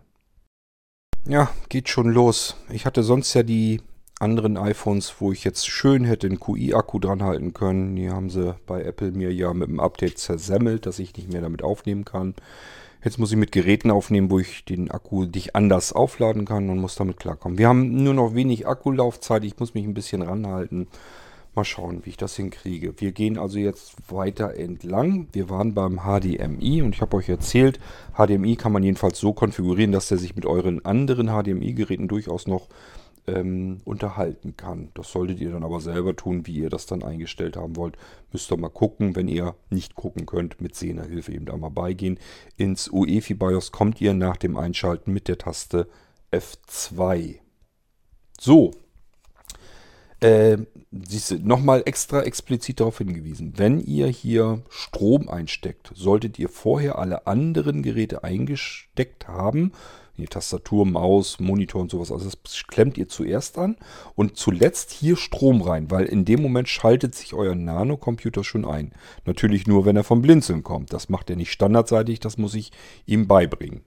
Ja, 1.27 1.51
geht 1.69 1.89
schon 1.89 2.11
los. 2.11 2.57
Ich 2.71 2.87
hatte 2.87 3.03
sonst 3.03 3.35
ja 3.35 3.43
die 3.43 3.81
anderen 4.21 4.57
iPhones, 4.57 5.17
wo 5.21 5.31
ich 5.31 5.45
jetzt 5.45 5.69
schön 5.69 6.05
hätte 6.05 6.29
den 6.29 6.41
QI-Akku 6.41 6.99
dran 6.99 7.23
halten 7.23 7.53
können. 7.53 7.97
Die 7.97 8.11
haben 8.11 8.31
sie 8.31 8.57
bei 8.67 8.83
Apple 8.83 9.13
mir 9.13 9.33
ja 9.33 9.53
mit 9.53 9.69
dem 9.69 9.81
Update 9.81 10.19
zersemmelt, 10.19 10.87
dass 10.87 10.99
ich 10.99 11.17
nicht 11.17 11.33
mehr 11.33 11.41
damit 11.41 11.63
aufnehmen 11.63 12.05
kann. 12.05 12.35
Jetzt 13.05 13.19
muss 13.19 13.31
ich 13.31 13.37
mit 13.37 13.53
Geräten 13.53 13.93
aufnehmen, 13.93 14.31
wo 14.31 14.41
ich 14.41 14.65
den 14.65 14.91
Akku 14.91 15.25
dich 15.25 15.55
anders 15.55 15.93
aufladen 15.93 16.45
kann 16.45 16.69
und 16.69 16.79
muss 16.79 16.97
damit 16.97 17.17
klarkommen. 17.17 17.59
Wir 17.59 17.69
haben 17.69 18.03
nur 18.03 18.15
noch 18.15 18.35
wenig 18.35 18.67
Akkulaufzeit. 18.67 19.45
Ich 19.45 19.59
muss 19.59 19.75
mich 19.75 19.85
ein 19.85 19.95
bisschen 19.95 20.23
ranhalten. 20.23 20.89
Mal 21.59 21.65
schauen, 21.65 22.07
wie 22.07 22.11
ich 22.11 22.17
das 22.17 22.37
hinkriege. 22.37 23.01
Wir 23.01 23.11
gehen 23.11 23.37
also 23.37 23.59
jetzt 23.59 24.13
weiter 24.13 24.55
entlang. 24.55 25.27
Wir 25.33 25.51
waren 25.51 25.75
beim 25.75 26.03
HDMI 26.05 26.83
und 26.83 26.95
ich 26.95 27.01
habe 27.01 27.17
euch 27.17 27.29
erzählt, 27.29 27.81
HDMI 28.17 28.55
kann 28.55 28.71
man 28.71 28.85
jedenfalls 28.85 29.19
so 29.19 29.33
konfigurieren, 29.33 29.91
dass 29.91 30.09
er 30.13 30.19
sich 30.19 30.37
mit 30.37 30.47
euren 30.47 30.85
anderen 30.85 31.27
HDMI-Geräten 31.27 32.07
durchaus 32.07 32.47
noch 32.47 32.69
ähm, 33.27 33.79
unterhalten 33.85 34.57
kann. 34.57 34.91
Das 34.95 35.11
solltet 35.11 35.41
ihr 35.41 35.51
dann 35.51 35.65
aber 35.65 35.81
selber 35.81 36.15
tun, 36.15 36.47
wie 36.47 36.61
ihr 36.61 36.71
das 36.71 36.87
dann 36.87 37.03
eingestellt 37.03 37.57
haben 37.57 37.75
wollt. 37.75 37.97
Müsst 38.31 38.53
ihr 38.53 38.57
mal 38.57 38.69
gucken, 38.69 39.17
wenn 39.17 39.27
ihr 39.27 39.57
nicht 39.69 39.97
gucken 39.97 40.27
könnt, 40.27 40.61
mit 40.61 40.77
Sehnerhilfe 40.77 41.33
eben 41.33 41.47
da 41.47 41.57
mal 41.57 41.71
beigehen. 41.71 42.21
Ins 42.57 42.89
UEFI 42.89 43.35
BIOS 43.35 43.73
kommt 43.73 44.01
ihr 44.01 44.15
nach 44.15 44.37
dem 44.37 44.57
Einschalten 44.57 45.13
mit 45.13 45.27
der 45.27 45.39
Taste 45.39 45.89
F2. 46.31 47.41
So. 48.39 48.71
Äh, 50.21 50.59
nochmal 51.43 51.83
extra 51.87 52.23
explizit 52.23 52.81
darauf 52.81 52.99
hingewiesen. 52.99 53.55
Wenn 53.57 53.81
ihr 53.81 54.09
hier 54.09 54.63
Strom 54.69 55.29
einsteckt, 55.29 55.93
solltet 55.95 56.39
ihr 56.39 56.49
vorher 56.49 56.99
alle 56.99 57.27
anderen 57.27 57.83
Geräte 57.83 58.25
eingesteckt 58.25 59.29
haben 59.29 59.73
die 60.19 60.27
Tastatur, 60.27 60.85
Maus, 60.85 61.39
Monitor 61.41 61.81
und 61.81 61.91
sowas. 61.91 62.11
Also 62.13 62.29
das 62.29 62.65
klemmt 62.67 62.99
ihr 62.99 63.09
zuerst 63.09 63.57
an 63.59 63.77
und 64.15 64.37
zuletzt 64.37 64.91
hier 64.91 65.17
Strom 65.17 65.63
rein, 65.63 65.91
weil 65.91 66.05
in 66.05 66.25
dem 66.25 66.43
Moment 66.43 66.69
schaltet 66.69 67.15
sich 67.15 67.35
euer 67.35 67.55
Nano-Computer 67.55 68.45
schon 68.45 68.65
ein. 68.65 68.93
Natürlich 69.25 69.67
nur, 69.67 69.85
wenn 69.85 69.97
er 69.97 70.05
vom 70.05 70.23
Blinzeln 70.23 70.63
kommt. 70.63 70.93
Das 70.93 71.09
macht 71.09 71.31
er 71.31 71.37
nicht 71.37 71.53
standardseitig, 71.53 72.21
das 72.21 72.37
muss 72.37 72.55
ich 72.55 72.73
ihm 73.07 73.29
beibringen. 73.29 73.83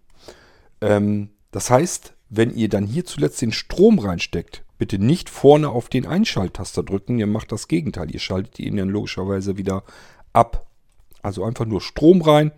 Ähm, 0.80 1.30
das 1.51 1.70
heißt, 1.70 2.14
wenn 2.34 2.56
ihr 2.56 2.70
dann 2.70 2.88
hier 2.88 3.04
zuletzt 3.04 3.42
den 3.42 3.52
Strom 3.52 4.00
reinsteckt, 4.00 4.64
bitte 4.78 4.98
nicht 4.98 5.30
vorne 5.30 5.68
auf 5.70 5.90
den 5.90 6.08
Einschalttaster 6.08 6.82
drücken, 6.82 7.20
ihr 7.20 7.28
macht 7.28 7.52
das 7.52 7.68
Gegenteil. 7.68 8.10
Ihr 8.10 8.22
schaltet 8.22 8.58
ihn 8.58 8.78
dann 8.78 8.88
logischerweise 8.88 9.58
wieder 9.58 9.84
ab. 10.32 10.66
Also 11.22 11.44
einfach 11.44 11.66
nur 11.66 11.82
Strom 11.82 12.22
rein 12.22 12.54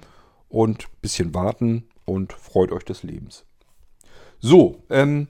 und 0.48 0.84
ein 0.84 1.02
bisschen 1.02 1.34
warten 1.34 1.86
und 2.06 2.34
freut 2.34 2.72
euch 2.72 2.86
des 2.86 3.02
Lebens. 3.02 3.46
So, 4.40 4.84
ähm, 4.92 5.28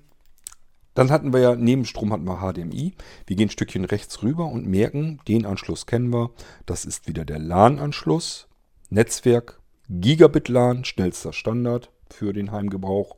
dann 0.94 1.10
hatten 1.10 1.32
wir 1.32 1.40
ja, 1.40 1.56
neben 1.56 1.86
Strom 1.86 2.12
hatten 2.12 2.26
wir 2.26 2.40
HDMI. 2.42 2.94
Wir 3.26 3.36
gehen 3.38 3.48
ein 3.48 3.52
Stückchen 3.52 3.86
rechts 3.86 4.24
rüber 4.24 4.48
und 4.48 4.68
merken, 4.68 5.22
den 5.26 5.46
Anschluss 5.46 5.86
kennen 5.86 6.12
wir. 6.12 6.32
Das 6.66 6.84
ist 6.84 7.08
wieder 7.08 7.24
der 7.24 7.40
LAN-Anschluss. 7.40 8.48
Netzwerk, 8.90 9.62
Gigabit 9.88 10.50
LAN, 10.50 10.84
schnellster 10.84 11.32
Standard 11.32 11.92
für 12.10 12.34
den 12.34 12.52
Heimgebrauch. 12.52 13.16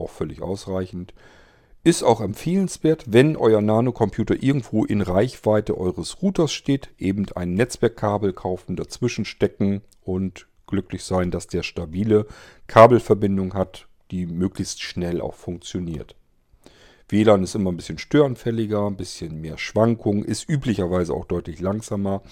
Auch 0.00 0.10
völlig 0.10 0.40
ausreichend. 0.40 1.12
Ist 1.82 2.02
auch 2.02 2.20
empfehlenswert, 2.20 3.04
wenn 3.08 3.36
euer 3.36 3.60
Nano-Computer 3.60 4.42
irgendwo 4.42 4.84
in 4.84 5.00
Reichweite 5.00 5.78
eures 5.78 6.22
Routers 6.22 6.52
steht, 6.52 6.90
eben 6.98 7.26
ein 7.34 7.54
Netzwerkkabel 7.54 8.32
kaufen, 8.32 8.76
dazwischen 8.76 9.24
stecken 9.24 9.82
und 10.02 10.46
glücklich 10.66 11.04
sein, 11.04 11.30
dass 11.30 11.46
der 11.46 11.62
stabile 11.62 12.26
Kabelverbindung 12.66 13.54
hat, 13.54 13.88
die 14.10 14.26
möglichst 14.26 14.82
schnell 14.82 15.20
auch 15.20 15.34
funktioniert. 15.34 16.16
WLAN 17.08 17.42
ist 17.42 17.54
immer 17.54 17.72
ein 17.72 17.76
bisschen 17.76 17.98
störanfälliger, 17.98 18.86
ein 18.86 18.96
bisschen 18.96 19.40
mehr 19.40 19.58
Schwankungen, 19.58 20.24
ist 20.24 20.48
üblicherweise 20.48 21.12
auch 21.12 21.24
deutlich 21.24 21.60
langsamer 21.60 22.22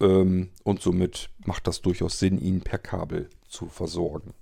ähm, 0.00 0.50
und 0.62 0.82
somit 0.82 1.30
macht 1.44 1.66
das 1.66 1.82
durchaus 1.82 2.18
Sinn, 2.18 2.38
ihn 2.38 2.60
per 2.60 2.78
Kabel 2.78 3.28
zu 3.48 3.66
versorgen. 3.66 4.34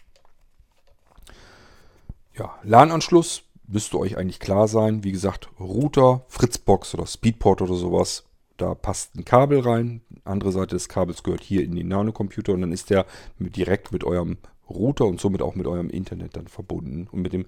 Ja, 2.35 2.59
LAN-Anschluss 2.63 3.43
müsste 3.67 3.99
euch 3.99 4.17
eigentlich 4.17 4.41
klar 4.41 4.69
sein. 4.69 5.05
Wie 5.05 5.13
gesagt, 5.13 5.49
Router, 5.61 6.25
Fritzbox 6.29 6.95
oder 6.95 7.07
Speedport 7.07 7.63
oder 7.63 7.75
sowas. 7.75 8.25
Da 8.57 8.75
passt 8.75 9.17
ein 9.17 9.25
Kabel 9.25 9.61
rein. 9.61 10.03
Andere 10.25 10.53
Seite 10.53 10.77
des 10.77 10.89
Kabels 10.89 11.23
gehört 11.23 11.43
hier 11.43 11.63
in 11.63 11.75
den 11.75 11.89
Nanocomputer 11.89 12.53
und 12.53 12.63
dann 12.63 12.73
ist 12.73 12.91
der 12.91 13.07
direkt 13.39 13.93
mit 13.93 14.05
eurem 14.05 14.39
Router 14.69 15.07
und 15.07 15.21
somit 15.21 15.43
auch 15.43 15.55
mit 15.55 15.67
eurem 15.67 15.91
Internet 15.91 16.37
dann 16.37 16.47
verbunden 16.49 17.09
und 17.11 17.23
mit 17.23 17.33
dem 17.33 17.47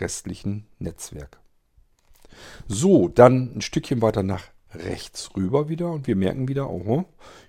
restlichen 0.00 0.66
Netzwerk. 0.78 1.38
So, 2.68 3.08
dann 3.08 3.56
ein 3.56 3.60
Stückchen 3.62 4.02
weiter 4.02 4.22
nach 4.22 4.44
rechts 4.74 5.30
rüber 5.36 5.68
wieder 5.68 5.90
und 5.90 6.06
wir 6.06 6.16
merken 6.16 6.48
wieder, 6.48 6.68
oh, 6.68 7.04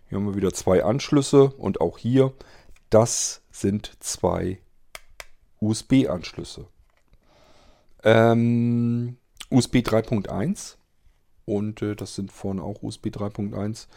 hier 0.07 0.17
haben 0.17 0.27
wir 0.27 0.35
wieder 0.35 0.53
zwei 0.53 0.83
Anschlüsse 0.83 1.49
und 1.49 1.81
auch 1.81 1.97
hier, 1.97 2.33
das 2.89 3.41
sind 3.51 3.97
zwei 3.99 4.59
USB-Anschlüsse. 5.59 6.67
Ähm, 8.03 9.17
USB 9.49 9.77
3.1 9.77 10.75
und 11.45 11.81
äh, 11.81 11.95
das 11.95 12.15
sind 12.15 12.31
vorne 12.31 12.61
auch 12.61 12.83
USB 12.83 13.07
3.1. 13.07 13.87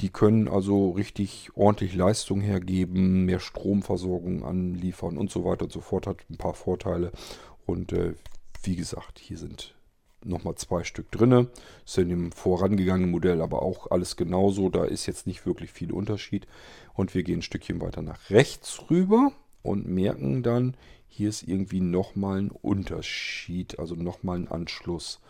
Die 0.00 0.10
können 0.10 0.46
also 0.46 0.90
richtig 0.90 1.50
ordentlich 1.54 1.94
Leistung 1.94 2.40
hergeben, 2.40 3.24
mehr 3.24 3.40
Stromversorgung 3.40 4.44
anliefern 4.44 5.18
und 5.18 5.30
so 5.30 5.44
weiter 5.44 5.64
und 5.64 5.72
so 5.72 5.80
fort. 5.80 6.06
Hat 6.06 6.18
ein 6.30 6.36
paar 6.36 6.54
Vorteile. 6.54 7.10
Und 7.66 7.92
äh, 7.92 8.14
wie 8.62 8.76
gesagt, 8.76 9.18
hier 9.18 9.38
sind 9.38 9.74
nochmal 10.24 10.54
zwei 10.54 10.84
Stück 10.84 11.10
drin. 11.10 11.48
Ist 11.84 11.98
in 11.98 12.10
dem 12.10 12.30
vorangegangenen 12.30 13.10
Modell 13.10 13.42
aber 13.42 13.62
auch 13.62 13.90
alles 13.90 14.16
genauso. 14.16 14.68
Da 14.68 14.84
ist 14.84 15.06
jetzt 15.06 15.26
nicht 15.26 15.46
wirklich 15.46 15.72
viel 15.72 15.90
Unterschied. 15.90 16.46
Und 16.94 17.14
wir 17.16 17.24
gehen 17.24 17.40
ein 17.40 17.42
Stückchen 17.42 17.80
weiter 17.80 18.02
nach 18.02 18.30
rechts 18.30 18.88
rüber 18.90 19.32
und 19.62 19.88
merken 19.88 20.44
dann, 20.44 20.76
hier 21.08 21.28
ist 21.28 21.42
irgendwie 21.42 21.80
nochmal 21.80 22.42
ein 22.42 22.50
Unterschied, 22.50 23.78
also 23.78 23.94
nochmal 23.94 24.38
ein 24.38 24.48
Anschluss. 24.48 25.20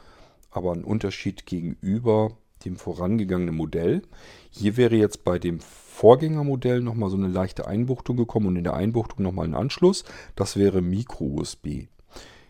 Aber 0.50 0.72
ein 0.72 0.84
Unterschied 0.84 1.46
gegenüber 1.46 2.36
dem 2.64 2.76
vorangegangenen 2.76 3.54
Modell. 3.54 4.02
Hier 4.50 4.76
wäre 4.76 4.96
jetzt 4.96 5.24
bei 5.24 5.38
dem 5.38 5.60
Vorgängermodell 5.60 6.80
nochmal 6.80 7.10
so 7.10 7.16
eine 7.16 7.28
leichte 7.28 7.66
Einbuchtung 7.66 8.16
gekommen 8.16 8.46
und 8.48 8.56
in 8.56 8.64
der 8.64 8.74
Einbuchtung 8.74 9.22
nochmal 9.22 9.46
ein 9.46 9.54
Anschluss. 9.54 10.04
Das 10.36 10.56
wäre 10.56 10.82
Micro-USB. 10.82 11.86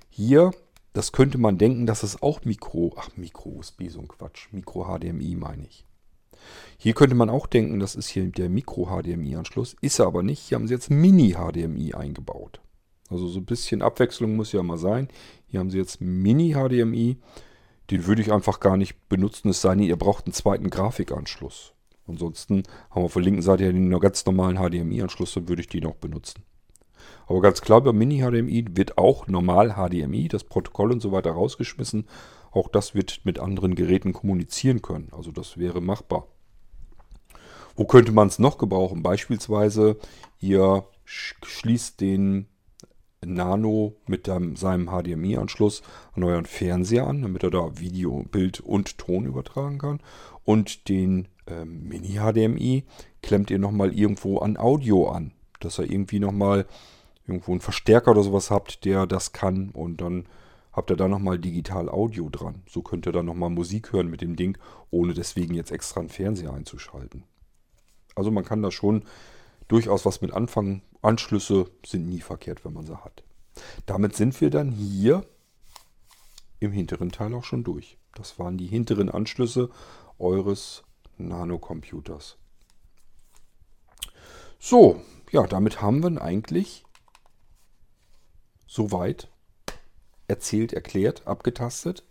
Hier 0.09 0.53
das 0.99 1.13
könnte 1.13 1.39
man 1.39 1.59
denken, 1.59 1.87
dass 1.87 2.03
es 2.03 2.23
auch 2.23 2.45
Mikro, 2.45 2.93
ach 2.97 3.11
Micro-USB, 3.17 3.89
so 3.89 4.01
ein 4.01 4.09
Quatsch, 4.09 4.49
Micro-HDMI 4.51 5.37
meine 5.37 5.65
ich. 5.65 5.85
Hier 6.77 6.93
könnte 6.93 7.15
man 7.15 7.31
auch 7.31 7.47
denken, 7.47 7.79
das 7.79 7.95
ist 7.95 8.09
hier 8.09 8.25
der 8.25 8.49
Micro-HDMI-Anschluss, 8.49 9.77
ist 9.81 10.01
er 10.01 10.07
aber 10.07 10.25
nicht. 10.25 10.41
Hier 10.41 10.57
haben 10.57 10.67
sie 10.67 10.75
jetzt 10.75 10.91
Mini-HDMI 10.91 11.95
eingebaut. 11.95 12.61
Also 13.09 13.27
so 13.27 13.41
ein 13.41 13.47
bisschen 13.47 13.83
Abwechslung 13.83 14.37
muss 14.37 14.53
ja 14.53 14.63
mal 14.63 14.79
sein. 14.79 15.09
Hier 15.47 15.61
haben 15.61 15.71
sie 15.71 15.79
jetzt 15.79 16.01
Mini-HDMI. 16.01 17.19
Den 17.91 18.07
würde 18.07 18.21
ich 18.21 18.33
einfach 18.33 18.61
gar 18.61 18.77
nicht 18.77 19.09
benutzen, 19.09 19.49
es 19.49 19.63
sei 19.63 19.75
denn, 19.75 19.85
ihr 19.85 19.97
braucht 19.97 20.27
einen 20.27 20.35
zweiten 20.35 20.69
Grafikanschluss. 20.69 21.73
Ansonsten 22.07 22.65
haben 22.91 23.03
wir 23.03 23.07
auf 23.07 23.15
der 23.15 23.23
linken 23.23 23.43
Seite 23.43 23.65
ja 23.65 23.73
den 23.73 23.91
ganz 23.99 24.25
normalen 24.27 24.57
HDMI-Anschluss, 24.59 25.35
dann 25.35 25.49
würde 25.49 25.63
ich 25.63 25.69
die 25.69 25.81
noch 25.81 25.95
benutzen. 25.95 26.43
Aber 27.27 27.41
ganz 27.41 27.61
klar, 27.61 27.81
beim 27.81 27.97
Mini-HDMI 27.97 28.67
wird 28.73 28.99
auch 28.99 29.27
normal 29.27 29.75
HDMI, 29.75 30.29
das 30.29 30.45
Protokoll 30.45 30.93
und 30.93 31.01
so 31.01 31.13
weiter 31.13 31.31
rausgeschmissen. 31.31 32.07
Auch 32.51 32.69
das 32.69 32.95
wird 32.95 33.21
mit 33.25 33.39
anderen 33.39 33.75
Geräten 33.75 34.13
kommunizieren 34.13 34.83
können. 34.83 35.09
Also 35.13 35.31
das 35.31 35.59
wäre 35.59 35.81
machbar. 35.81 36.27
Wo 37.77 37.85
könnte 37.85 38.13
man 38.13 38.29
es 38.29 38.39
noch 38.39 38.59
gebrauchen? 38.59 39.03
Beispielsweise, 39.03 39.99
ihr 40.41 40.85
schließt 41.05 42.01
den 42.01 42.49
Nano 43.29 43.95
mit 44.07 44.27
dem, 44.27 44.57
seinem 44.57 44.89
HDMI-Anschluss 44.89 45.83
an 46.15 46.25
euren 46.25 46.47
Fernseher 46.47 47.07
an, 47.07 47.23
damit 47.23 47.43
er 47.43 47.51
da 47.51 47.79
Video, 47.79 48.25
Bild 48.31 48.61
und 48.61 48.99
Ton 48.99 49.27
übertragen 49.27 49.79
kann. 49.79 50.01
Und 50.45 50.89
den 50.89 51.29
äh, 51.47 51.65
Mini-HDMI 51.65 52.85
klemmt 53.23 53.51
ihr 53.51 53.59
nochmal 53.59 53.93
irgendwo 53.93 54.39
an 54.39 54.57
Audio 54.57 55.09
an, 55.09 55.33
dass 55.61 55.79
er 55.79 55.91
irgendwie 55.91 56.21
nochmal 56.21 56.67
irgendwo 57.27 57.53
einen 57.53 57.61
Verstärker 57.61 58.13
oder 58.13 58.23
sowas 58.23 58.51
habt, 58.51 58.85
der 58.85 59.07
das 59.07 59.33
kann 59.33 59.71
und 59.71 60.01
dann 60.01 60.27
habt 60.73 60.91
ihr 60.91 60.97
da 60.97 61.09
nochmal 61.09 61.39
digital 61.39 61.89
Audio 61.89 62.29
dran. 62.31 62.63
So 62.69 62.83
könnt 62.83 63.07
ihr 63.07 63.13
dann 63.13 63.27
nochmal 63.27 63.51
Musik 63.51 63.93
hören 63.93 64.09
mit 64.09 64.21
dem 64.21 64.37
Ding, 64.37 64.57
ohne 64.91 65.13
deswegen 65.13 65.55
jetzt 65.55 65.73
extra 65.73 66.01
einen 66.01 66.09
Fernseher 66.09 66.53
einzuschalten. 66.53 67.25
Also 68.15 68.31
man 68.31 68.45
kann 68.45 68.63
da 68.63 68.71
schon 68.71 69.05
durchaus 69.69 70.05
was 70.05 70.21
mit 70.21 70.33
anfangen. 70.33 70.83
Anschlüsse 71.03 71.71
sind 71.85 72.09
nie 72.09 72.21
verkehrt, 72.21 72.65
wenn 72.65 72.73
man 72.73 72.87
sie 72.87 73.05
hat. 73.05 73.23
Damit 73.87 74.17
sind 74.17 74.41
wir 74.41 74.51
dann 74.51 74.71
hier 74.73 75.25
im 76.61 76.73
hinteren 76.73 77.11
Teil 77.11 77.35
auch 77.35 77.45
schon 77.45 77.65
durch. 77.65 77.99
Das 78.15 78.39
waren 78.39 78.59
die 78.59 78.67
hinteren 78.67 79.09
Anschlüsse 79.09 79.71
eures 80.19 80.83
Nanocomputers. 81.19 82.37
So, 84.59 85.01
ja, 85.31 85.47
damit 85.47 85.81
haben 85.81 86.03
wir 86.03 86.21
eigentlich 86.21 86.85
soweit 88.67 89.29
erzählt, 90.27 90.73
erklärt, 90.73 91.27
abgetastet. 91.27 92.05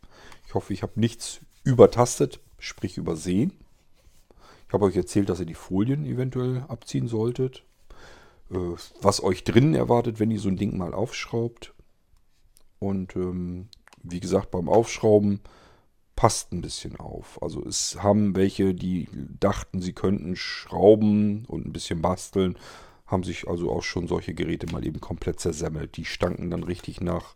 Ich 0.45 0.53
hoffe, 0.53 0.73
ich 0.73 0.81
habe 0.81 0.99
nichts 0.99 1.41
übertastet, 1.63 2.39
sprich 2.57 2.97
übersehen. 2.97 3.53
Ich 4.67 4.73
habe 4.73 4.85
euch 4.85 4.97
erzählt, 4.97 5.29
dass 5.29 5.39
ihr 5.39 5.45
die 5.45 5.53
Folien 5.53 6.05
eventuell 6.05 6.65
abziehen 6.67 7.07
solltet. 7.07 7.63
Äh, 8.51 8.75
was 9.01 9.23
euch 9.23 9.43
drinnen 9.43 9.73
erwartet, 9.73 10.19
wenn 10.19 10.31
ihr 10.31 10.39
so 10.39 10.49
ein 10.49 10.57
Ding 10.57 10.77
mal 10.77 10.93
aufschraubt. 10.93 11.73
Und 12.79 13.15
ähm, 13.15 13.69
wie 14.03 14.19
gesagt, 14.19 14.51
beim 14.51 14.69
Aufschrauben 14.69 15.41
passt 16.15 16.51
ein 16.51 16.61
bisschen 16.61 16.97
auf. 16.97 17.41
Also 17.41 17.63
es 17.65 18.01
haben 18.01 18.35
welche, 18.35 18.73
die 18.73 19.07
dachten, 19.39 19.81
sie 19.81 19.93
könnten 19.93 20.35
schrauben 20.35 21.45
und 21.45 21.65
ein 21.65 21.73
bisschen 21.73 22.01
basteln 22.01 22.57
haben 23.05 23.23
sich 23.23 23.47
also 23.47 23.71
auch 23.71 23.83
schon 23.83 24.07
solche 24.07 24.33
Geräte 24.33 24.69
mal 24.71 24.85
eben 24.85 24.99
komplett 24.99 25.39
zersemmelt. 25.39 25.95
Die 25.95 26.03
stanken 26.03 26.49
dann 26.49 26.63
richtig 26.63 26.99
nach, 26.99 27.35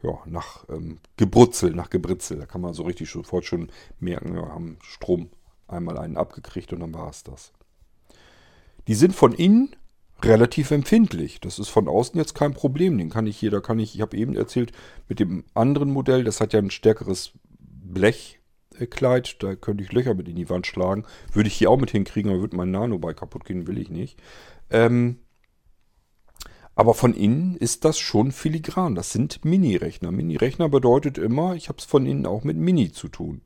ja, 0.00 0.16
nach 0.26 0.64
ähm, 0.68 0.98
Gebrutzel, 1.16 1.74
nach 1.74 1.90
Gebritzel. 1.90 2.38
Da 2.38 2.46
kann 2.46 2.60
man 2.60 2.72
so 2.72 2.84
richtig 2.84 3.10
sofort 3.10 3.44
schon 3.44 3.70
merken, 3.98 4.36
ja, 4.36 4.48
haben 4.48 4.78
Strom 4.80 5.30
einmal 5.68 5.98
einen 5.98 6.16
abgekriegt 6.16 6.72
und 6.72 6.80
dann 6.80 6.94
war 6.94 7.10
es 7.10 7.22
das. 7.22 7.52
Die 8.86 8.94
sind 8.94 9.14
von 9.14 9.32
innen 9.32 9.76
relativ 10.22 10.70
empfindlich. 10.70 11.40
Das 11.40 11.58
ist 11.58 11.68
von 11.68 11.88
außen 11.88 12.18
jetzt 12.18 12.34
kein 12.34 12.54
Problem. 12.54 12.98
Den 12.98 13.10
kann 13.10 13.26
ich 13.26 13.36
hier, 13.36 13.50
da 13.50 13.60
kann 13.60 13.78
ich, 13.78 13.94
ich 13.94 14.00
habe 14.00 14.16
eben 14.16 14.34
erzählt, 14.34 14.72
mit 15.08 15.20
dem 15.20 15.44
anderen 15.54 15.90
Modell, 15.92 16.24
das 16.24 16.40
hat 16.40 16.52
ja 16.52 16.58
ein 16.58 16.70
stärkeres 16.70 17.32
Blechkleid, 17.60 19.42
da 19.42 19.54
könnte 19.54 19.84
ich 19.84 19.92
Löcher 19.92 20.14
mit 20.14 20.28
in 20.28 20.36
die 20.36 20.50
Wand 20.50 20.66
schlagen. 20.66 21.04
Würde 21.32 21.48
ich 21.48 21.54
hier 21.54 21.70
auch 21.70 21.78
mit 21.78 21.90
hinkriegen, 21.90 22.30
aber 22.30 22.40
würde 22.40 22.56
mein 22.56 22.70
Nano 22.70 22.98
bei 22.98 23.14
kaputt 23.14 23.44
gehen, 23.44 23.66
will 23.66 23.78
ich 23.78 23.90
nicht. 23.90 24.18
Ähm, 24.70 25.18
aber 26.74 26.94
von 26.94 27.12
innen 27.12 27.56
ist 27.56 27.84
das 27.84 27.98
schon 27.98 28.30
filigran. 28.30 28.94
Das 28.94 29.12
sind 29.12 29.44
Mini-Rechner. 29.44 30.12
Mini-Rechner 30.12 30.68
bedeutet 30.68 31.18
immer, 31.18 31.54
ich 31.56 31.68
habe 31.68 31.78
es 31.78 31.84
von 31.84 32.06
innen 32.06 32.24
auch 32.24 32.44
mit 32.44 32.56
Mini 32.56 32.92
zu 32.92 33.08
tun. 33.08 33.40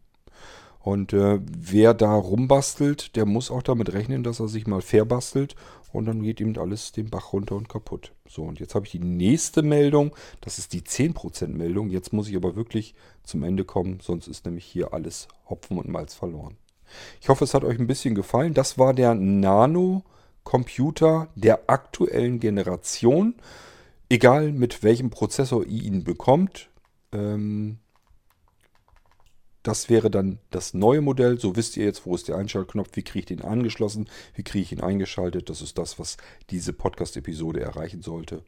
Und 0.83 1.13
äh, 1.13 1.39
wer 1.43 1.95
da 1.95 2.15
rumbastelt, 2.15 3.15
der 3.17 3.25
muss 3.25 3.51
auch 3.51 3.63
damit 3.63 3.93
rechnen, 3.93 4.25
dass 4.25 4.41
er 4.41 4.49
sich 4.49 4.67
mal 4.67 4.83
verbastelt 4.83 5.55
und 5.93 6.07
dann 6.07 6.23
geht 6.23 6.41
ihm 6.41 6.57
alles 6.59 6.93
den 6.93 7.11
Bach 7.11 7.33
runter 7.33 7.55
und 7.55 7.69
kaputt. 7.69 8.13
So, 8.29 8.43
und 8.43 8.59
jetzt 8.61 8.75
habe 8.75 8.87
ich 8.87 8.93
die 8.93 8.99
nächste 8.99 9.63
Meldung. 9.63 10.17
Das 10.41 10.59
ist 10.59 10.73
die 10.73 10.81
10% 10.81 11.49
Meldung. 11.49 11.91
Jetzt 11.91 12.13
muss 12.13 12.29
ich 12.29 12.37
aber 12.37 12.57
wirklich 12.57 12.95
zum 13.23 13.43
Ende 13.43 13.65
kommen, 13.65 14.01
sonst 14.01 14.27
ist 14.27 14.45
nämlich 14.45 14.65
hier 14.65 14.93
alles 14.93 15.29
Hopfen 15.49 15.79
und 15.79 15.89
Malz 15.89 16.15
verloren. 16.15 16.57
Ich 17.21 17.29
hoffe, 17.29 17.45
es 17.45 17.55
hat 17.55 17.65
euch 17.65 17.79
ein 17.79 17.87
bisschen 17.87 18.15
gefallen. 18.15 18.55
Das 18.55 18.79
war 18.79 18.95
der 18.95 19.15
Nano 19.15 20.03
Computer 20.45 21.29
der 21.37 21.69
aktuellen 21.69 22.41
Generation, 22.41 23.35
egal 24.09 24.53
mit 24.53 24.83
welchem 24.83 25.11
Prozessor 25.11 25.65
ihr 25.65 25.85
ihn 25.85 26.05
bekommt. 26.05 26.69
Ähm, 27.13 27.79
das 29.63 29.89
wäre 29.89 30.11
dann 30.11 30.39
das 30.51 30.75
neue 30.75 31.01
Modell. 31.01 31.39
So 31.39 31.57
wisst 31.57 31.77
ihr 31.77 31.85
jetzt, 31.85 32.05
wo 32.05 32.15
ist 32.15 32.29
der 32.29 32.37
Einschaltknopf, 32.37 32.91
wie 32.95 33.03
kriege 33.03 33.21
ich 33.21 33.27
den 33.27 33.43
angeschlossen, 33.43 34.09
wie 34.35 34.43
kriege 34.43 34.63
ich 34.63 34.73
ihn 34.73 34.81
eingeschaltet. 34.81 35.49
Das 35.51 35.63
ist 35.63 35.79
das, 35.79 35.99
was 35.99 36.17
diese 36.51 36.73
Podcast-Episode 36.73 37.61
erreichen 37.61 38.03
sollte. 38.03 38.43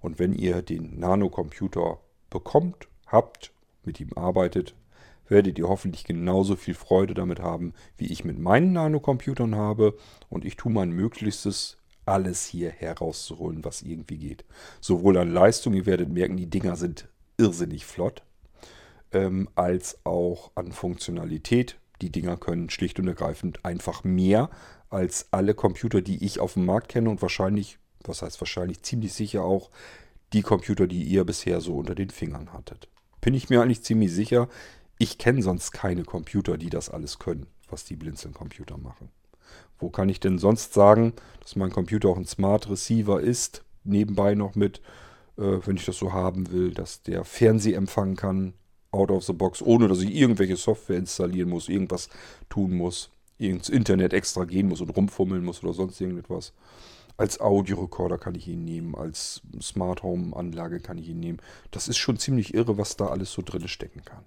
Und 0.00 0.18
wenn 0.18 0.32
ihr 0.32 0.62
den 0.62 0.98
Nano-Computer 0.98 2.00
bekommt, 2.30 2.88
habt, 3.06 3.52
mit 3.84 3.98
ihm 3.98 4.12
arbeitet, 4.14 4.74
werdet 5.28 5.58
ihr 5.58 5.68
hoffentlich 5.68 6.04
genauso 6.04 6.56
viel 6.56 6.74
Freude 6.74 7.14
damit 7.14 7.40
haben, 7.40 7.72
wie 7.96 8.12
ich 8.12 8.24
mit 8.24 8.38
meinen 8.38 8.72
Nano-Computern 8.72 9.56
habe. 9.56 9.96
Und 10.28 10.44
ich 10.44 10.56
tue 10.56 10.72
mein 10.72 10.90
Möglichstes, 10.90 11.78
alles 12.06 12.44
hier 12.46 12.70
herauszuholen, 12.70 13.64
was 13.64 13.82
irgendwie 13.82 14.18
geht. 14.18 14.44
Sowohl 14.80 15.16
an 15.18 15.32
Leistung, 15.32 15.74
ihr 15.74 15.86
werdet 15.86 16.08
merken, 16.10 16.36
die 16.36 16.50
Dinger 16.50 16.76
sind 16.76 17.08
irrsinnig 17.38 17.86
flott 17.86 18.22
ähm, 19.12 19.48
als 19.54 19.98
auch 20.04 20.50
an 20.54 20.72
Funktionalität. 20.72 21.78
Die 22.02 22.10
Dinger 22.10 22.36
können 22.36 22.70
schlicht 22.70 22.98
und 22.98 23.08
ergreifend 23.08 23.64
einfach 23.64 24.04
mehr 24.04 24.50
als 24.88 25.28
alle 25.30 25.54
Computer, 25.54 26.02
die 26.02 26.24
ich 26.24 26.40
auf 26.40 26.54
dem 26.54 26.66
Markt 26.66 26.88
kenne 26.88 27.10
und 27.10 27.22
wahrscheinlich, 27.22 27.78
was 28.04 28.22
heißt 28.22 28.40
wahrscheinlich, 28.40 28.82
ziemlich 28.82 29.12
sicher 29.12 29.44
auch 29.44 29.70
die 30.32 30.42
Computer, 30.42 30.86
die 30.86 31.02
ihr 31.02 31.24
bisher 31.24 31.60
so 31.60 31.76
unter 31.76 31.94
den 31.94 32.10
Fingern 32.10 32.52
hattet. 32.52 32.88
Bin 33.20 33.34
ich 33.34 33.50
mir 33.50 33.62
eigentlich 33.62 33.82
ziemlich 33.82 34.12
sicher. 34.12 34.48
Ich 34.98 35.18
kenne 35.18 35.42
sonst 35.42 35.72
keine 35.72 36.04
Computer, 36.04 36.56
die 36.56 36.70
das 36.70 36.90
alles 36.90 37.18
können, 37.18 37.46
was 37.68 37.84
die 37.84 37.96
Blinzeln-Computer 37.96 38.78
machen. 38.78 39.10
Wo 39.78 39.90
kann 39.90 40.08
ich 40.08 40.20
denn 40.20 40.38
sonst 40.38 40.74
sagen, 40.74 41.14
dass 41.40 41.56
mein 41.56 41.70
Computer 41.70 42.08
auch 42.08 42.16
ein 42.16 42.26
Smart 42.26 42.68
Receiver 42.68 43.20
ist, 43.20 43.64
nebenbei 43.84 44.34
noch 44.34 44.54
mit, 44.54 44.80
äh, 45.36 45.58
wenn 45.64 45.76
ich 45.76 45.86
das 45.86 45.96
so 45.96 46.12
haben 46.12 46.50
will, 46.50 46.72
dass 46.72 47.02
der 47.02 47.24
Fernseh 47.24 47.72
empfangen 47.72 48.16
kann, 48.16 48.54
out 48.92 49.10
of 49.10 49.24
the 49.24 49.32
box, 49.32 49.62
ohne 49.62 49.88
dass 49.88 50.00
ich 50.00 50.14
irgendwelche 50.14 50.56
Software 50.56 50.98
installieren 50.98 51.50
muss, 51.50 51.68
irgendwas 51.68 52.08
tun 52.48 52.76
muss, 52.76 53.10
ins 53.38 53.68
Internet 53.68 54.12
extra 54.12 54.44
gehen 54.44 54.68
muss 54.68 54.80
und 54.80 54.90
rumfummeln 54.90 55.44
muss 55.44 55.62
oder 55.62 55.72
sonst 55.72 56.00
irgendetwas. 56.00 56.52
Als 57.16 57.40
Audiorekorder 57.40 58.18
kann 58.18 58.34
ich 58.34 58.48
ihn 58.48 58.64
nehmen, 58.64 58.94
als 58.94 59.42
Smart 59.60 60.02
Home 60.02 60.34
Anlage 60.34 60.80
kann 60.80 60.98
ich 60.98 61.08
ihn 61.08 61.20
nehmen. 61.20 61.38
Das 61.70 61.86
ist 61.86 61.98
schon 61.98 62.18
ziemlich 62.18 62.54
irre, 62.54 62.78
was 62.78 62.96
da 62.96 63.08
alles 63.08 63.32
so 63.32 63.42
drin 63.42 63.68
stecken 63.68 64.04
kann. 64.04 64.24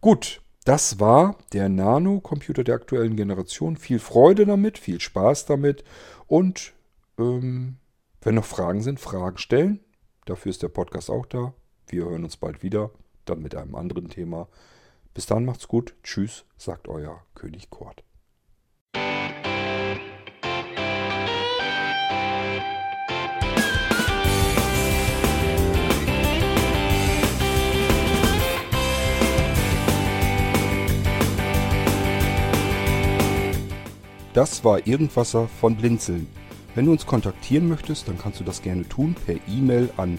Gut, 0.00 0.40
das 0.64 0.98
war 0.98 1.36
der 1.52 1.68
Nano-Computer 1.68 2.64
der 2.64 2.76
aktuellen 2.76 3.16
Generation. 3.16 3.76
Viel 3.76 3.98
Freude 3.98 4.46
damit, 4.46 4.78
viel 4.78 5.00
Spaß 5.00 5.46
damit 5.46 5.84
und 6.26 6.72
ähm, 7.18 7.76
wenn 8.20 8.36
noch 8.36 8.44
Fragen 8.44 8.80
sind, 8.80 9.00
Fragen 9.00 9.38
stellen. 9.38 9.80
Dafür 10.24 10.50
ist 10.50 10.62
der 10.62 10.68
Podcast 10.68 11.10
auch 11.10 11.26
da. 11.26 11.52
Wir 11.86 12.04
hören 12.04 12.24
uns 12.24 12.36
bald 12.36 12.62
wieder 12.62 12.90
dann 13.24 13.42
mit 13.42 13.54
einem 13.54 13.74
anderen 13.74 14.08
Thema. 14.08 14.48
Bis 15.14 15.26
dann 15.26 15.44
macht's 15.44 15.68
gut. 15.68 15.94
Tschüss, 16.02 16.44
sagt 16.56 16.88
euer 16.88 17.24
König 17.34 17.70
Kort. 17.70 18.04
Das 34.34 34.64
war 34.64 34.86
Irgendwasser 34.86 35.46
von 35.46 35.76
Blinzeln. 35.76 36.26
Wenn 36.74 36.86
du 36.86 36.92
uns 36.92 37.04
kontaktieren 37.04 37.68
möchtest, 37.68 38.08
dann 38.08 38.16
kannst 38.16 38.40
du 38.40 38.44
das 38.44 38.62
gerne 38.62 38.88
tun 38.88 39.14
per 39.26 39.36
E-Mail 39.46 39.90
an 39.98 40.18